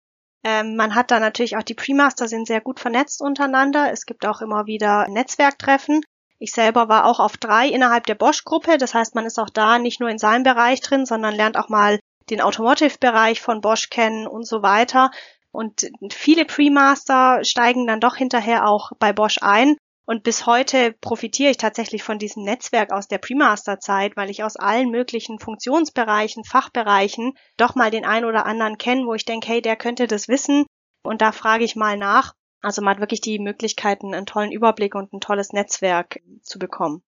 ähm, 0.44 0.76
man 0.76 0.96
hat 0.96 1.12
da 1.12 1.20
natürlich 1.20 1.58
auch 1.58 1.64
die 1.64 1.74
Premaster 1.74 2.28
sind 2.28 2.48
sehr 2.48 2.62
gut 2.62 2.80
vernetzt 2.80 3.22
untereinander. 3.22 3.92
Es 3.92 4.06
gibt 4.06 4.26
auch 4.26 4.42
immer 4.42 4.66
wieder 4.66 5.08
Netzwerktreffen. 5.10 6.02
Ich 6.40 6.52
selber 6.52 6.88
war 6.88 7.06
auch 7.06 7.20
auf 7.20 7.38
drei 7.38 7.68
innerhalb 7.68 8.06
der 8.06 8.16
Bosch-Gruppe. 8.16 8.78
Das 8.78 8.94
heißt, 8.94 9.16
man 9.16 9.26
ist 9.26 9.40
auch 9.40 9.50
da 9.50 9.80
nicht 9.80 10.00
nur 10.00 10.10
in 10.10 10.20
seinem 10.20 10.44
Bereich 10.44 10.82
drin, 10.82 11.06
sondern 11.06 11.34
lernt 11.36 11.58
auch 11.58 11.70
mal 11.70 12.00
den 12.30 12.42
Automotive-Bereich 12.42 13.42
von 13.42 13.62
Bosch 13.62 13.90
kennen 13.90 14.28
und 14.28 14.46
so 14.46 14.62
weiter. 14.62 15.12
Und 15.52 15.90
viele 16.12 16.46
Premaster 16.46 17.40
steigen 17.44 17.88
dann 17.88 18.00
doch 18.00 18.16
hinterher 18.16 18.68
auch 18.68 18.92
bei 19.00 19.14
Bosch 19.14 19.38
ein. 19.42 19.76
Und 20.10 20.24
bis 20.24 20.46
heute 20.46 20.96
profitiere 21.02 21.52
ich 21.52 21.58
tatsächlich 21.58 22.02
von 22.02 22.18
diesem 22.18 22.44
Netzwerk 22.44 22.94
aus 22.94 23.10
der 23.10 23.18
Premaster-Zeit, 23.18 24.16
weil 24.16 24.30
ich 24.30 24.42
aus 24.42 24.56
allen 24.56 24.90
möglichen 24.90 25.38
Funktionsbereichen, 25.38 26.46
Fachbereichen 26.46 27.34
doch 27.58 27.76
mal 27.76 27.92
den 27.92 28.06
einen 28.06 28.24
oder 28.24 28.46
anderen 28.46 28.78
kenne, 28.78 29.06
wo 29.06 29.16
ich 29.16 29.26
denke, 29.26 29.50
hey, 29.50 29.62
der 29.62 29.76
könnte 29.76 30.08
das 30.08 30.30
wissen. 30.30 30.66
Und 31.04 31.22
da 31.22 31.34
frage 31.34 31.66
ich 31.66 31.76
mal 31.76 31.98
nach. 31.98 32.34
Also 32.62 32.82
man 32.82 32.94
hat 32.94 33.02
wirklich 33.02 33.20
die 33.20 33.38
Möglichkeiten, 33.38 34.14
einen 34.14 34.26
tollen 34.26 34.54
Überblick 34.54 34.96
und 34.96 35.12
ein 35.12 35.20
tolles 35.20 35.52
Netzwerk 35.52 36.22
zu 36.42 36.58
bekommen. 36.58 37.02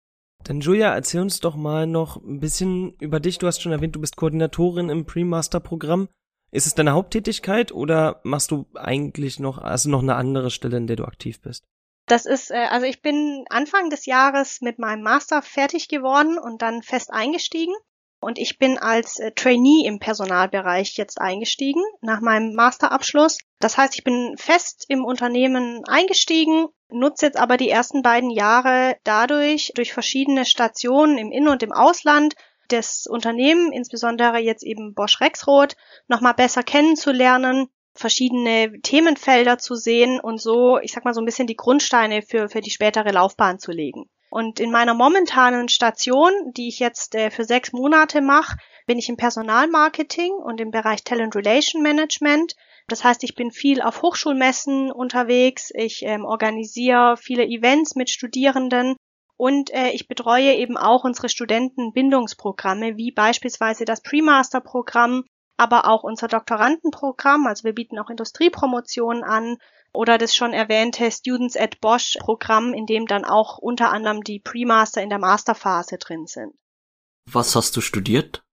Dann 0.45 0.61
Julia, 0.61 0.95
erzähl 0.95 1.21
uns 1.21 1.41
doch 1.41 1.55
mal 1.55 1.87
noch 1.87 2.17
ein 2.17 2.41
bisschen 2.41 2.95
über 2.99 3.21
dich. 3.21 3.37
Du 3.37 3.47
hast 3.47 3.61
schon 3.61 3.73
erwähnt, 3.73 3.95
du 3.95 4.01
bist 4.01 4.17
Koordinatorin 4.17 4.89
im 4.89 5.05
Pre-Master-Programm. 5.05 6.09
Ist 6.51 6.67
es 6.67 6.75
deine 6.75 6.93
Haupttätigkeit 6.93 7.73
oder 7.73 8.23
machst 8.25 8.51
du 8.53 8.65
eigentlich 8.75 9.39
noch, 9.39 9.59
also 9.59 9.91
noch 9.91 10.03
eine 10.03 10.15
andere 10.15 10.51
Stelle, 10.51 10.79
in 10.79 10.87
der 10.87 10.97
du 10.97 11.05
aktiv 11.05 11.43
bist? 11.43 11.67
Das 12.07 12.25
ist, 12.25 12.51
äh, 12.51 12.67
also 12.71 12.87
ich 12.87 13.03
bin 13.03 13.45
Anfang 13.51 13.91
des 13.91 14.07
Jahres 14.07 14.61
mit 14.61 14.79
meinem 14.79 15.03
Master 15.03 15.43
fertig 15.43 15.89
geworden 15.89 16.39
und 16.39 16.63
dann 16.63 16.83
fest 16.83 17.11
eingestiegen. 17.13 17.75
Und 18.21 18.39
ich 18.39 18.59
bin 18.59 18.79
als 18.79 19.19
äh, 19.19 19.33
Trainee 19.33 19.87
im 19.87 19.99
Personalbereich 19.99 20.97
jetzt 20.97 21.21
eingestiegen 21.21 21.83
nach 22.01 22.21
meinem 22.21 22.55
Masterabschluss. 22.55 23.39
Das 23.59 23.77
heißt, 23.77 23.95
ich 23.97 24.05
bin 24.05 24.37
fest 24.39 24.87
im 24.89 25.05
Unternehmen 25.05 25.83
eingestiegen, 25.87 26.69
nutze 26.89 27.27
jetzt 27.27 27.39
aber 27.39 27.57
die 27.57 27.71
ersten 27.71 28.03
beiden 28.03 28.31
Jahre 28.31 28.97
dadurch, 29.05 29.73
durch 29.75 29.93
verschiedene 29.93 30.47
Stationen 30.47 31.19
im 31.19 31.31
In- 31.31 31.49
und 31.49 31.63
im 31.63 31.73
Ausland, 31.73 32.35
das 32.69 33.07
Unternehmen, 33.07 33.73
insbesondere 33.73 34.39
jetzt 34.39 34.65
eben 34.65 34.95
Bosch 34.95 35.21
Rexroth, 35.21 35.77
nochmal 36.09 36.35
besser 36.35 36.63
kennenzulernen, 36.63 37.69
verschiedene 37.97 38.81
Themenfelder 38.83 39.59
zu 39.59 39.75
sehen 39.75 40.21
und 40.21 40.41
so, 40.41 40.79
ich 40.79 40.93
sag 40.93 41.05
mal 41.05 41.15
so 41.15 41.21
ein 41.21 41.27
bisschen 41.27 41.47
die 41.47 41.57
Grundsteine 41.57 42.23
für, 42.23 42.49
für 42.49 42.61
die 42.61 42.71
spätere 42.71 43.11
Laufbahn 43.11 43.59
zu 43.59 43.73
legen. 43.73 44.09
Und 44.31 44.61
in 44.61 44.71
meiner 44.71 44.95
momentanen 44.95 45.69
Station, 45.69 46.33
die 46.57 46.69
ich 46.69 46.79
jetzt 46.79 47.15
äh, 47.15 47.31
für 47.31 47.45
sechs 47.45 47.73
Monate 47.73 48.21
mache, 48.21 48.57
bin 48.87 48.99
ich 48.99 49.09
im 49.09 49.17
Personalmarketing 49.17 50.33
und 50.33 50.61
im 50.61 50.71
Bereich 50.71 51.05
Talent 51.05 51.35
Relation 51.35 51.83
Management. 51.83 52.55
Das 52.89 53.03
heißt, 53.03 53.25
ich 53.25 53.35
bin 53.35 53.51
viel 53.51 53.81
auf 53.81 54.03
Hochschulmessen 54.03 54.93
unterwegs, 54.93 55.73
ich 55.75 56.03
ähm, 56.03 56.25
organisiere 56.25 57.17
viele 57.17 57.45
Events 57.45 57.97
mit 57.97 58.11
Studierenden 58.11 58.97
und 59.37 59.73
äh, 59.73 59.91
ich 59.91 60.09
betreue 60.09 60.55
eben 60.55 60.77
auch 60.77 61.05
unsere 61.05 61.29
Studentenbindungsprogramme, 61.29 62.97
wie 62.97 63.13
beispielsweise 63.13 63.85
das 63.85 64.03
Pre-Master-Programm, 64.03 65.25
aber 65.57 65.89
auch 65.89 66.03
unser 66.03 66.29
Doktorandenprogramm. 66.29 67.47
Also 67.47 67.65
wir 67.65 67.75
bieten 67.75 67.99
auch 67.99 68.11
Industriepromotionen 68.11 69.25
an 69.25 69.57
oder 69.93 70.19
das 70.19 70.37
schon 70.37 70.53
erwähnte 70.53 71.11
Students 71.11 71.57
at 71.57 71.81
Bosch 71.81 72.17
Programm, 72.21 72.75
in 72.75 72.87
dem 72.87 73.07
dann 73.07 73.25
auch 73.25 73.59
unter 73.59 73.91
anderem 73.91 74.23
die 74.23 74.41
Pre-Master 74.41 75.03
in 75.03 75.09
der 75.09 75.19
Masterphase 75.19 75.99
drin 75.99 76.27
sind. 76.27 76.53
Was 77.31 77.57
hast 77.57 77.77
du 77.77 77.81
studiert? 77.81 78.45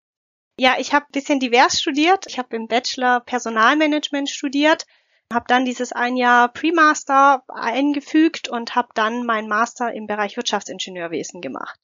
Ja, 0.59 0.75
ich 0.77 0.93
habe 0.93 1.05
bisschen 1.11 1.39
divers 1.39 1.81
studiert. 1.81 2.25
Ich 2.27 2.37
habe 2.37 2.55
im 2.55 2.67
Bachelor 2.67 3.19
Personalmanagement 3.21 4.29
studiert, 4.29 4.85
habe 5.31 5.45
dann 5.47 5.65
dieses 5.65 5.91
ein 5.91 6.15
Jahr 6.15 6.47
Pre-Master 6.47 7.43
eingefügt 7.47 8.49
und 8.49 8.75
habe 8.75 8.89
dann 8.93 9.25
meinen 9.25 9.49
Master 9.49 9.93
im 9.93 10.07
Bereich 10.07 10.37
Wirtschaftsingenieurwesen 10.37 11.41
gemacht. 11.41 11.79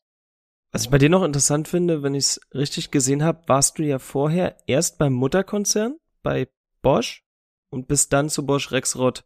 Was 0.72 0.84
ich 0.84 0.92
bei 0.92 1.00
dir 1.00 1.10
noch 1.10 1.24
interessant 1.24 1.68
finde, 1.68 2.04
wenn 2.04 2.14
ich 2.14 2.26
es 2.26 2.42
richtig 2.54 2.92
gesehen 2.92 3.24
habe, 3.24 3.42
warst 3.48 3.80
du 3.80 3.84
ja 3.84 3.98
vorher 3.98 4.58
erst 4.68 5.00
beim 5.00 5.14
Mutterkonzern, 5.14 5.98
bei 6.22 6.48
Bosch 6.84 7.24
und 7.72 7.88
bist 7.88 8.14
dann 8.14 8.30
zu 8.30 8.46
Bosch 8.46 8.72
Rexroth, 8.72 9.26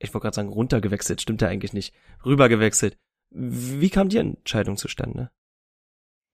ich 0.00 0.12
wollte 0.12 0.24
gerade 0.24 0.34
sagen, 0.34 0.48
runtergewechselt, 0.48 1.20
stimmt 1.20 1.42
ja 1.42 1.48
eigentlich 1.48 1.72
nicht, 1.72 1.94
rübergewechselt. 2.24 2.98
Wie 3.30 3.90
kam 3.90 4.08
die 4.08 4.18
Entscheidung 4.18 4.76
zustande? 4.76 5.30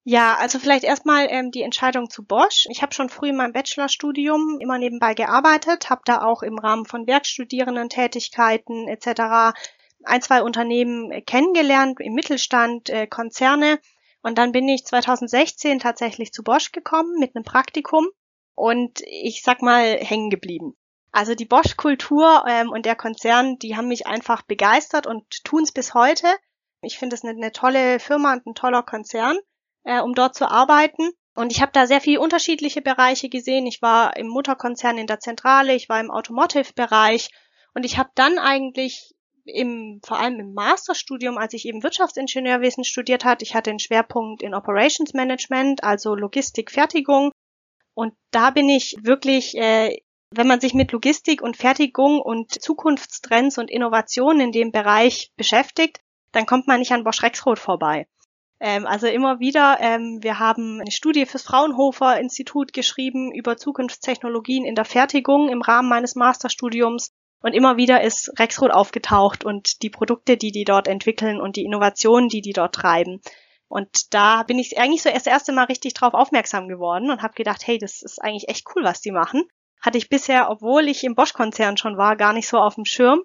Ja, 0.04 0.36
also 0.36 0.58
vielleicht 0.58 0.84
erstmal 0.84 1.26
ähm, 1.28 1.50
die 1.50 1.62
Entscheidung 1.62 2.08
zu 2.08 2.24
Bosch. 2.24 2.66
Ich 2.70 2.80
habe 2.80 2.94
schon 2.94 3.10
früh 3.10 3.28
in 3.28 3.36
meinem 3.36 3.52
Bachelorstudium 3.52 4.58
immer 4.58 4.78
nebenbei 4.78 5.12
gearbeitet, 5.12 5.90
habe 5.90 6.00
da 6.06 6.22
auch 6.22 6.42
im 6.42 6.58
Rahmen 6.58 6.86
von 6.86 7.06
Werkstudierenden-Tätigkeiten 7.06 8.88
etc. 8.88 9.54
ein, 10.04 10.22
zwei 10.22 10.42
Unternehmen 10.42 11.24
kennengelernt, 11.26 12.00
im 12.00 12.14
Mittelstand, 12.14 12.88
äh, 12.88 13.06
Konzerne 13.06 13.78
und 14.22 14.38
dann 14.38 14.52
bin 14.52 14.68
ich 14.68 14.84
2016 14.84 15.78
tatsächlich 15.78 16.32
zu 16.32 16.42
Bosch 16.42 16.72
gekommen 16.72 17.18
mit 17.18 17.34
einem 17.34 17.44
Praktikum 17.44 18.08
und 18.54 19.00
ich 19.06 19.42
sag 19.42 19.62
mal 19.62 19.96
hängen 19.98 20.30
geblieben. 20.30 20.76
Also 21.12 21.34
die 21.34 21.46
Bosch-Kultur 21.46 22.44
ähm, 22.46 22.70
und 22.70 22.86
der 22.86 22.94
Konzern, 22.94 23.58
die 23.58 23.76
haben 23.76 23.88
mich 23.88 24.06
einfach 24.06 24.42
begeistert 24.42 25.06
und 25.06 25.24
tun 25.44 25.64
es 25.64 25.72
bis 25.72 25.94
heute. 25.94 26.26
Ich 26.82 26.98
finde 26.98 27.16
es 27.16 27.24
eine, 27.24 27.32
eine, 27.32 27.52
tolle 27.52 27.98
Firma 27.98 28.32
und 28.32 28.46
ein 28.46 28.54
toller 28.54 28.82
Konzern, 28.82 29.38
äh, 29.84 30.00
um 30.00 30.14
dort 30.14 30.36
zu 30.36 30.48
arbeiten. 30.48 31.10
Und 31.34 31.52
ich 31.52 31.62
habe 31.62 31.72
da 31.72 31.86
sehr 31.86 32.00
viele 32.00 32.20
unterschiedliche 32.20 32.82
Bereiche 32.82 33.28
gesehen. 33.28 33.66
Ich 33.66 33.82
war 33.82 34.16
im 34.16 34.28
Mutterkonzern 34.28 34.98
in 34.98 35.06
der 35.06 35.20
Zentrale, 35.20 35.74
ich 35.74 35.88
war 35.88 35.98
im 36.00 36.10
Automotive-Bereich 36.10 37.30
und 37.74 37.84
ich 37.84 37.98
habe 37.98 38.10
dann 38.14 38.38
eigentlich 38.38 39.14
im, 39.44 40.00
vor 40.04 40.18
allem 40.18 40.40
im 40.40 40.54
Masterstudium, 40.54 41.38
als 41.38 41.54
ich 41.54 41.66
eben 41.66 41.82
Wirtschaftsingenieurwesen 41.82 42.84
studiert 42.84 43.24
hat, 43.24 43.42
ich 43.42 43.54
hatte 43.54 43.70
einen 43.70 43.78
Schwerpunkt 43.78 44.42
in 44.42 44.54
Operations 44.54 45.12
Management, 45.14 45.84
also 45.84 46.14
Logistik, 46.14 46.70
Fertigung. 46.70 47.30
Und 47.94 48.14
da 48.30 48.50
bin 48.50 48.68
ich 48.68 48.96
wirklich, 49.02 49.56
äh, 49.56 49.96
wenn 50.30 50.46
man 50.46 50.60
sich 50.60 50.74
mit 50.74 50.92
Logistik 50.92 51.42
und 51.42 51.56
Fertigung 51.56 52.20
und 52.20 52.52
Zukunftstrends 52.62 53.58
und 53.58 53.70
Innovationen 53.70 54.40
in 54.40 54.52
dem 54.52 54.72
Bereich 54.72 55.32
beschäftigt, 55.36 56.00
dann 56.32 56.46
kommt 56.46 56.66
man 56.66 56.78
nicht 56.78 56.92
an 56.92 57.04
Bosch 57.04 57.22
Rexroth 57.22 57.58
vorbei. 57.58 58.06
Ähm, 58.60 58.86
also 58.86 59.06
immer 59.06 59.40
wieder, 59.40 59.78
ähm, 59.80 60.22
wir 60.22 60.38
haben 60.38 60.80
eine 60.80 60.90
Studie 60.90 61.24
fürs 61.24 61.42
Fraunhofer 61.42 62.20
Institut 62.20 62.72
geschrieben 62.74 63.32
über 63.32 63.56
Zukunftstechnologien 63.56 64.66
in 64.66 64.74
der 64.74 64.84
Fertigung 64.84 65.48
im 65.48 65.62
Rahmen 65.62 65.88
meines 65.88 66.14
Masterstudiums. 66.14 67.10
Und 67.42 67.54
immer 67.54 67.76
wieder 67.76 68.02
ist 68.02 68.32
Rexroth 68.38 68.70
aufgetaucht 68.70 69.44
und 69.44 69.82
die 69.82 69.90
Produkte, 69.90 70.36
die 70.36 70.52
die 70.52 70.64
dort 70.64 70.88
entwickeln 70.88 71.40
und 71.40 71.56
die 71.56 71.64
Innovationen, 71.64 72.28
die 72.28 72.42
die 72.42 72.52
dort 72.52 72.74
treiben. 72.74 73.20
Und 73.68 74.12
da 74.12 74.42
bin 74.42 74.58
ich 74.58 74.78
eigentlich 74.78 75.02
so 75.02 75.08
erst 75.08 75.26
das 75.26 75.32
erste 75.32 75.52
Mal 75.52 75.64
richtig 75.64 75.94
drauf 75.94 76.12
aufmerksam 76.12 76.68
geworden 76.68 77.10
und 77.10 77.22
habe 77.22 77.34
gedacht, 77.34 77.66
hey, 77.66 77.78
das 77.78 78.02
ist 78.02 78.20
eigentlich 78.20 78.48
echt 78.48 78.66
cool, 78.74 78.84
was 78.84 79.00
die 79.00 79.12
machen. 79.12 79.44
Hatte 79.80 79.96
ich 79.96 80.10
bisher, 80.10 80.50
obwohl 80.50 80.88
ich 80.88 81.04
im 81.04 81.14
Bosch-Konzern 81.14 81.76
schon 81.76 81.96
war, 81.96 82.16
gar 82.16 82.32
nicht 82.32 82.48
so 82.48 82.58
auf 82.58 82.74
dem 82.74 82.84
Schirm. 82.84 83.22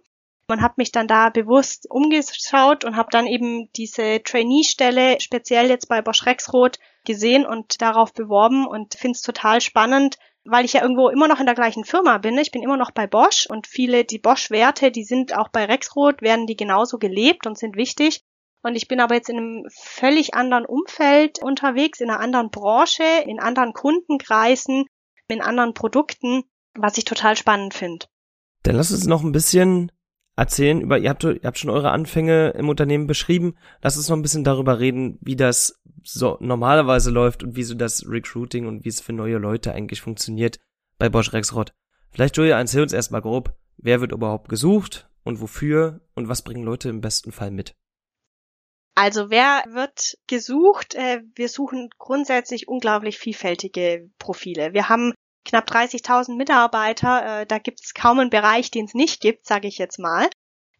Man 0.47 0.61
hat 0.61 0.77
mich 0.77 0.91
dann 0.91 1.07
da 1.07 1.29
bewusst 1.29 1.89
umgeschaut 1.89 2.85
und 2.85 2.95
habe 2.95 3.09
dann 3.11 3.25
eben 3.25 3.71
diese 3.73 4.21
Trainee-Stelle 4.21 5.17
speziell 5.19 5.67
jetzt 5.67 5.89
bei 5.89 6.03
Bosch 6.03 6.25
Rexroth 6.25 6.77
gesehen 7.03 7.45
und 7.45 7.81
darauf 7.81 8.13
beworben 8.13 8.67
und 8.67 8.93
finde 8.93 9.15
es 9.15 9.23
total 9.23 9.59
spannend, 9.59 10.17
weil 10.45 10.65
ich 10.65 10.73
ja 10.73 10.81
irgendwo 10.81 11.09
immer 11.09 11.27
noch 11.27 11.39
in 11.39 11.45
der 11.45 11.55
gleichen 11.55 11.83
Firma 11.83 12.17
bin. 12.19 12.37
Ich 12.37 12.51
bin 12.51 12.63
immer 12.63 12.77
noch 12.77 12.91
bei 12.91 13.07
Bosch 13.07 13.47
und 13.49 13.67
viele, 13.67 14.05
die 14.05 14.19
Bosch-Werte, 14.19 14.91
die 14.91 15.03
sind 15.03 15.35
auch 15.35 15.49
bei 15.49 15.65
Rexroth, 15.65 16.21
werden 16.21 16.45
die 16.45 16.55
genauso 16.55 16.97
gelebt 16.97 17.47
und 17.47 17.57
sind 17.57 17.75
wichtig. 17.75 18.21
Und 18.61 18.75
ich 18.75 18.87
bin 18.87 18.99
aber 18.99 19.15
jetzt 19.15 19.29
in 19.29 19.37
einem 19.37 19.65
völlig 19.69 20.33
anderen 20.33 20.65
Umfeld 20.65 21.41
unterwegs, 21.41 21.99
in 21.99 22.09
einer 22.09 22.19
anderen 22.19 22.49
Branche, 22.49 23.03
in 23.25 23.39
anderen 23.39 23.73
Kundenkreisen, 23.73 24.85
in 25.27 25.41
anderen 25.41 25.73
Produkten, 25.73 26.43
was 26.73 26.97
ich 26.97 27.05
total 27.05 27.35
spannend 27.35 27.73
finde. 27.73 28.05
Dann 28.63 28.75
lass 28.75 28.91
uns 28.91 29.05
noch 29.05 29.23
ein 29.23 29.31
bisschen 29.31 29.91
erzählen 30.35 30.81
über, 30.81 30.97
ihr 30.97 31.09
habt, 31.09 31.23
ihr 31.23 31.39
habt 31.43 31.57
schon 31.57 31.69
eure 31.69 31.91
Anfänge 31.91 32.49
im 32.51 32.69
Unternehmen 32.69 33.07
beschrieben. 33.07 33.55
Lass 33.81 33.97
uns 33.97 34.09
noch 34.09 34.17
ein 34.17 34.21
bisschen 34.21 34.43
darüber 34.43 34.79
reden, 34.79 35.17
wie 35.21 35.35
das 35.35 35.81
so 36.03 36.37
normalerweise 36.39 37.11
läuft 37.11 37.43
und 37.43 37.55
wie 37.55 37.63
so 37.63 37.73
das 37.73 38.05
Recruiting 38.07 38.67
und 38.67 38.83
wie 38.85 38.89
es 38.89 39.01
für 39.01 39.13
neue 39.13 39.37
Leute 39.37 39.73
eigentlich 39.73 40.01
funktioniert 40.01 40.59
bei 40.97 41.09
Bosch 41.09 41.33
Rexroth. 41.33 41.73
Vielleicht 42.11 42.37
Julia, 42.37 42.57
erzähl 42.57 42.81
uns 42.81 42.93
erstmal 42.93 43.21
grob, 43.21 43.55
wer 43.77 44.01
wird 44.01 44.11
überhaupt 44.11 44.49
gesucht 44.49 45.09
und 45.23 45.41
wofür 45.41 46.01
und 46.13 46.27
was 46.27 46.43
bringen 46.43 46.63
Leute 46.63 46.89
im 46.89 47.01
besten 47.01 47.31
Fall 47.31 47.51
mit? 47.51 47.75
Also 48.95 49.29
wer 49.29 49.63
wird 49.73 50.17
gesucht? 50.27 50.95
Äh, 50.95 51.21
wir 51.35 51.49
suchen 51.49 51.89
grundsätzlich 51.97 52.69
unglaublich 52.69 53.17
vielfältige 53.17 54.09
Profile. 54.19 54.73
Wir 54.73 54.87
haben 54.87 55.13
knapp 55.45 55.69
30.000 55.69 56.35
Mitarbeiter. 56.35 57.41
Äh, 57.41 57.45
da 57.45 57.57
gibt 57.59 57.81
es 57.83 57.93
kaum 57.93 58.19
einen 58.19 58.29
Bereich, 58.29 58.71
den 58.71 58.85
es 58.85 58.93
nicht 58.93 59.21
gibt, 59.21 59.45
sage 59.45 59.67
ich 59.67 59.77
jetzt 59.77 59.99
mal. 59.99 60.27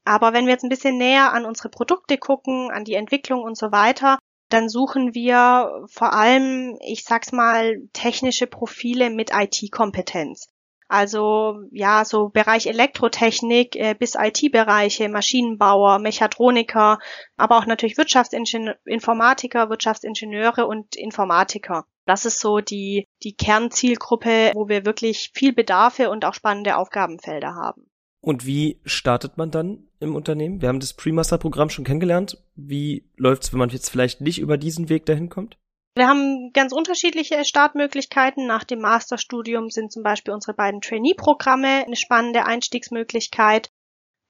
Aber 0.03 0.34
wenn 0.34 0.45
wir 0.45 0.53
jetzt 0.53 0.63
ein 0.63 0.70
bisschen 0.70 0.97
näher 0.97 1.34
an 1.34 1.45
unsere 1.45 1.70
Produkte 1.70 2.18
gucken, 2.18 2.70
an 2.72 2.84
die 2.84 2.93
Entwicklung 2.93 3.41
und 3.41 3.57
so 3.57 3.72
weiter, 3.72 4.20
dann 4.49 4.70
suchen 4.70 5.16
wir 5.16 5.86
vor 5.88 6.13
allem, 6.13 6.78
ich 6.82 7.03
sag's 7.03 7.32
mal, 7.32 7.78
technische 7.93 8.45
Profile 8.47 9.09
mit 9.09 9.32
IT-Kompetenz. 9.34 10.47
Also 10.88 11.63
ja, 11.71 12.05
so 12.05 12.29
Bereich 12.29 12.67
Elektrotechnik 12.67 13.75
äh, 13.75 13.95
bis 13.97 14.15
IT-Bereiche, 14.15 15.09
Maschinenbauer, 15.09 15.99
Mechatroniker, 15.99 16.99
aber 17.38 17.57
auch 17.57 17.65
natürlich 17.65 17.97
Wirtschaftsinformatiker, 17.97 19.69
Wirtschaftsingenieure 19.69 20.67
und 20.67 20.95
Informatiker. 20.95 21.86
Das 22.05 22.25
ist 22.25 22.39
so 22.39 22.59
die, 22.59 23.07
die 23.23 23.36
Kernzielgruppe, 23.36 24.51
wo 24.53 24.69
wir 24.69 24.86
wirklich 24.86 25.31
viel 25.33 25.53
Bedarfe 25.53 26.11
und 26.11 26.23
auch 26.23 26.36
spannende 26.36 26.77
Aufgabenfelder 26.77 27.55
haben. 27.55 27.89
Und 28.21 28.45
wie 28.45 28.79
startet 28.86 29.38
man 29.38 29.51
dann 29.51 29.88
im 29.99 30.15
Unternehmen? 30.15 30.61
Wir 30.61 30.69
haben 30.69 30.79
das 30.79 30.93
Pre-Master-Programm 30.93 31.69
schon 31.69 31.86
kennengelernt. 31.86 32.43
Wie 32.55 33.09
läuft's, 33.17 33.51
wenn 33.51 33.59
man 33.59 33.69
jetzt 33.69 33.89
vielleicht 33.89 34.21
nicht 34.21 34.39
über 34.39 34.57
diesen 34.57 34.89
Weg 34.89 35.05
dahin 35.05 35.29
kommt? 35.29 35.57
Wir 35.97 36.07
haben 36.07 36.51
ganz 36.51 36.73
unterschiedliche 36.73 37.45
Startmöglichkeiten. 37.45 38.45
Nach 38.45 38.65
dem 38.65 38.79
Masterstudium 38.79 39.69
sind 39.69 39.93
zum 39.93 40.03
Beispiel 40.03 40.33
unsere 40.33 40.53
beiden 40.53 40.81
Trainee-Programme 40.81 41.85
eine 41.85 41.95
spannende 41.95 42.45
Einstiegsmöglichkeit. 42.45 43.71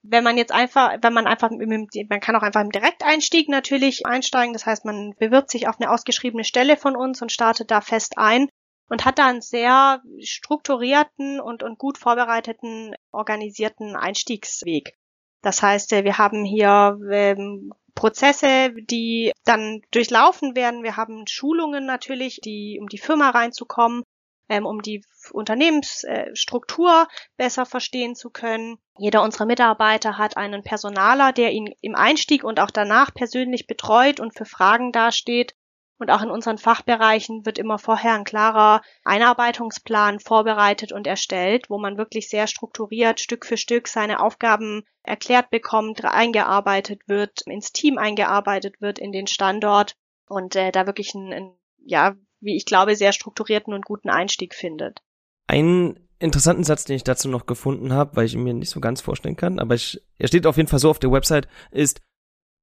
Wenn 0.02 0.22
man 0.22 0.36
jetzt 0.36 0.52
einfach, 0.52 0.96
wenn 1.02 1.12
man 1.12 1.26
einfach, 1.26 1.50
man 1.50 2.20
kann 2.20 2.36
auch 2.36 2.42
einfach 2.42 2.60
im 2.60 2.70
Direkteinstieg 2.70 3.48
natürlich 3.48 4.06
einsteigen. 4.06 4.52
Das 4.52 4.64
heißt, 4.64 4.84
man 4.84 5.14
bewirbt 5.18 5.50
sich 5.50 5.66
auf 5.66 5.80
eine 5.80 5.90
ausgeschriebene 5.90 6.44
Stelle 6.44 6.76
von 6.76 6.94
uns 6.94 7.20
und 7.20 7.32
startet 7.32 7.72
da 7.72 7.80
fest 7.80 8.16
ein 8.16 8.48
und 8.88 9.04
hat 9.04 9.18
da 9.18 9.26
einen 9.26 9.40
sehr 9.40 10.00
strukturierten 10.20 11.40
und, 11.40 11.64
und 11.64 11.78
gut 11.78 11.98
vorbereiteten, 11.98 12.94
organisierten 13.10 13.96
Einstiegsweg. 13.96 14.96
Das 15.42 15.62
heißt, 15.62 15.92
äh, 15.94 16.04
wir 16.04 16.18
haben 16.18 16.44
hier 16.44 16.96
ähm, 17.10 17.72
Prozesse, 17.96 18.70
die 18.72 19.32
dann 19.44 19.82
durchlaufen 19.90 20.54
werden. 20.54 20.84
Wir 20.84 20.96
haben 20.96 21.26
Schulungen 21.26 21.84
natürlich, 21.84 22.40
die, 22.40 22.78
um 22.80 22.88
die 22.88 22.98
Firma 22.98 23.30
reinzukommen, 23.30 24.04
ähm, 24.48 24.64
um 24.66 24.80
die 24.82 25.02
Unternehmensstruktur 25.32 27.08
besser 27.36 27.66
verstehen 27.66 28.14
zu 28.14 28.30
können. 28.30 28.78
Jeder 28.98 29.22
unserer 29.22 29.46
Mitarbeiter 29.46 30.18
hat 30.18 30.36
einen 30.36 30.62
Personaler, 30.62 31.32
der 31.32 31.50
ihn 31.50 31.74
im 31.80 31.96
Einstieg 31.96 32.44
und 32.44 32.60
auch 32.60 32.70
danach 32.70 33.12
persönlich 33.12 33.66
betreut 33.66 34.20
und 34.20 34.36
für 34.36 34.44
Fragen 34.44 34.92
dasteht. 34.92 35.54
Und 35.98 36.10
auch 36.10 36.22
in 36.22 36.30
unseren 36.30 36.58
Fachbereichen 36.58 37.46
wird 37.46 37.58
immer 37.58 37.78
vorher 37.78 38.14
ein 38.14 38.24
klarer 38.24 38.82
Einarbeitungsplan 39.04 40.20
vorbereitet 40.20 40.92
und 40.92 41.06
erstellt, 41.06 41.70
wo 41.70 41.78
man 41.78 41.96
wirklich 41.96 42.28
sehr 42.28 42.46
strukturiert 42.46 43.18
Stück 43.18 43.46
für 43.46 43.56
Stück 43.56 43.88
seine 43.88 44.20
Aufgaben 44.20 44.84
erklärt 45.02 45.48
bekommt, 45.50 46.04
eingearbeitet 46.04 47.00
wird, 47.06 47.40
ins 47.46 47.72
Team 47.72 47.96
eingearbeitet 47.96 48.80
wird, 48.80 48.98
in 48.98 49.12
den 49.12 49.26
Standort 49.26 49.96
und 50.28 50.54
äh, 50.54 50.70
da 50.70 50.86
wirklich 50.86 51.14
ein, 51.14 51.32
ein, 51.32 51.52
ja, 51.78 52.14
wie 52.40 52.56
ich 52.56 52.66
glaube, 52.66 52.94
sehr 52.94 53.12
strukturierten 53.12 53.72
und 53.72 53.86
guten 53.86 54.10
Einstieg 54.10 54.54
findet. 54.54 55.00
Einen 55.46 56.08
interessanten 56.18 56.64
Satz, 56.64 56.84
den 56.84 56.96
ich 56.96 57.04
dazu 57.04 57.28
noch 57.28 57.46
gefunden 57.46 57.94
habe, 57.94 58.16
weil 58.16 58.26
ich 58.26 58.34
ihn 58.34 58.42
mir 58.42 58.52
nicht 58.52 58.70
so 58.70 58.80
ganz 58.80 59.00
vorstellen 59.00 59.36
kann, 59.36 59.58
aber 59.58 59.74
ich, 59.74 60.02
er 60.18 60.28
steht 60.28 60.46
auf 60.46 60.58
jeden 60.58 60.68
Fall 60.68 60.78
so 60.78 60.90
auf 60.90 60.98
der 60.98 61.12
Website, 61.12 61.48
ist, 61.70 62.02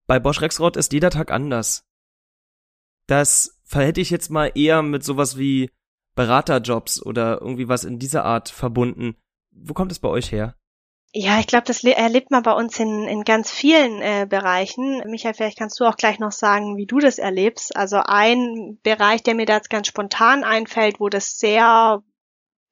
bei 0.05 0.19
Bosch 0.19 0.41
Rexroth 0.41 0.77
ist 0.77 0.93
jeder 0.93 1.09
Tag 1.09 1.31
anders 1.31 1.87
das 3.07 3.59
verhätte 3.63 4.01
ich 4.01 4.09
jetzt 4.09 4.29
mal 4.29 4.51
eher 4.55 4.81
mit 4.81 5.03
sowas 5.03 5.37
wie 5.37 5.69
Beraterjobs 6.15 7.03
oder 7.03 7.41
irgendwie 7.41 7.67
was 7.67 7.83
in 7.83 7.99
dieser 7.99 8.23
Art 8.23 8.49
verbunden. 8.49 9.15
Wo 9.51 9.73
kommt 9.73 9.91
es 9.91 9.99
bei 9.99 10.09
euch 10.09 10.31
her? 10.31 10.55
Ja, 11.15 11.39
ich 11.39 11.45
glaube, 11.45 11.65
das 11.65 11.83
erlebt 11.83 12.31
man 12.31 12.41
bei 12.41 12.53
uns 12.53 12.79
in, 12.79 13.07
in 13.07 13.23
ganz 13.23 13.51
vielen 13.51 14.01
äh, 14.01 14.25
Bereichen. 14.27 15.03
Michael, 15.05 15.35
vielleicht 15.35 15.59
kannst 15.59 15.79
du 15.79 15.85
auch 15.85 15.95
gleich 15.95 16.17
noch 16.17 16.31
sagen, 16.31 16.75
wie 16.75 16.87
du 16.87 16.97
das 16.97 17.19
erlebst. 17.19 17.75
Also 17.75 17.97
ein 18.03 18.79
Bereich, 18.81 19.21
der 19.21 19.35
mir 19.35 19.45
da 19.45 19.57
jetzt 19.57 19.69
ganz 19.69 19.87
spontan 19.87 20.43
einfällt, 20.43 20.99
wo 20.99 21.09
das 21.09 21.37
sehr 21.37 22.01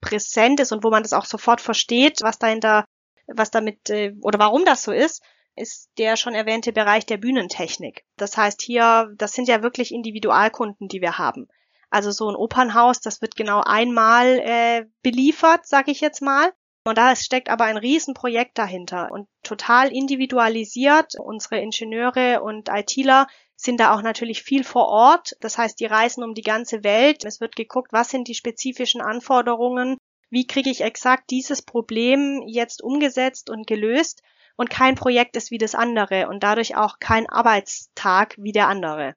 präsent 0.02 0.60
ist 0.60 0.72
und 0.72 0.84
wo 0.84 0.90
man 0.90 1.04
das 1.04 1.14
auch 1.14 1.26
sofort 1.26 1.62
versteht, 1.62 2.22
was 2.24 2.40
dahinter, 2.40 2.86
was 3.28 3.52
damit 3.52 3.92
äh, 3.92 4.16
oder 4.22 4.40
warum 4.40 4.66
das 4.66 4.82
so 4.82 4.92
ist, 4.92 5.22
ist 5.56 5.90
der 5.98 6.16
schon 6.16 6.34
erwähnte 6.34 6.72
Bereich 6.72 7.06
der 7.06 7.18
Bühnentechnik. 7.18 8.06
Das 8.18 8.38
heißt 8.38 8.62
hier, 8.62 9.14
das 9.18 9.34
sind 9.34 9.48
ja 9.48 9.62
wirklich 9.62 9.94
Individualkunden, 9.94 10.88
die 10.88 11.02
wir 11.02 11.18
haben. 11.18 11.48
Also 11.90 12.12
so 12.12 12.30
ein 12.30 12.36
Opernhaus, 12.36 13.02
das 13.02 13.22
wird 13.22 13.36
genau 13.36 13.62
einmal 13.62 14.40
äh, 14.40 14.86
beliefert, 15.02 15.68
sag 15.68 15.90
ich 15.90 16.00
jetzt 16.00 16.22
mal. 16.22 16.52
Und 16.84 16.98
da 16.98 17.16
steckt 17.16 17.50
aber 17.50 17.66
ein 17.66 17.78
Riesenprojekt 17.78 18.58
dahinter 18.58 19.12
und 19.12 19.28
total 19.44 19.92
individualisiert. 19.92 21.14
Unsere 21.20 21.60
Ingenieure 21.60 22.42
und 22.42 22.70
ITler 22.70 23.28
sind 23.56 23.80
da 23.80 23.94
auch 23.94 24.02
natürlich 24.02 24.42
viel 24.42 24.64
vor 24.64 24.88
Ort. 24.88 25.36
Das 25.42 25.58
heißt, 25.58 25.80
die 25.80 25.86
reisen 25.86 26.24
um 26.24 26.34
die 26.34 26.42
ganze 26.42 26.84
Welt. 26.84 27.24
Es 27.24 27.40
wird 27.40 27.56
geguckt, 27.56 27.94
was 27.94 28.10
sind 28.10 28.28
die 28.28 28.34
spezifischen 28.34 29.02
Anforderungen, 29.02 29.98
wie 30.32 30.48
kriege 30.48 30.72
ich 30.72 30.82
exakt 30.82 31.30
dieses 31.30 31.62
Problem 31.62 32.42
jetzt 32.48 32.82
umgesetzt 32.82 33.50
und 33.50 33.68
gelöst 33.68 34.24
und 34.58 34.70
kein 34.70 34.96
Projekt 34.96 35.36
ist 35.36 35.52
wie 35.52 35.58
das 35.58 35.76
andere 35.76 36.28
und 36.28 36.44
dadurch 36.44 36.76
auch 36.76 37.00
kein 37.00 37.28
Arbeitstag 37.28 38.36
wie 38.38 38.52
der 38.52 38.68
andere. 38.68 39.16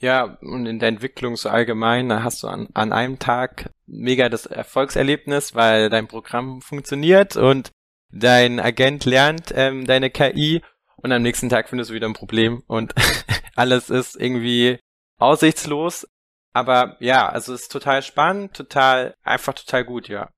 Ja, 0.00 0.36
und 0.40 0.66
in 0.66 0.80
der 0.80 0.88
Entwicklung 0.88 1.36
so 1.36 1.48
allgemein, 1.48 2.08
da 2.08 2.24
hast 2.24 2.42
du 2.42 2.48
an, 2.48 2.68
an 2.74 2.92
einem 2.92 3.20
Tag 3.20 3.70
mega 3.86 4.28
das 4.28 4.46
Erfolgserlebnis, 4.46 5.54
weil 5.54 5.90
dein 5.90 6.08
Programm 6.08 6.60
funktioniert 6.60 7.36
und 7.36 7.70
dein 8.10 8.58
Agent 8.58 9.04
lernt 9.04 9.52
ähm, 9.54 9.86
deine 9.86 10.10
KI 10.10 10.60
und 10.96 11.12
am 11.12 11.22
nächsten 11.22 11.48
Tag 11.48 11.68
findest 11.68 11.90
du 11.90 11.94
wieder 11.94 12.08
ein 12.08 12.14
Problem 12.14 12.62
und 12.66 12.94
alles 13.54 13.90
ist 13.90 14.16
irgendwie 14.16 14.80
aussichtslos. 15.18 16.08
Aber 16.52 16.96
ja, 17.00 17.28
also 17.28 17.54
es 17.54 17.62
ist 17.62 17.72
total 17.72 18.02
spannend, 18.02 18.54
total, 18.54 19.14
einfach 19.22 19.54
total 19.54 19.84
gut, 19.84 20.08
ja. 20.08 20.30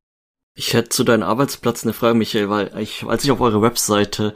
Ich 0.55 0.73
hätte 0.73 0.89
zu 0.89 1.05
deinem 1.05 1.25
Arbeitsplatz 1.25 1.85
eine 1.85 1.93
Frage, 1.93 2.17
Michael, 2.17 2.49
weil 2.49 2.79
ich, 2.79 3.05
als 3.05 3.25
ich 3.25 3.31
auf 3.31 3.41
eure 3.41 3.63
Webseite 3.63 4.35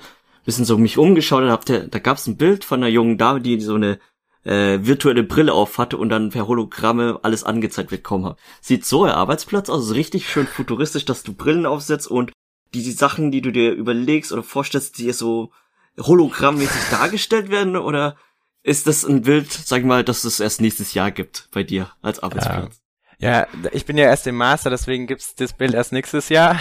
bisschen 0.48 0.64
so 0.64 0.78
mich 0.78 0.96
umgeschaut 0.96 1.44
habe, 1.44 1.88
da 1.88 1.98
gab 1.98 2.16
es 2.16 2.26
ein 2.26 2.38
Bild 2.38 2.64
von 2.64 2.80
einer 2.80 2.90
jungen 2.90 3.18
Dame, 3.18 3.42
die 3.42 3.60
so 3.60 3.74
eine 3.74 3.98
äh, 4.44 4.78
virtuelle 4.80 5.22
Brille 5.22 5.52
auf 5.52 5.76
hatte 5.76 5.98
und 5.98 6.08
dann 6.08 6.30
per 6.30 6.48
Hologramme 6.48 7.20
alles 7.22 7.44
angezeigt 7.44 7.90
bekommen 7.90 8.24
hat. 8.24 8.38
Sieht 8.62 8.86
so 8.86 9.04
euer 9.04 9.14
Arbeitsplatz 9.14 9.68
aus, 9.68 9.92
richtig 9.92 10.26
schön 10.26 10.46
futuristisch, 10.46 11.04
dass 11.04 11.22
du 11.22 11.34
Brillen 11.34 11.66
aufsetzt 11.66 12.10
und 12.10 12.32
die, 12.72 12.82
die 12.82 12.92
Sachen, 12.92 13.30
die 13.30 13.42
du 13.42 13.52
dir 13.52 13.72
überlegst 13.72 14.32
oder 14.32 14.42
vorstellst, 14.42 14.96
die 14.96 15.12
so 15.12 15.52
hologrammmäßig 16.00 16.90
dargestellt 16.90 17.50
werden 17.50 17.76
oder 17.76 18.16
ist 18.62 18.86
das 18.86 19.04
ein 19.04 19.22
Bild, 19.22 19.52
sag 19.52 19.80
ich 19.80 19.86
mal, 19.86 20.02
dass 20.02 20.24
es 20.24 20.40
erst 20.40 20.62
nächstes 20.62 20.94
Jahr 20.94 21.10
gibt 21.10 21.48
bei 21.52 21.62
dir 21.62 21.90
als 22.00 22.20
Arbeitsplatz? 22.20 22.80
Ja, 23.20 23.48
ich 23.72 23.84
bin 23.84 23.98
ja 23.98 24.04
erst 24.04 24.28
im 24.28 24.36
Master, 24.36 24.70
deswegen 24.70 25.08
gibt's 25.08 25.34
das 25.34 25.52
Bild 25.52 25.74
erst 25.74 25.92
nächstes 25.92 26.28
Jahr. 26.28 26.60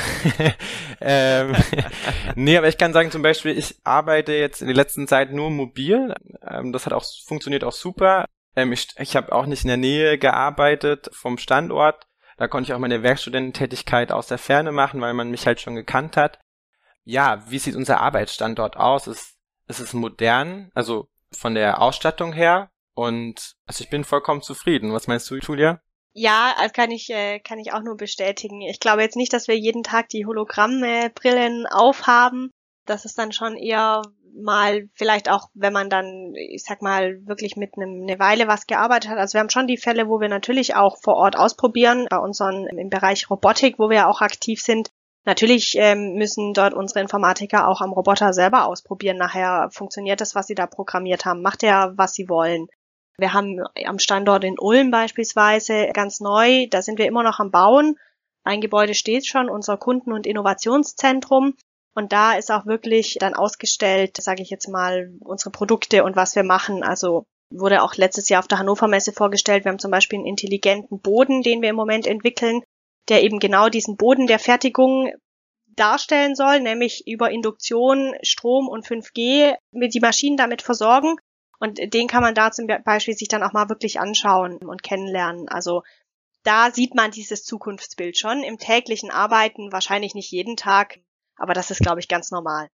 ähm, 1.01 1.55
nee, 2.35 2.57
aber 2.57 2.67
ich 2.67 2.79
kann 2.79 2.93
sagen 2.93 3.11
zum 3.11 3.21
Beispiel, 3.21 3.55
ich 3.55 3.75
arbeite 3.83 4.33
jetzt 4.33 4.61
in 4.61 4.67
der 4.67 4.75
letzten 4.75 5.07
Zeit 5.07 5.31
nur 5.31 5.51
mobil. 5.51 6.15
Ähm, 6.41 6.73
das 6.73 6.87
hat 6.87 6.93
auch 6.93 7.05
funktioniert 7.25 7.63
auch 7.63 7.73
super. 7.73 8.25
Ähm, 8.55 8.73
ich 8.73 8.87
ich 8.97 9.15
habe 9.15 9.33
auch 9.33 9.45
nicht 9.45 9.65
in 9.65 9.67
der 9.67 9.77
Nähe 9.77 10.17
gearbeitet 10.17 11.11
vom 11.13 11.37
Standort. 11.37 12.07
Da 12.37 12.47
konnte 12.47 12.69
ich 12.69 12.73
auch 12.73 12.79
meine 12.79 13.03
Werkstudententätigkeit 13.03 14.11
aus 14.11 14.25
der 14.25 14.39
Ferne 14.39 14.71
machen, 14.71 14.99
weil 14.99 15.13
man 15.13 15.29
mich 15.29 15.45
halt 15.45 15.61
schon 15.61 15.75
gekannt 15.75 16.17
hat. 16.17 16.39
Ja, 17.03 17.43
wie 17.49 17.59
sieht 17.59 17.75
unser 17.75 18.01
Arbeitsstandort 18.01 18.77
aus? 18.77 19.05
Es, 19.05 19.35
es 19.67 19.79
ist 19.79 19.93
modern, 19.93 20.71
also 20.73 21.07
von 21.31 21.53
der 21.53 21.81
Ausstattung 21.81 22.33
her. 22.33 22.71
Und 22.95 23.53
also 23.67 23.83
ich 23.83 23.91
bin 23.91 24.03
vollkommen 24.03 24.41
zufrieden. 24.41 24.91
Was 24.91 25.07
meinst 25.07 25.29
du, 25.29 25.35
Julia? 25.35 25.81
Ja, 26.19 26.55
also 26.57 26.73
kann 26.73 26.89
ich, 26.89 27.11
äh, 27.11 27.39
kann 27.39 27.59
ich 27.59 27.73
auch 27.73 27.83
nur 27.83 27.95
bestätigen. 27.95 28.61
Ich 28.61 28.79
glaube 28.79 29.03
jetzt 29.03 29.15
nicht, 29.15 29.33
dass 29.33 29.47
wir 29.47 29.55
jeden 29.55 29.83
Tag 29.83 30.09
die 30.09 30.25
Hologrammbrillen 30.25 31.67
aufhaben. 31.67 32.49
Das 32.87 33.05
ist 33.05 33.19
dann 33.19 33.31
schon 33.31 33.55
eher 33.55 34.01
mal 34.33 34.89
vielleicht 34.95 35.29
auch, 35.29 35.49
wenn 35.53 35.73
man 35.73 35.91
dann, 35.91 36.33
ich 36.33 36.63
sag 36.63 36.81
mal, 36.81 37.19
wirklich 37.27 37.55
mit 37.55 37.77
einem, 37.77 38.01
eine 38.01 38.17
Weile 38.17 38.47
was 38.47 38.65
gearbeitet 38.65 39.11
hat. 39.11 39.19
Also 39.19 39.33
wir 39.33 39.41
haben 39.41 39.51
schon 39.51 39.67
die 39.67 39.77
Fälle, 39.77 40.09
wo 40.09 40.19
wir 40.19 40.27
natürlich 40.27 40.73
auch 40.73 40.97
vor 40.97 41.17
Ort 41.17 41.37
ausprobieren, 41.37 42.07
bei 42.09 42.17
unseren 42.17 42.65
im 42.65 42.89
Bereich 42.89 43.29
Robotik, 43.29 43.77
wo 43.77 43.91
wir 43.91 44.07
auch 44.07 44.21
aktiv 44.21 44.59
sind. 44.59 44.89
Natürlich 45.23 45.75
ähm, 45.77 46.15
müssen 46.15 46.55
dort 46.55 46.73
unsere 46.73 46.99
Informatiker 46.99 47.67
auch 47.67 47.81
am 47.81 47.93
Roboter 47.93 48.33
selber 48.33 48.65
ausprobieren. 48.65 49.17
Nachher 49.17 49.69
funktioniert 49.69 50.19
das, 50.19 50.33
was 50.33 50.47
sie 50.47 50.55
da 50.55 50.65
programmiert 50.65 51.25
haben, 51.25 51.43
macht 51.43 51.61
er, 51.61 51.93
was 51.95 52.15
sie 52.15 52.27
wollen. 52.27 52.69
Wir 53.19 53.33
haben 53.33 53.59
am 53.85 53.97
Standort 53.97 54.43
in 54.43 54.59
Ulm 54.59 54.91
beispielsweise 54.91 55.89
ganz 55.93 56.19
neu, 56.19 56.67
da 56.69 56.81
sind 56.81 56.99
wir 56.99 57.07
immer 57.07 57.23
noch 57.23 57.39
am 57.39 57.49
Bauen. 57.49 57.97
Ein 58.43 58.61
Gebäude 58.61 58.93
steht 58.93 59.25
schon, 59.25 59.49
unser 59.49 59.77
Kunden- 59.77 60.13
und 60.13 60.27
Innovationszentrum. 60.27 61.55
Und 61.95 62.13
da 62.13 62.33
ist 62.33 62.51
auch 62.51 62.67
wirklich 62.67 63.17
dann 63.19 63.33
ausgestellt, 63.33 64.17
sage 64.17 64.43
ich 64.43 64.51
jetzt 64.51 64.69
mal, 64.69 65.11
unsere 65.21 65.49
Produkte 65.49 66.03
und 66.03 66.15
was 66.15 66.35
wir 66.35 66.43
machen. 66.43 66.83
Also 66.83 67.25
wurde 67.49 67.81
auch 67.81 67.95
letztes 67.95 68.29
Jahr 68.29 68.39
auf 68.39 68.47
der 68.47 68.59
Hannover 68.59 68.87
Messe 68.87 69.11
vorgestellt. 69.11 69.65
Wir 69.65 69.71
haben 69.71 69.79
zum 69.79 69.89
Beispiel 69.89 70.19
einen 70.19 70.27
intelligenten 70.27 70.99
Boden, 70.99 71.41
den 71.41 71.63
wir 71.63 71.71
im 71.71 71.75
Moment 71.75 72.05
entwickeln, 72.05 72.61
der 73.09 73.23
eben 73.23 73.39
genau 73.39 73.69
diesen 73.69 73.97
Boden 73.97 74.27
der 74.27 74.37
Fertigung 74.37 75.11
darstellen 75.75 76.35
soll, 76.35 76.59
nämlich 76.59 77.07
über 77.07 77.31
Induktion, 77.31 78.13
Strom 78.21 78.67
und 78.67 78.85
5G 78.85 79.55
mit 79.71 79.93
die 79.95 79.99
Maschinen 79.99 80.37
damit 80.37 80.61
versorgen. 80.61 81.15
Und 81.59 81.79
den 81.93 82.07
kann 82.07 82.21
man 82.21 82.35
da 82.35 82.51
zum 82.51 82.67
Beispiel 82.67 83.15
sich 83.15 83.27
dann 83.27 83.43
auch 83.43 83.53
mal 83.53 83.69
wirklich 83.69 83.99
anschauen 83.99 84.57
und 84.57 84.83
kennenlernen. 84.83 85.47
Also 85.47 85.83
da 86.43 86.71
sieht 86.71 86.95
man 86.95 87.11
dieses 87.11 87.43
Zukunftsbild 87.43 88.17
schon. 88.17 88.43
Im 88.43 88.57
täglichen 88.57 89.11
Arbeiten 89.11 89.71
wahrscheinlich 89.71 90.15
nicht 90.15 90.31
jeden 90.31 90.55
Tag, 90.55 90.99
aber 91.35 91.53
das 91.53 91.71
ist, 91.71 91.81
glaube 91.81 91.99
ich, 91.99 92.07
ganz 92.07 92.31
normal. 92.31 92.69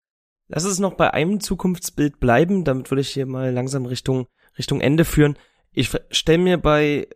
Lass 0.47 0.64
es 0.64 0.79
noch 0.79 0.95
bei 0.95 1.12
einem 1.12 1.41
Zukunftsbild 1.41 2.20
bleiben, 2.20 2.64
damit 2.64 2.91
würde 2.91 3.03
ich 3.03 3.11
hier 3.11 3.26
mal 3.26 3.53
langsam 3.53 3.85
Richtung, 3.85 4.26
Richtung 4.57 4.81
Ende 4.81 5.05
führen. 5.05 5.39
Ich 5.72 5.91
stelle 6.11 6.39
mir 6.39 6.57
bei 6.57 7.09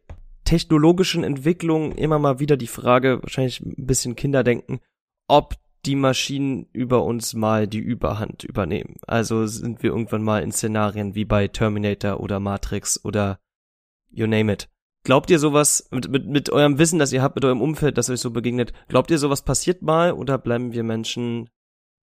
technologischen 0.45 1.25
Entwicklungen 1.25 1.93
immer 1.93 2.19
mal 2.19 2.41
wieder 2.41 2.57
die 2.57 2.67
Frage, 2.67 3.23
wahrscheinlich 3.23 3.61
ein 3.61 3.87
bisschen 3.87 4.17
Kinderdenken, 4.17 4.81
ob 5.29 5.55
die 5.85 5.97
Maschinen 5.97 6.69
über 6.73 7.05
uns 7.05 7.35
mal 7.35 7.67
die 7.67 7.79
Überhand 7.79 8.45
übernehmen. 8.45 8.97
Also 9.07 9.47
sind 9.47 9.83
wir 9.83 9.91
irgendwann 9.91 10.23
mal 10.23 10.43
in 10.43 10.53
Szenarien 10.53 11.15
wie 11.15 11.25
bei 11.25 11.49
Terminator 11.49 12.21
oder 12.21 12.41
Matrix 12.41 13.05
oder 13.05 13.41
you 14.11 14.27
name 14.27 14.53
it. 14.53 14.69
Glaubt 15.05 15.31
ihr 15.31 15.41
sowas 15.41 15.89
mit, 15.91 16.09
mit, 16.09 16.27
mit 16.27 16.51
eurem 16.51 16.79
Wissen, 16.79 17.01
das 17.01 17.13
ihr 17.13 17.23
habt, 17.23 17.35
mit 17.35 17.45
eurem 17.45 17.61
Umfeld, 17.61 17.99
das 17.99 18.09
euch 18.09 18.21
so 18.21 18.31
begegnet, 18.31 18.73
glaubt 18.87 19.11
ihr 19.11 19.19
sowas 19.19 19.43
passiert 19.43 19.83
mal 19.83 20.13
oder 20.13 20.39
bleiben 20.39 20.73
wir 20.73 20.85
Menschen 20.85 21.51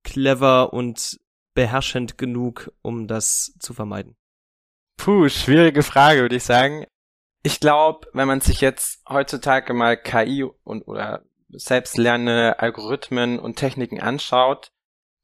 clever 0.04 0.74
und 0.74 1.18
beherrschend 1.54 2.18
genug, 2.18 2.74
um 2.82 3.08
das 3.08 3.56
zu 3.60 3.74
vermeiden? 3.74 4.18
Puh, 4.98 5.30
schwierige 5.30 5.82
Frage, 5.82 6.22
würde 6.22 6.36
ich 6.36 6.44
sagen. 6.44 6.86
Ich 7.42 7.62
glaube, 7.62 8.08
wenn 8.12 8.28
man 8.28 8.42
sich 8.42 8.60
jetzt 8.60 9.02
heutzutage 9.08 9.74
mal 9.74 9.96
KI 9.96 10.44
und 10.44 10.82
oder 10.86 11.24
selbstlernende 11.50 12.60
Algorithmen 12.60 13.40
und 13.40 13.56
Techniken 13.56 14.00
anschaut, 14.00 14.72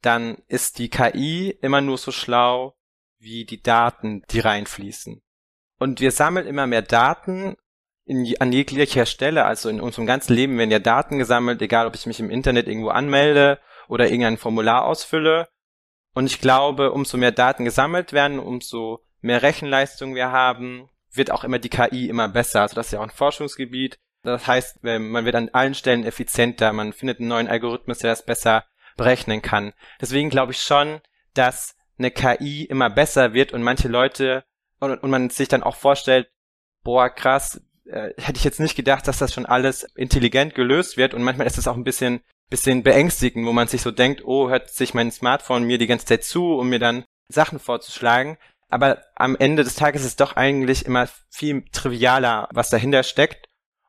dann 0.01 0.37
ist 0.47 0.79
die 0.79 0.89
KI 0.89 1.57
immer 1.61 1.81
nur 1.81 1.97
so 1.97 2.11
schlau 2.11 2.75
wie 3.19 3.45
die 3.45 3.61
Daten, 3.61 4.23
die 4.29 4.39
reinfließen. 4.39 5.21
Und 5.79 5.99
wir 5.99 6.11
sammeln 6.11 6.47
immer 6.47 6.67
mehr 6.67 6.81
Daten 6.81 7.55
in, 8.05 8.33
an 8.39 8.51
jeglicher 8.51 9.05
Stelle, 9.05 9.45
also 9.45 9.67
in 9.69 9.81
unserem 9.81 10.05
ganzen 10.05 10.33
Leben 10.33 10.57
werden 10.57 10.71
ja 10.71 10.79
Daten 10.79 11.17
gesammelt, 11.17 11.61
egal 11.61 11.87
ob 11.87 11.95
ich 11.95 12.05
mich 12.05 12.19
im 12.19 12.29
Internet 12.29 12.67
irgendwo 12.67 12.89
anmelde 12.89 13.59
oder 13.87 14.05
irgendein 14.05 14.37
Formular 14.37 14.85
ausfülle. 14.85 15.49
Und 16.13 16.27
ich 16.27 16.39
glaube, 16.39 16.91
umso 16.91 17.17
mehr 17.17 17.31
Daten 17.31 17.65
gesammelt 17.65 18.13
werden, 18.13 18.39
umso 18.39 19.03
mehr 19.21 19.41
Rechenleistung 19.41 20.15
wir 20.15 20.31
haben, 20.31 20.89
wird 21.11 21.31
auch 21.31 21.43
immer 21.43 21.59
die 21.59 21.69
KI 21.69 22.07
immer 22.07 22.29
besser. 22.29 22.61
Also 22.61 22.75
das 22.75 22.87
ist 22.87 22.91
ja 22.93 22.99
auch 22.99 23.03
ein 23.03 23.09
Forschungsgebiet. 23.09 23.97
Das 24.25 24.47
heißt, 24.47 24.83
man 24.83 25.25
wird 25.25 25.35
an 25.35 25.49
allen 25.49 25.73
Stellen 25.73 26.03
effizienter, 26.03 26.73
man 26.73 26.93
findet 26.93 27.19
einen 27.19 27.29
neuen 27.29 27.47
Algorithmus, 27.47 27.99
der 27.99 28.09
das 28.09 28.25
besser 28.25 28.65
berechnen 28.97 29.41
kann. 29.41 29.73
Deswegen 30.01 30.29
glaube 30.29 30.51
ich 30.51 30.61
schon, 30.61 31.01
dass 31.33 31.75
eine 31.97 32.11
KI 32.11 32.63
immer 32.65 32.89
besser 32.89 33.33
wird 33.33 33.53
und 33.53 33.63
manche 33.63 33.87
Leute 33.87 34.43
und, 34.79 34.97
und 34.97 35.09
man 35.09 35.29
sich 35.29 35.47
dann 35.47 35.63
auch 35.63 35.75
vorstellt, 35.75 36.29
boah, 36.83 37.09
krass, 37.09 37.61
äh, 37.85 38.09
hätte 38.17 38.37
ich 38.37 38.43
jetzt 38.43 38.59
nicht 38.59 38.75
gedacht, 38.75 39.07
dass 39.07 39.19
das 39.19 39.33
schon 39.33 39.45
alles 39.45 39.83
intelligent 39.95 40.55
gelöst 40.55 40.97
wird 40.97 41.13
und 41.13 41.23
manchmal 41.23 41.47
ist 41.47 41.57
es 41.57 41.67
auch 41.67 41.77
ein 41.77 41.83
bisschen 41.83 42.21
bisschen 42.49 42.83
beängstigend, 42.83 43.45
wo 43.45 43.53
man 43.53 43.67
sich 43.67 43.81
so 43.81 43.91
denkt, 43.91 44.23
oh, 44.25 44.49
hört 44.49 44.69
sich 44.69 44.93
mein 44.93 45.11
Smartphone 45.11 45.63
mir 45.63 45.77
die 45.77 45.87
ganze 45.87 46.05
Zeit 46.05 46.23
zu, 46.23 46.53
um 46.55 46.69
mir 46.69 46.79
dann 46.79 47.05
Sachen 47.27 47.59
vorzuschlagen. 47.59 48.37
Aber 48.69 49.03
am 49.15 49.35
Ende 49.35 49.63
des 49.63 49.75
Tages 49.75 50.01
ist 50.01 50.07
es 50.07 50.15
doch 50.15 50.35
eigentlich 50.35 50.85
immer 50.85 51.07
viel 51.29 51.63
trivialer, 51.71 52.49
was 52.51 52.69
dahinter 52.69 53.03
steckt. 53.03 53.44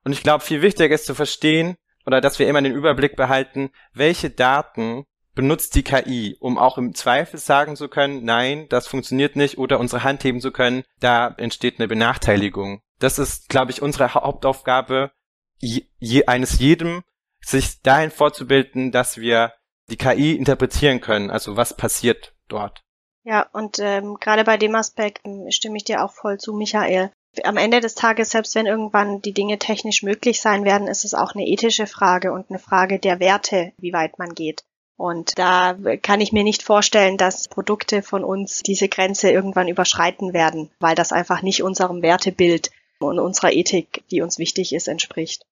Und 0.07 0.12
ich 0.12 0.22
glaube, 0.22 0.44
viel 0.44 0.62
wichtiger 0.62 0.94
ist 0.94 1.07
zu 1.07 1.16
verstehen 1.16 1.74
oder 2.07 2.20
dass 2.20 2.38
wir 2.38 2.46
immer 2.46 2.62
den 2.62 2.76
Überblick 2.76 3.16
behalten, 3.16 3.70
welche 3.92 4.30
Daten 4.30 5.04
benutzt 5.34 5.74
die 5.74 5.82
KI, 5.82 6.36
um 6.38 6.59
auch 6.59 6.78
im 6.78 6.94
Zweifel 6.94 7.40
sagen 7.40 7.74
zu 7.74 7.88
können, 7.88 8.22
nein, 8.22 8.68
das 8.68 8.86
funktioniert 8.86 9.34
nicht 9.34 9.59
oder 9.59 9.80
unsere 9.80 10.04
Hand 10.04 10.22
heben 10.22 10.40
zu 10.40 10.52
können, 10.52 10.84
da 11.00 11.34
entsteht 11.38 11.80
eine 11.80 11.88
Benachteiligung. 11.88 12.82
Das 13.00 13.18
ist, 13.18 13.48
glaube 13.48 13.72
ich, 13.72 13.82
unsere 13.82 14.14
Hauptaufgabe 14.14 15.11
je, 15.59 15.82
je, 15.98 16.26
eines 16.26 16.61
jedem, 16.61 17.02
sich 17.40 17.82
dahin 17.82 18.12
vorzubilden, 18.12 18.92
dass 18.92 19.16
wir 19.16 19.54
die 19.90 19.96
KI 19.96 20.36
interpretieren 20.36 21.00
können, 21.00 21.32
also 21.32 21.57
was 21.57 21.76
passiert 21.76 22.32
dort. 22.46 22.84
Ja, 23.24 23.48
und 23.52 23.80
ähm, 23.80 24.18
gerade 24.20 24.44
bei 24.44 24.57
dem 24.57 24.76
Aspekt 24.76 25.22
ähm, 25.24 25.46
stimme 25.50 25.78
ich 25.78 25.84
dir 25.84 26.04
auch 26.04 26.12
voll 26.12 26.38
zu, 26.38 26.52
Michael. 26.52 27.11
Am 27.45 27.57
Ende 27.57 27.80
des 27.80 27.95
Tages, 27.95 28.30
selbst 28.30 28.55
wenn 28.55 28.66
irgendwann 28.66 29.20
die 29.22 29.32
Dinge 29.32 29.59
technisch 29.59 30.03
möglich 30.03 30.41
sein 30.41 30.64
werden, 30.64 30.87
ist 30.87 31.05
es 31.05 31.14
auch 31.14 31.34
eine 31.34 31.47
ethische 31.47 31.87
Frage 31.87 32.32
und 32.32 32.51
eine 32.51 32.59
Frage 32.59 32.99
der 32.99 33.20
Werte, 33.20 33.72
wie 33.78 33.93
weit 33.93 34.18
man 34.18 34.34
geht. 34.34 34.64
Und 34.97 35.39
da 35.39 35.76
kann 36.03 36.22
ich 36.22 36.32
mir 36.32 36.43
nicht 36.43 36.62
vorstellen, 36.62 37.18
dass 37.18 37.49
Produkte 37.49 38.03
von 38.03 38.24
uns 38.24 38.62
diese 38.62 38.89
Grenze 38.89 39.30
irgendwann 39.30 39.68
überschreiten 39.68 40.32
werden, 40.32 40.70
weil 40.80 40.95
das 40.95 41.12
einfach 41.12 41.43
nicht 41.43 41.62
unserem 41.62 42.01
Wertebild 42.01 42.70
und 42.99 43.18
unserer 43.18 43.53
Ethik, 43.53 44.05
die 44.11 44.22
uns 44.22 44.39
wichtig 44.39 44.72
ist, 44.72 44.89
entspricht. 44.89 45.45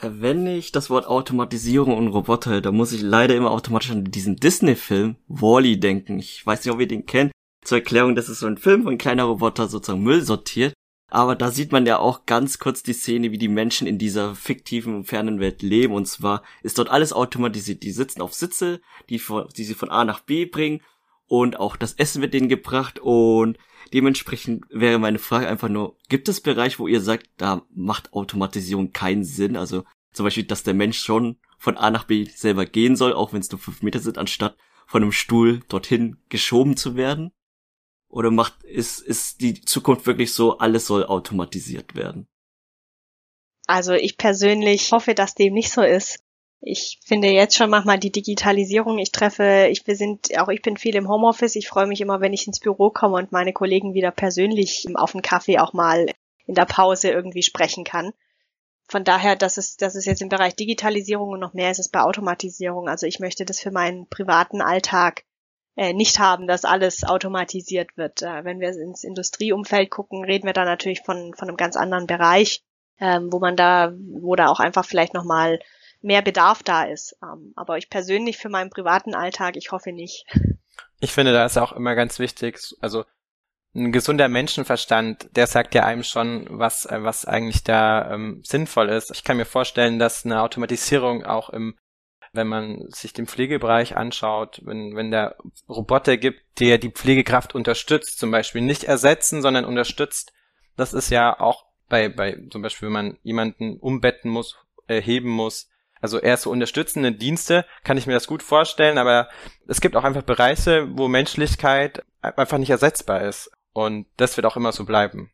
Wenn 0.00 0.46
ich 0.46 0.70
das 0.70 0.90
Wort 0.90 1.06
Automatisierung 1.06 1.96
und 1.96 2.08
Roboter, 2.08 2.60
da 2.60 2.70
muss 2.70 2.92
ich 2.92 3.00
leider 3.00 3.34
immer 3.34 3.50
automatisch 3.50 3.90
an 3.90 4.04
diesen 4.04 4.36
Disney-Film 4.36 5.16
Wally 5.26 5.80
denken. 5.80 6.20
Ich 6.20 6.46
weiß 6.46 6.64
nicht, 6.64 6.72
ob 6.72 6.80
ihr 6.80 6.86
den 6.86 7.06
kennt. 7.06 7.32
Zur 7.64 7.78
Erklärung, 7.78 8.14
das 8.14 8.28
ist 8.28 8.40
so 8.40 8.46
ein 8.46 8.58
Film, 8.58 8.84
wo 8.84 8.90
ein 8.90 8.98
kleiner 8.98 9.24
Roboter 9.24 9.66
sozusagen 9.66 10.02
Müll 10.02 10.22
sortiert. 10.22 10.72
Aber 11.10 11.36
da 11.36 11.50
sieht 11.50 11.72
man 11.72 11.86
ja 11.86 11.98
auch 11.98 12.26
ganz 12.26 12.58
kurz 12.58 12.82
die 12.82 12.92
Szene, 12.92 13.32
wie 13.32 13.38
die 13.38 13.48
Menschen 13.48 13.86
in 13.86 13.96
dieser 13.96 14.34
fiktiven, 14.34 15.04
fernen 15.04 15.40
Welt 15.40 15.62
leben. 15.62 15.94
Und 15.94 16.06
zwar 16.06 16.42
ist 16.62 16.78
dort 16.78 16.90
alles 16.90 17.14
automatisiert. 17.14 17.82
Die 17.82 17.92
sitzen 17.92 18.20
auf 18.20 18.34
Sitze, 18.34 18.80
die, 19.08 19.20
die 19.56 19.64
sie 19.64 19.74
von 19.74 19.90
A 19.90 20.04
nach 20.04 20.20
B 20.20 20.44
bringen. 20.44 20.82
Und 21.26 21.58
auch 21.58 21.76
das 21.76 21.94
Essen 21.94 22.20
wird 22.20 22.34
denen 22.34 22.50
gebracht. 22.50 22.98
Und 22.98 23.56
dementsprechend 23.94 24.66
wäre 24.68 24.98
meine 24.98 25.18
Frage 25.18 25.48
einfach 25.48 25.70
nur, 25.70 25.96
gibt 26.10 26.28
es 26.28 26.42
Bereich, 26.42 26.78
wo 26.78 26.86
ihr 26.86 27.00
sagt, 27.00 27.28
da 27.38 27.62
macht 27.74 28.12
Automatisierung 28.12 28.92
keinen 28.92 29.24
Sinn? 29.24 29.56
Also 29.56 29.84
zum 30.12 30.24
Beispiel, 30.24 30.44
dass 30.44 30.62
der 30.62 30.74
Mensch 30.74 30.98
schon 30.98 31.38
von 31.58 31.78
A 31.78 31.90
nach 31.90 32.04
B 32.04 32.24
selber 32.24 32.66
gehen 32.66 32.96
soll, 32.96 33.14
auch 33.14 33.32
wenn 33.32 33.40
es 33.40 33.50
nur 33.50 33.58
fünf 33.58 33.82
Meter 33.82 34.00
sind, 34.00 34.18
anstatt 34.18 34.58
von 34.86 35.02
einem 35.02 35.12
Stuhl 35.12 35.60
dorthin 35.68 36.18
geschoben 36.28 36.76
zu 36.76 36.96
werden? 36.96 37.32
Oder 38.08 38.30
macht, 38.30 38.62
ist, 38.62 39.00
ist 39.00 39.40
die 39.40 39.60
Zukunft 39.60 40.06
wirklich 40.06 40.32
so, 40.32 40.58
alles 40.58 40.86
soll 40.86 41.04
automatisiert 41.04 41.94
werden? 41.94 42.26
Also 43.66 43.92
ich 43.92 44.16
persönlich 44.16 44.90
hoffe, 44.92 45.14
dass 45.14 45.34
dem 45.34 45.52
nicht 45.52 45.70
so 45.70 45.82
ist. 45.82 46.20
Ich 46.60 46.98
finde 47.04 47.28
jetzt 47.28 47.56
schon 47.56 47.70
manchmal 47.70 47.98
die 47.98 48.10
Digitalisierung. 48.10 48.98
Ich 48.98 49.12
treffe, 49.12 49.68
ich 49.70 49.86
wir 49.86 49.94
sind, 49.94 50.36
auch 50.38 50.48
ich 50.48 50.62
bin 50.62 50.76
viel 50.76 50.96
im 50.96 51.08
Homeoffice. 51.08 51.54
Ich 51.54 51.68
freue 51.68 51.86
mich 51.86 52.00
immer, 52.00 52.20
wenn 52.20 52.32
ich 52.32 52.46
ins 52.46 52.60
Büro 52.60 52.90
komme 52.90 53.16
und 53.16 53.30
meine 53.30 53.52
Kollegen 53.52 53.94
wieder 53.94 54.10
persönlich 54.10 54.86
auf 54.94 55.14
einen 55.14 55.22
Kaffee 55.22 55.58
auch 55.58 55.74
mal 55.74 56.06
in 56.46 56.54
der 56.54 56.64
Pause 56.64 57.10
irgendwie 57.10 57.42
sprechen 57.42 57.84
kann. 57.84 58.12
Von 58.88 59.04
daher, 59.04 59.36
das 59.36 59.58
ist, 59.58 59.82
das 59.82 59.94
ist 59.94 60.06
jetzt 60.06 60.22
im 60.22 60.30
Bereich 60.30 60.56
Digitalisierung 60.56 61.28
und 61.28 61.40
noch 61.40 61.52
mehr 61.52 61.70
ist 61.70 61.78
es 61.78 61.90
bei 61.90 62.00
Automatisierung. 62.00 62.88
Also 62.88 63.06
ich 63.06 63.20
möchte 63.20 63.44
das 63.44 63.60
für 63.60 63.70
meinen 63.70 64.08
privaten 64.08 64.62
Alltag 64.62 65.24
äh, 65.78 65.92
nicht 65.92 66.18
haben, 66.18 66.48
dass 66.48 66.64
alles 66.64 67.04
automatisiert 67.04 67.96
wird. 67.96 68.22
Äh, 68.22 68.44
wenn 68.44 68.58
wir 68.58 68.70
ins 68.70 69.04
Industrieumfeld 69.04 69.90
gucken, 69.90 70.24
reden 70.24 70.46
wir 70.46 70.52
da 70.52 70.64
natürlich 70.64 71.02
von, 71.02 71.34
von 71.34 71.46
einem 71.46 71.56
ganz 71.56 71.76
anderen 71.76 72.08
Bereich, 72.08 72.64
ähm, 72.98 73.32
wo 73.32 73.38
man 73.38 73.54
da, 73.54 73.92
wo 73.96 74.34
da 74.34 74.48
auch 74.48 74.58
einfach 74.58 74.84
vielleicht 74.84 75.14
nochmal 75.14 75.60
mehr 76.00 76.20
Bedarf 76.20 76.64
da 76.64 76.82
ist. 76.82 77.16
Ähm, 77.22 77.52
aber 77.54 77.78
ich 77.78 77.90
persönlich 77.90 78.38
für 78.38 78.48
meinen 78.48 78.70
privaten 78.70 79.14
Alltag, 79.14 79.54
ich 79.56 79.70
hoffe 79.70 79.92
nicht. 79.92 80.26
Ich 81.00 81.12
finde, 81.12 81.32
da 81.32 81.46
ist 81.46 81.56
auch 81.56 81.70
immer 81.70 81.94
ganz 81.94 82.18
wichtig, 82.18 82.58
also 82.80 83.04
ein 83.72 83.92
gesunder 83.92 84.28
Menschenverstand, 84.28 85.28
der 85.36 85.46
sagt 85.46 85.76
ja 85.76 85.84
einem 85.84 86.02
schon, 86.02 86.48
was, 86.50 86.86
äh, 86.86 87.04
was 87.04 87.24
eigentlich 87.24 87.62
da 87.62 88.14
ähm, 88.14 88.42
sinnvoll 88.44 88.88
ist. 88.88 89.12
Ich 89.12 89.22
kann 89.22 89.36
mir 89.36 89.44
vorstellen, 89.44 90.00
dass 90.00 90.24
eine 90.24 90.42
Automatisierung 90.42 91.24
auch 91.24 91.50
im 91.50 91.78
wenn 92.32 92.46
man 92.46 92.84
sich 92.88 93.12
den 93.12 93.26
Pflegebereich 93.26 93.96
anschaut, 93.96 94.60
wenn, 94.64 94.96
wenn 94.96 95.10
der 95.10 95.36
Roboter 95.68 96.16
gibt, 96.16 96.60
der 96.60 96.78
die 96.78 96.90
Pflegekraft 96.90 97.54
unterstützt, 97.54 98.18
zum 98.18 98.30
Beispiel 98.30 98.62
nicht 98.62 98.84
ersetzen, 98.84 99.42
sondern 99.42 99.64
unterstützt, 99.64 100.32
das 100.76 100.92
ist 100.92 101.10
ja 101.10 101.38
auch 101.38 101.66
bei, 101.88 102.08
bei 102.08 102.38
zum 102.50 102.62
Beispiel, 102.62 102.86
wenn 102.86 102.92
man 102.92 103.18
jemanden 103.22 103.78
umbetten 103.78 104.30
muss, 104.30 104.56
erheben 104.86 105.30
muss, 105.30 105.68
also 106.00 106.18
eher 106.18 106.36
so 106.36 106.50
unterstützende 106.50 107.12
Dienste, 107.12 107.64
kann 107.82 107.98
ich 107.98 108.06
mir 108.06 108.12
das 108.12 108.26
gut 108.26 108.42
vorstellen, 108.42 108.98
aber 108.98 109.28
es 109.66 109.80
gibt 109.80 109.96
auch 109.96 110.04
einfach 110.04 110.22
Bereiche, 110.22 110.88
wo 110.92 111.08
Menschlichkeit 111.08 112.04
einfach 112.20 112.58
nicht 112.58 112.70
ersetzbar 112.70 113.22
ist. 113.22 113.50
Und 113.72 114.06
das 114.16 114.36
wird 114.36 114.46
auch 114.46 114.56
immer 114.56 114.72
so 114.72 114.84
bleiben. 114.84 115.30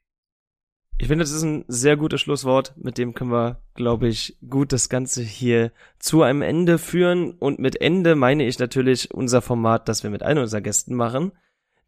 Ich 0.96 1.08
finde, 1.08 1.24
das 1.24 1.32
ist 1.32 1.42
ein 1.42 1.64
sehr 1.66 1.96
gutes 1.96 2.20
Schlusswort. 2.20 2.72
Mit 2.76 2.98
dem 2.98 3.14
können 3.14 3.32
wir, 3.32 3.60
glaube 3.74 4.06
ich, 4.06 4.38
gut 4.48 4.72
das 4.72 4.88
Ganze 4.88 5.22
hier 5.22 5.72
zu 5.98 6.22
einem 6.22 6.40
Ende 6.40 6.78
führen. 6.78 7.32
Und 7.32 7.58
mit 7.58 7.80
Ende 7.80 8.14
meine 8.14 8.46
ich 8.46 8.58
natürlich 8.58 9.12
unser 9.12 9.42
Format, 9.42 9.88
das 9.88 10.02
wir 10.02 10.10
mit 10.10 10.22
einem 10.22 10.42
unserer 10.42 10.60
Gästen 10.60 10.94
machen. 10.94 11.32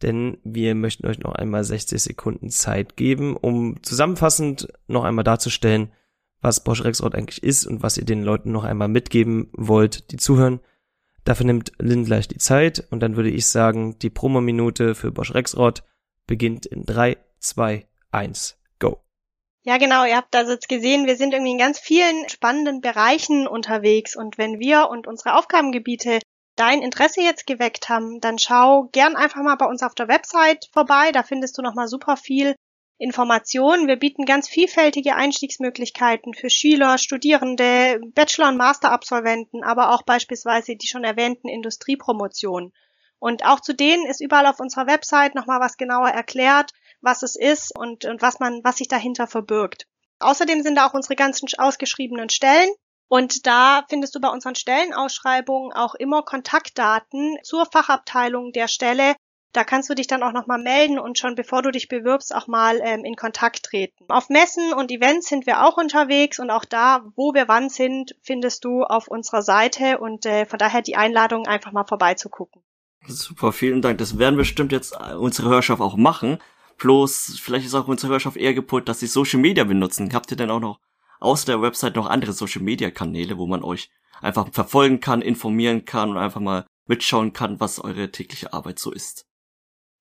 Denn 0.02 0.38
wir 0.44 0.74
möchten 0.74 1.06
euch 1.06 1.20
noch 1.20 1.34
einmal 1.34 1.64
60 1.64 2.02
Sekunden 2.02 2.50
Zeit 2.50 2.96
geben, 2.96 3.36
um 3.36 3.82
zusammenfassend 3.82 4.68
noch 4.88 5.04
einmal 5.04 5.24
darzustellen, 5.24 5.92
was 6.42 6.62
Bosch 6.62 6.84
Rexroth 6.84 7.14
eigentlich 7.14 7.42
ist 7.42 7.64
und 7.64 7.82
was 7.82 7.96
ihr 7.96 8.04
den 8.04 8.22
Leuten 8.22 8.52
noch 8.52 8.64
einmal 8.64 8.88
mitgeben 8.88 9.48
wollt, 9.52 10.10
die 10.10 10.16
zuhören. 10.16 10.60
Dafür 11.24 11.46
nimmt 11.46 11.72
Lynn 11.78 12.04
gleich 12.04 12.28
die 12.28 12.38
Zeit 12.38 12.86
und 12.90 13.00
dann 13.00 13.16
würde 13.16 13.30
ich 13.30 13.46
sagen, 13.46 13.98
die 14.00 14.10
Promo-Minute 14.10 14.94
für 14.94 15.12
Bosch 15.12 15.32
Rexroth 15.32 15.82
beginnt 16.26 16.66
in 16.66 16.84
3, 16.84 17.16
2, 17.38 17.86
1, 18.10 18.58
go. 18.64 18.65
Ja, 19.66 19.78
genau. 19.78 20.04
Ihr 20.04 20.16
habt 20.16 20.36
also 20.36 20.52
jetzt 20.52 20.68
gesehen, 20.68 21.06
wir 21.06 21.16
sind 21.16 21.34
irgendwie 21.34 21.50
in 21.50 21.58
ganz 21.58 21.80
vielen 21.80 22.28
spannenden 22.28 22.80
Bereichen 22.80 23.48
unterwegs. 23.48 24.14
Und 24.14 24.38
wenn 24.38 24.60
wir 24.60 24.88
und 24.90 25.08
unsere 25.08 25.34
Aufgabengebiete 25.34 26.20
dein 26.54 26.82
Interesse 26.82 27.20
jetzt 27.20 27.48
geweckt 27.48 27.88
haben, 27.88 28.20
dann 28.20 28.38
schau 28.38 28.84
gern 28.92 29.16
einfach 29.16 29.42
mal 29.42 29.56
bei 29.56 29.66
uns 29.66 29.82
auf 29.82 29.96
der 29.96 30.06
Website 30.06 30.68
vorbei. 30.72 31.10
Da 31.10 31.24
findest 31.24 31.58
du 31.58 31.62
nochmal 31.62 31.88
super 31.88 32.16
viel 32.16 32.54
Informationen. 32.98 33.88
Wir 33.88 33.96
bieten 33.96 34.24
ganz 34.24 34.48
vielfältige 34.48 35.16
Einstiegsmöglichkeiten 35.16 36.32
für 36.32 36.48
Schüler, 36.48 36.96
Studierende, 36.96 37.98
Bachelor- 38.14 38.50
und 38.50 38.58
Masterabsolventen, 38.58 39.64
aber 39.64 39.92
auch 39.92 40.02
beispielsweise 40.02 40.76
die 40.76 40.86
schon 40.86 41.02
erwähnten 41.02 41.48
Industriepromotionen. 41.48 42.72
Und 43.18 43.44
auch 43.44 43.58
zu 43.58 43.74
denen 43.74 44.06
ist 44.06 44.20
überall 44.20 44.46
auf 44.46 44.60
unserer 44.60 44.86
Website 44.86 45.34
nochmal 45.34 45.58
was 45.58 45.76
genauer 45.76 46.10
erklärt, 46.10 46.70
was 47.06 47.22
es 47.22 47.36
ist 47.36 47.74
und, 47.74 48.04
und 48.04 48.20
was 48.20 48.38
man, 48.38 48.60
was 48.62 48.76
sich 48.76 48.88
dahinter 48.88 49.26
verbirgt. 49.26 49.86
Außerdem 50.18 50.62
sind 50.62 50.74
da 50.76 50.86
auch 50.86 50.94
unsere 50.94 51.16
ganzen 51.16 51.48
ausgeschriebenen 51.56 52.28
Stellen. 52.28 52.68
Und 53.08 53.46
da 53.46 53.84
findest 53.88 54.14
du 54.14 54.20
bei 54.20 54.28
unseren 54.28 54.56
Stellenausschreibungen 54.56 55.72
auch 55.72 55.94
immer 55.94 56.22
Kontaktdaten 56.22 57.38
zur 57.44 57.64
Fachabteilung 57.64 58.52
der 58.52 58.68
Stelle, 58.68 59.14
da 59.56 59.64
kannst 59.64 59.88
du 59.88 59.94
dich 59.94 60.06
dann 60.06 60.22
auch 60.22 60.32
nochmal 60.32 60.62
melden 60.62 60.98
und 60.98 61.18
schon 61.18 61.34
bevor 61.34 61.62
du 61.62 61.70
dich 61.70 61.88
bewirbst 61.88 62.34
auch 62.34 62.46
mal 62.46 62.78
ähm, 62.84 63.06
in 63.06 63.16
Kontakt 63.16 63.62
treten. 63.62 64.04
Auf 64.08 64.28
Messen 64.28 64.74
und 64.74 64.90
Events 64.90 65.28
sind 65.28 65.46
wir 65.46 65.64
auch 65.64 65.78
unterwegs 65.78 66.38
und 66.38 66.50
auch 66.50 66.66
da, 66.66 67.06
wo 67.16 67.32
wir 67.32 67.48
wann 67.48 67.70
sind, 67.70 68.14
findest 68.20 68.66
du 68.66 68.82
auf 68.82 69.08
unserer 69.08 69.40
Seite 69.40 69.96
und 69.96 70.26
äh, 70.26 70.44
von 70.44 70.58
daher 70.58 70.82
die 70.82 70.96
Einladung, 70.96 71.46
einfach 71.46 71.72
mal 71.72 71.86
vorbeizugucken. 71.86 72.60
Super, 73.06 73.50
vielen 73.50 73.80
Dank. 73.80 73.96
Das 73.96 74.18
werden 74.18 74.36
bestimmt 74.36 74.72
jetzt 74.72 74.92
äh, 74.92 75.14
unsere 75.14 75.48
Hörerschaft 75.48 75.80
auch 75.80 75.96
machen. 75.96 76.38
Bloß, 76.78 77.38
vielleicht 77.42 77.66
ist 77.66 77.74
auch 77.74 77.88
unsere 77.88 78.10
Hörerschaft 78.10 78.36
eher 78.36 78.54
gepult, 78.54 78.88
dass 78.88 79.00
sie 79.00 79.06
Social 79.06 79.40
Media 79.40 79.64
benutzen. 79.64 80.12
Habt 80.12 80.30
ihr 80.30 80.36
denn 80.36 80.50
auch 80.50 80.60
noch 80.60 80.80
außer 81.20 81.46
der 81.46 81.62
Website 81.62 81.96
noch 81.96 82.06
andere 82.06 82.32
Social 82.32 82.62
Media 82.62 82.90
Kanäle, 82.90 83.38
wo 83.38 83.46
man 83.46 83.62
euch 83.62 83.90
einfach 84.20 84.48
verfolgen 84.52 85.00
kann, 85.00 85.22
informieren 85.22 85.84
kann 85.84 86.10
und 86.10 86.18
einfach 86.18 86.40
mal 86.40 86.66
mitschauen 86.86 87.32
kann, 87.32 87.60
was 87.60 87.80
eure 87.80 88.10
tägliche 88.10 88.52
Arbeit 88.52 88.78
so 88.78 88.92
ist? 88.92 89.26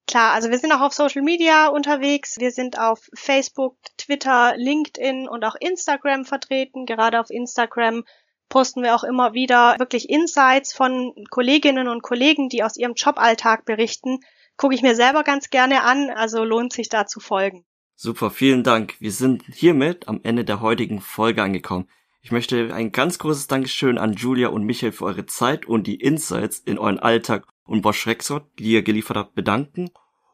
Klar, 0.08 0.34
also 0.34 0.52
wir 0.52 0.60
sind 0.60 0.72
auch 0.72 0.82
auf 0.82 0.94
Social 0.94 1.24
Media 1.24 1.68
unterwegs. 1.68 2.36
Wir 2.38 2.52
sind 2.52 2.78
auf 2.78 3.10
Facebook, 3.16 3.76
Twitter, 3.98 4.54
LinkedIn 4.56 5.28
und 5.28 5.44
auch 5.44 5.56
Instagram 5.56 6.26
vertreten. 6.26 6.86
Gerade 6.86 7.20
auf 7.20 7.32
Instagram 7.32 8.04
posten 8.48 8.84
wir 8.84 8.96
auch 8.96 9.04
immer 9.04 9.34
wieder 9.34 9.76
wirklich 9.80 10.10
Insights 10.10 10.74
von 10.74 11.14
Kolleginnen 11.32 11.88
und 11.88 12.04
Kollegen, 12.04 12.50
die 12.50 12.64
aus 12.64 12.78
ihrem 12.78 12.94
Joballtag 12.94 13.66
berichten. 13.66 14.20
Gucke 14.58 14.76
ich 14.76 14.82
mir 14.82 14.96
selber 14.96 15.24
ganz 15.24 15.50
gerne 15.50 15.84
an, 15.84 16.10
also 16.10 16.44
lohnt 16.44 16.74
sich 16.74 16.90
da 16.90 17.06
zu 17.06 17.20
folgen. 17.20 17.66
Super, 17.96 18.30
vielen 18.30 18.64
Dank. 18.64 18.96
Wir 19.00 19.12
sind 19.12 19.44
hiermit 19.54 20.08
am 20.08 20.20
Ende 20.24 20.44
der 20.44 20.62
heutigen 20.62 21.02
Folge 21.02 21.42
angekommen. 21.42 21.88
Ich 22.22 22.32
möchte 22.32 22.74
ein 22.74 22.92
ganz 22.92 23.20
großes 23.20 23.48
Dankeschön 23.48 23.98
an 23.98 24.14
Julia 24.14 24.48
und 24.48 24.64
Michael 24.64 24.92
für 24.92 25.06
eure 25.06 25.26
Zeit 25.28 25.66
und 25.66 25.86
die 25.88 25.96
Insights 25.96 26.60
in 26.60 26.80
euren 26.80 27.00
Alltag 27.00 27.46
und 27.66 27.82
Bosch 27.82 28.08
Rexroth, 28.08 28.46
die 28.58 28.72
ihr 28.72 28.84
geliefert 28.84 29.18
habt, 29.18 29.36
bedanken. 29.36 29.92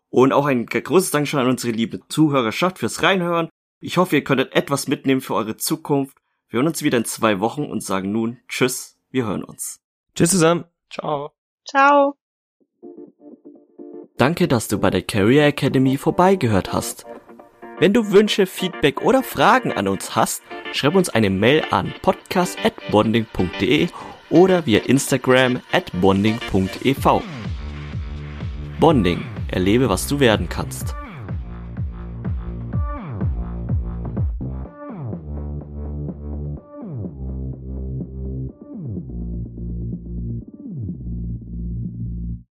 Und 0.10 0.34
auch 0.34 0.46
ein 0.46 0.66
großes 0.66 1.12
Dankeschön 1.12 1.40
an 1.40 1.50
unsere 1.50 1.74
liebe 1.74 2.00
Zuhörerschaft 2.08 2.80
fürs 2.80 3.04
Reinhören. 3.04 3.50
Ich 3.80 3.98
hoffe, 3.98 4.16
ihr 4.16 4.24
könntet 4.24 4.56
etwas 4.56 4.88
mitnehmen 4.88 5.22
für 5.22 5.36
eure 5.36 5.58
Zukunft. 5.58 6.18
Wir 6.50 6.58
hören 6.58 6.68
uns 6.68 6.84
wieder 6.84 6.98
in 6.98 7.06
zwei 7.06 7.40
Wochen 7.40 7.66
und 7.66 7.82
sagen 7.82 8.12
nun 8.12 8.40
Tschüss, 8.48 8.98
wir 9.10 9.26
hören 9.26 9.44
uns. 9.44 9.80
Tschüss 10.16 10.32
zusammen. 10.32 10.66
Ciao. 10.90 11.32
Ciao. 11.68 12.21
Danke, 14.22 14.48
dass 14.48 14.68
du 14.68 14.78
bei 14.78 14.92
der 14.92 15.02
Career 15.02 15.48
Academy 15.48 15.98
vorbeigehört 15.98 16.72
hast. 16.72 17.08
Wenn 17.80 17.92
du 17.92 18.12
Wünsche, 18.12 18.46
Feedback 18.46 19.02
oder 19.02 19.24
Fragen 19.24 19.72
an 19.72 19.88
uns 19.88 20.16
hast, 20.16 20.44
schreib 20.74 20.94
uns 20.94 21.10
eine 21.10 21.32
Mail 21.32 21.64
an 21.72 21.92
podcast@bonding.de 22.04 23.88
oder 24.30 24.68
via 24.68 24.82
Instagram 24.82 25.60
at 25.72 25.92
bonding.ev. 26.00 27.22
Bonding. 28.80 29.26
Erlebe, 29.48 29.90
was 29.90 30.06
du 30.06 30.20
werden 30.20 30.48
kannst. 30.48 30.94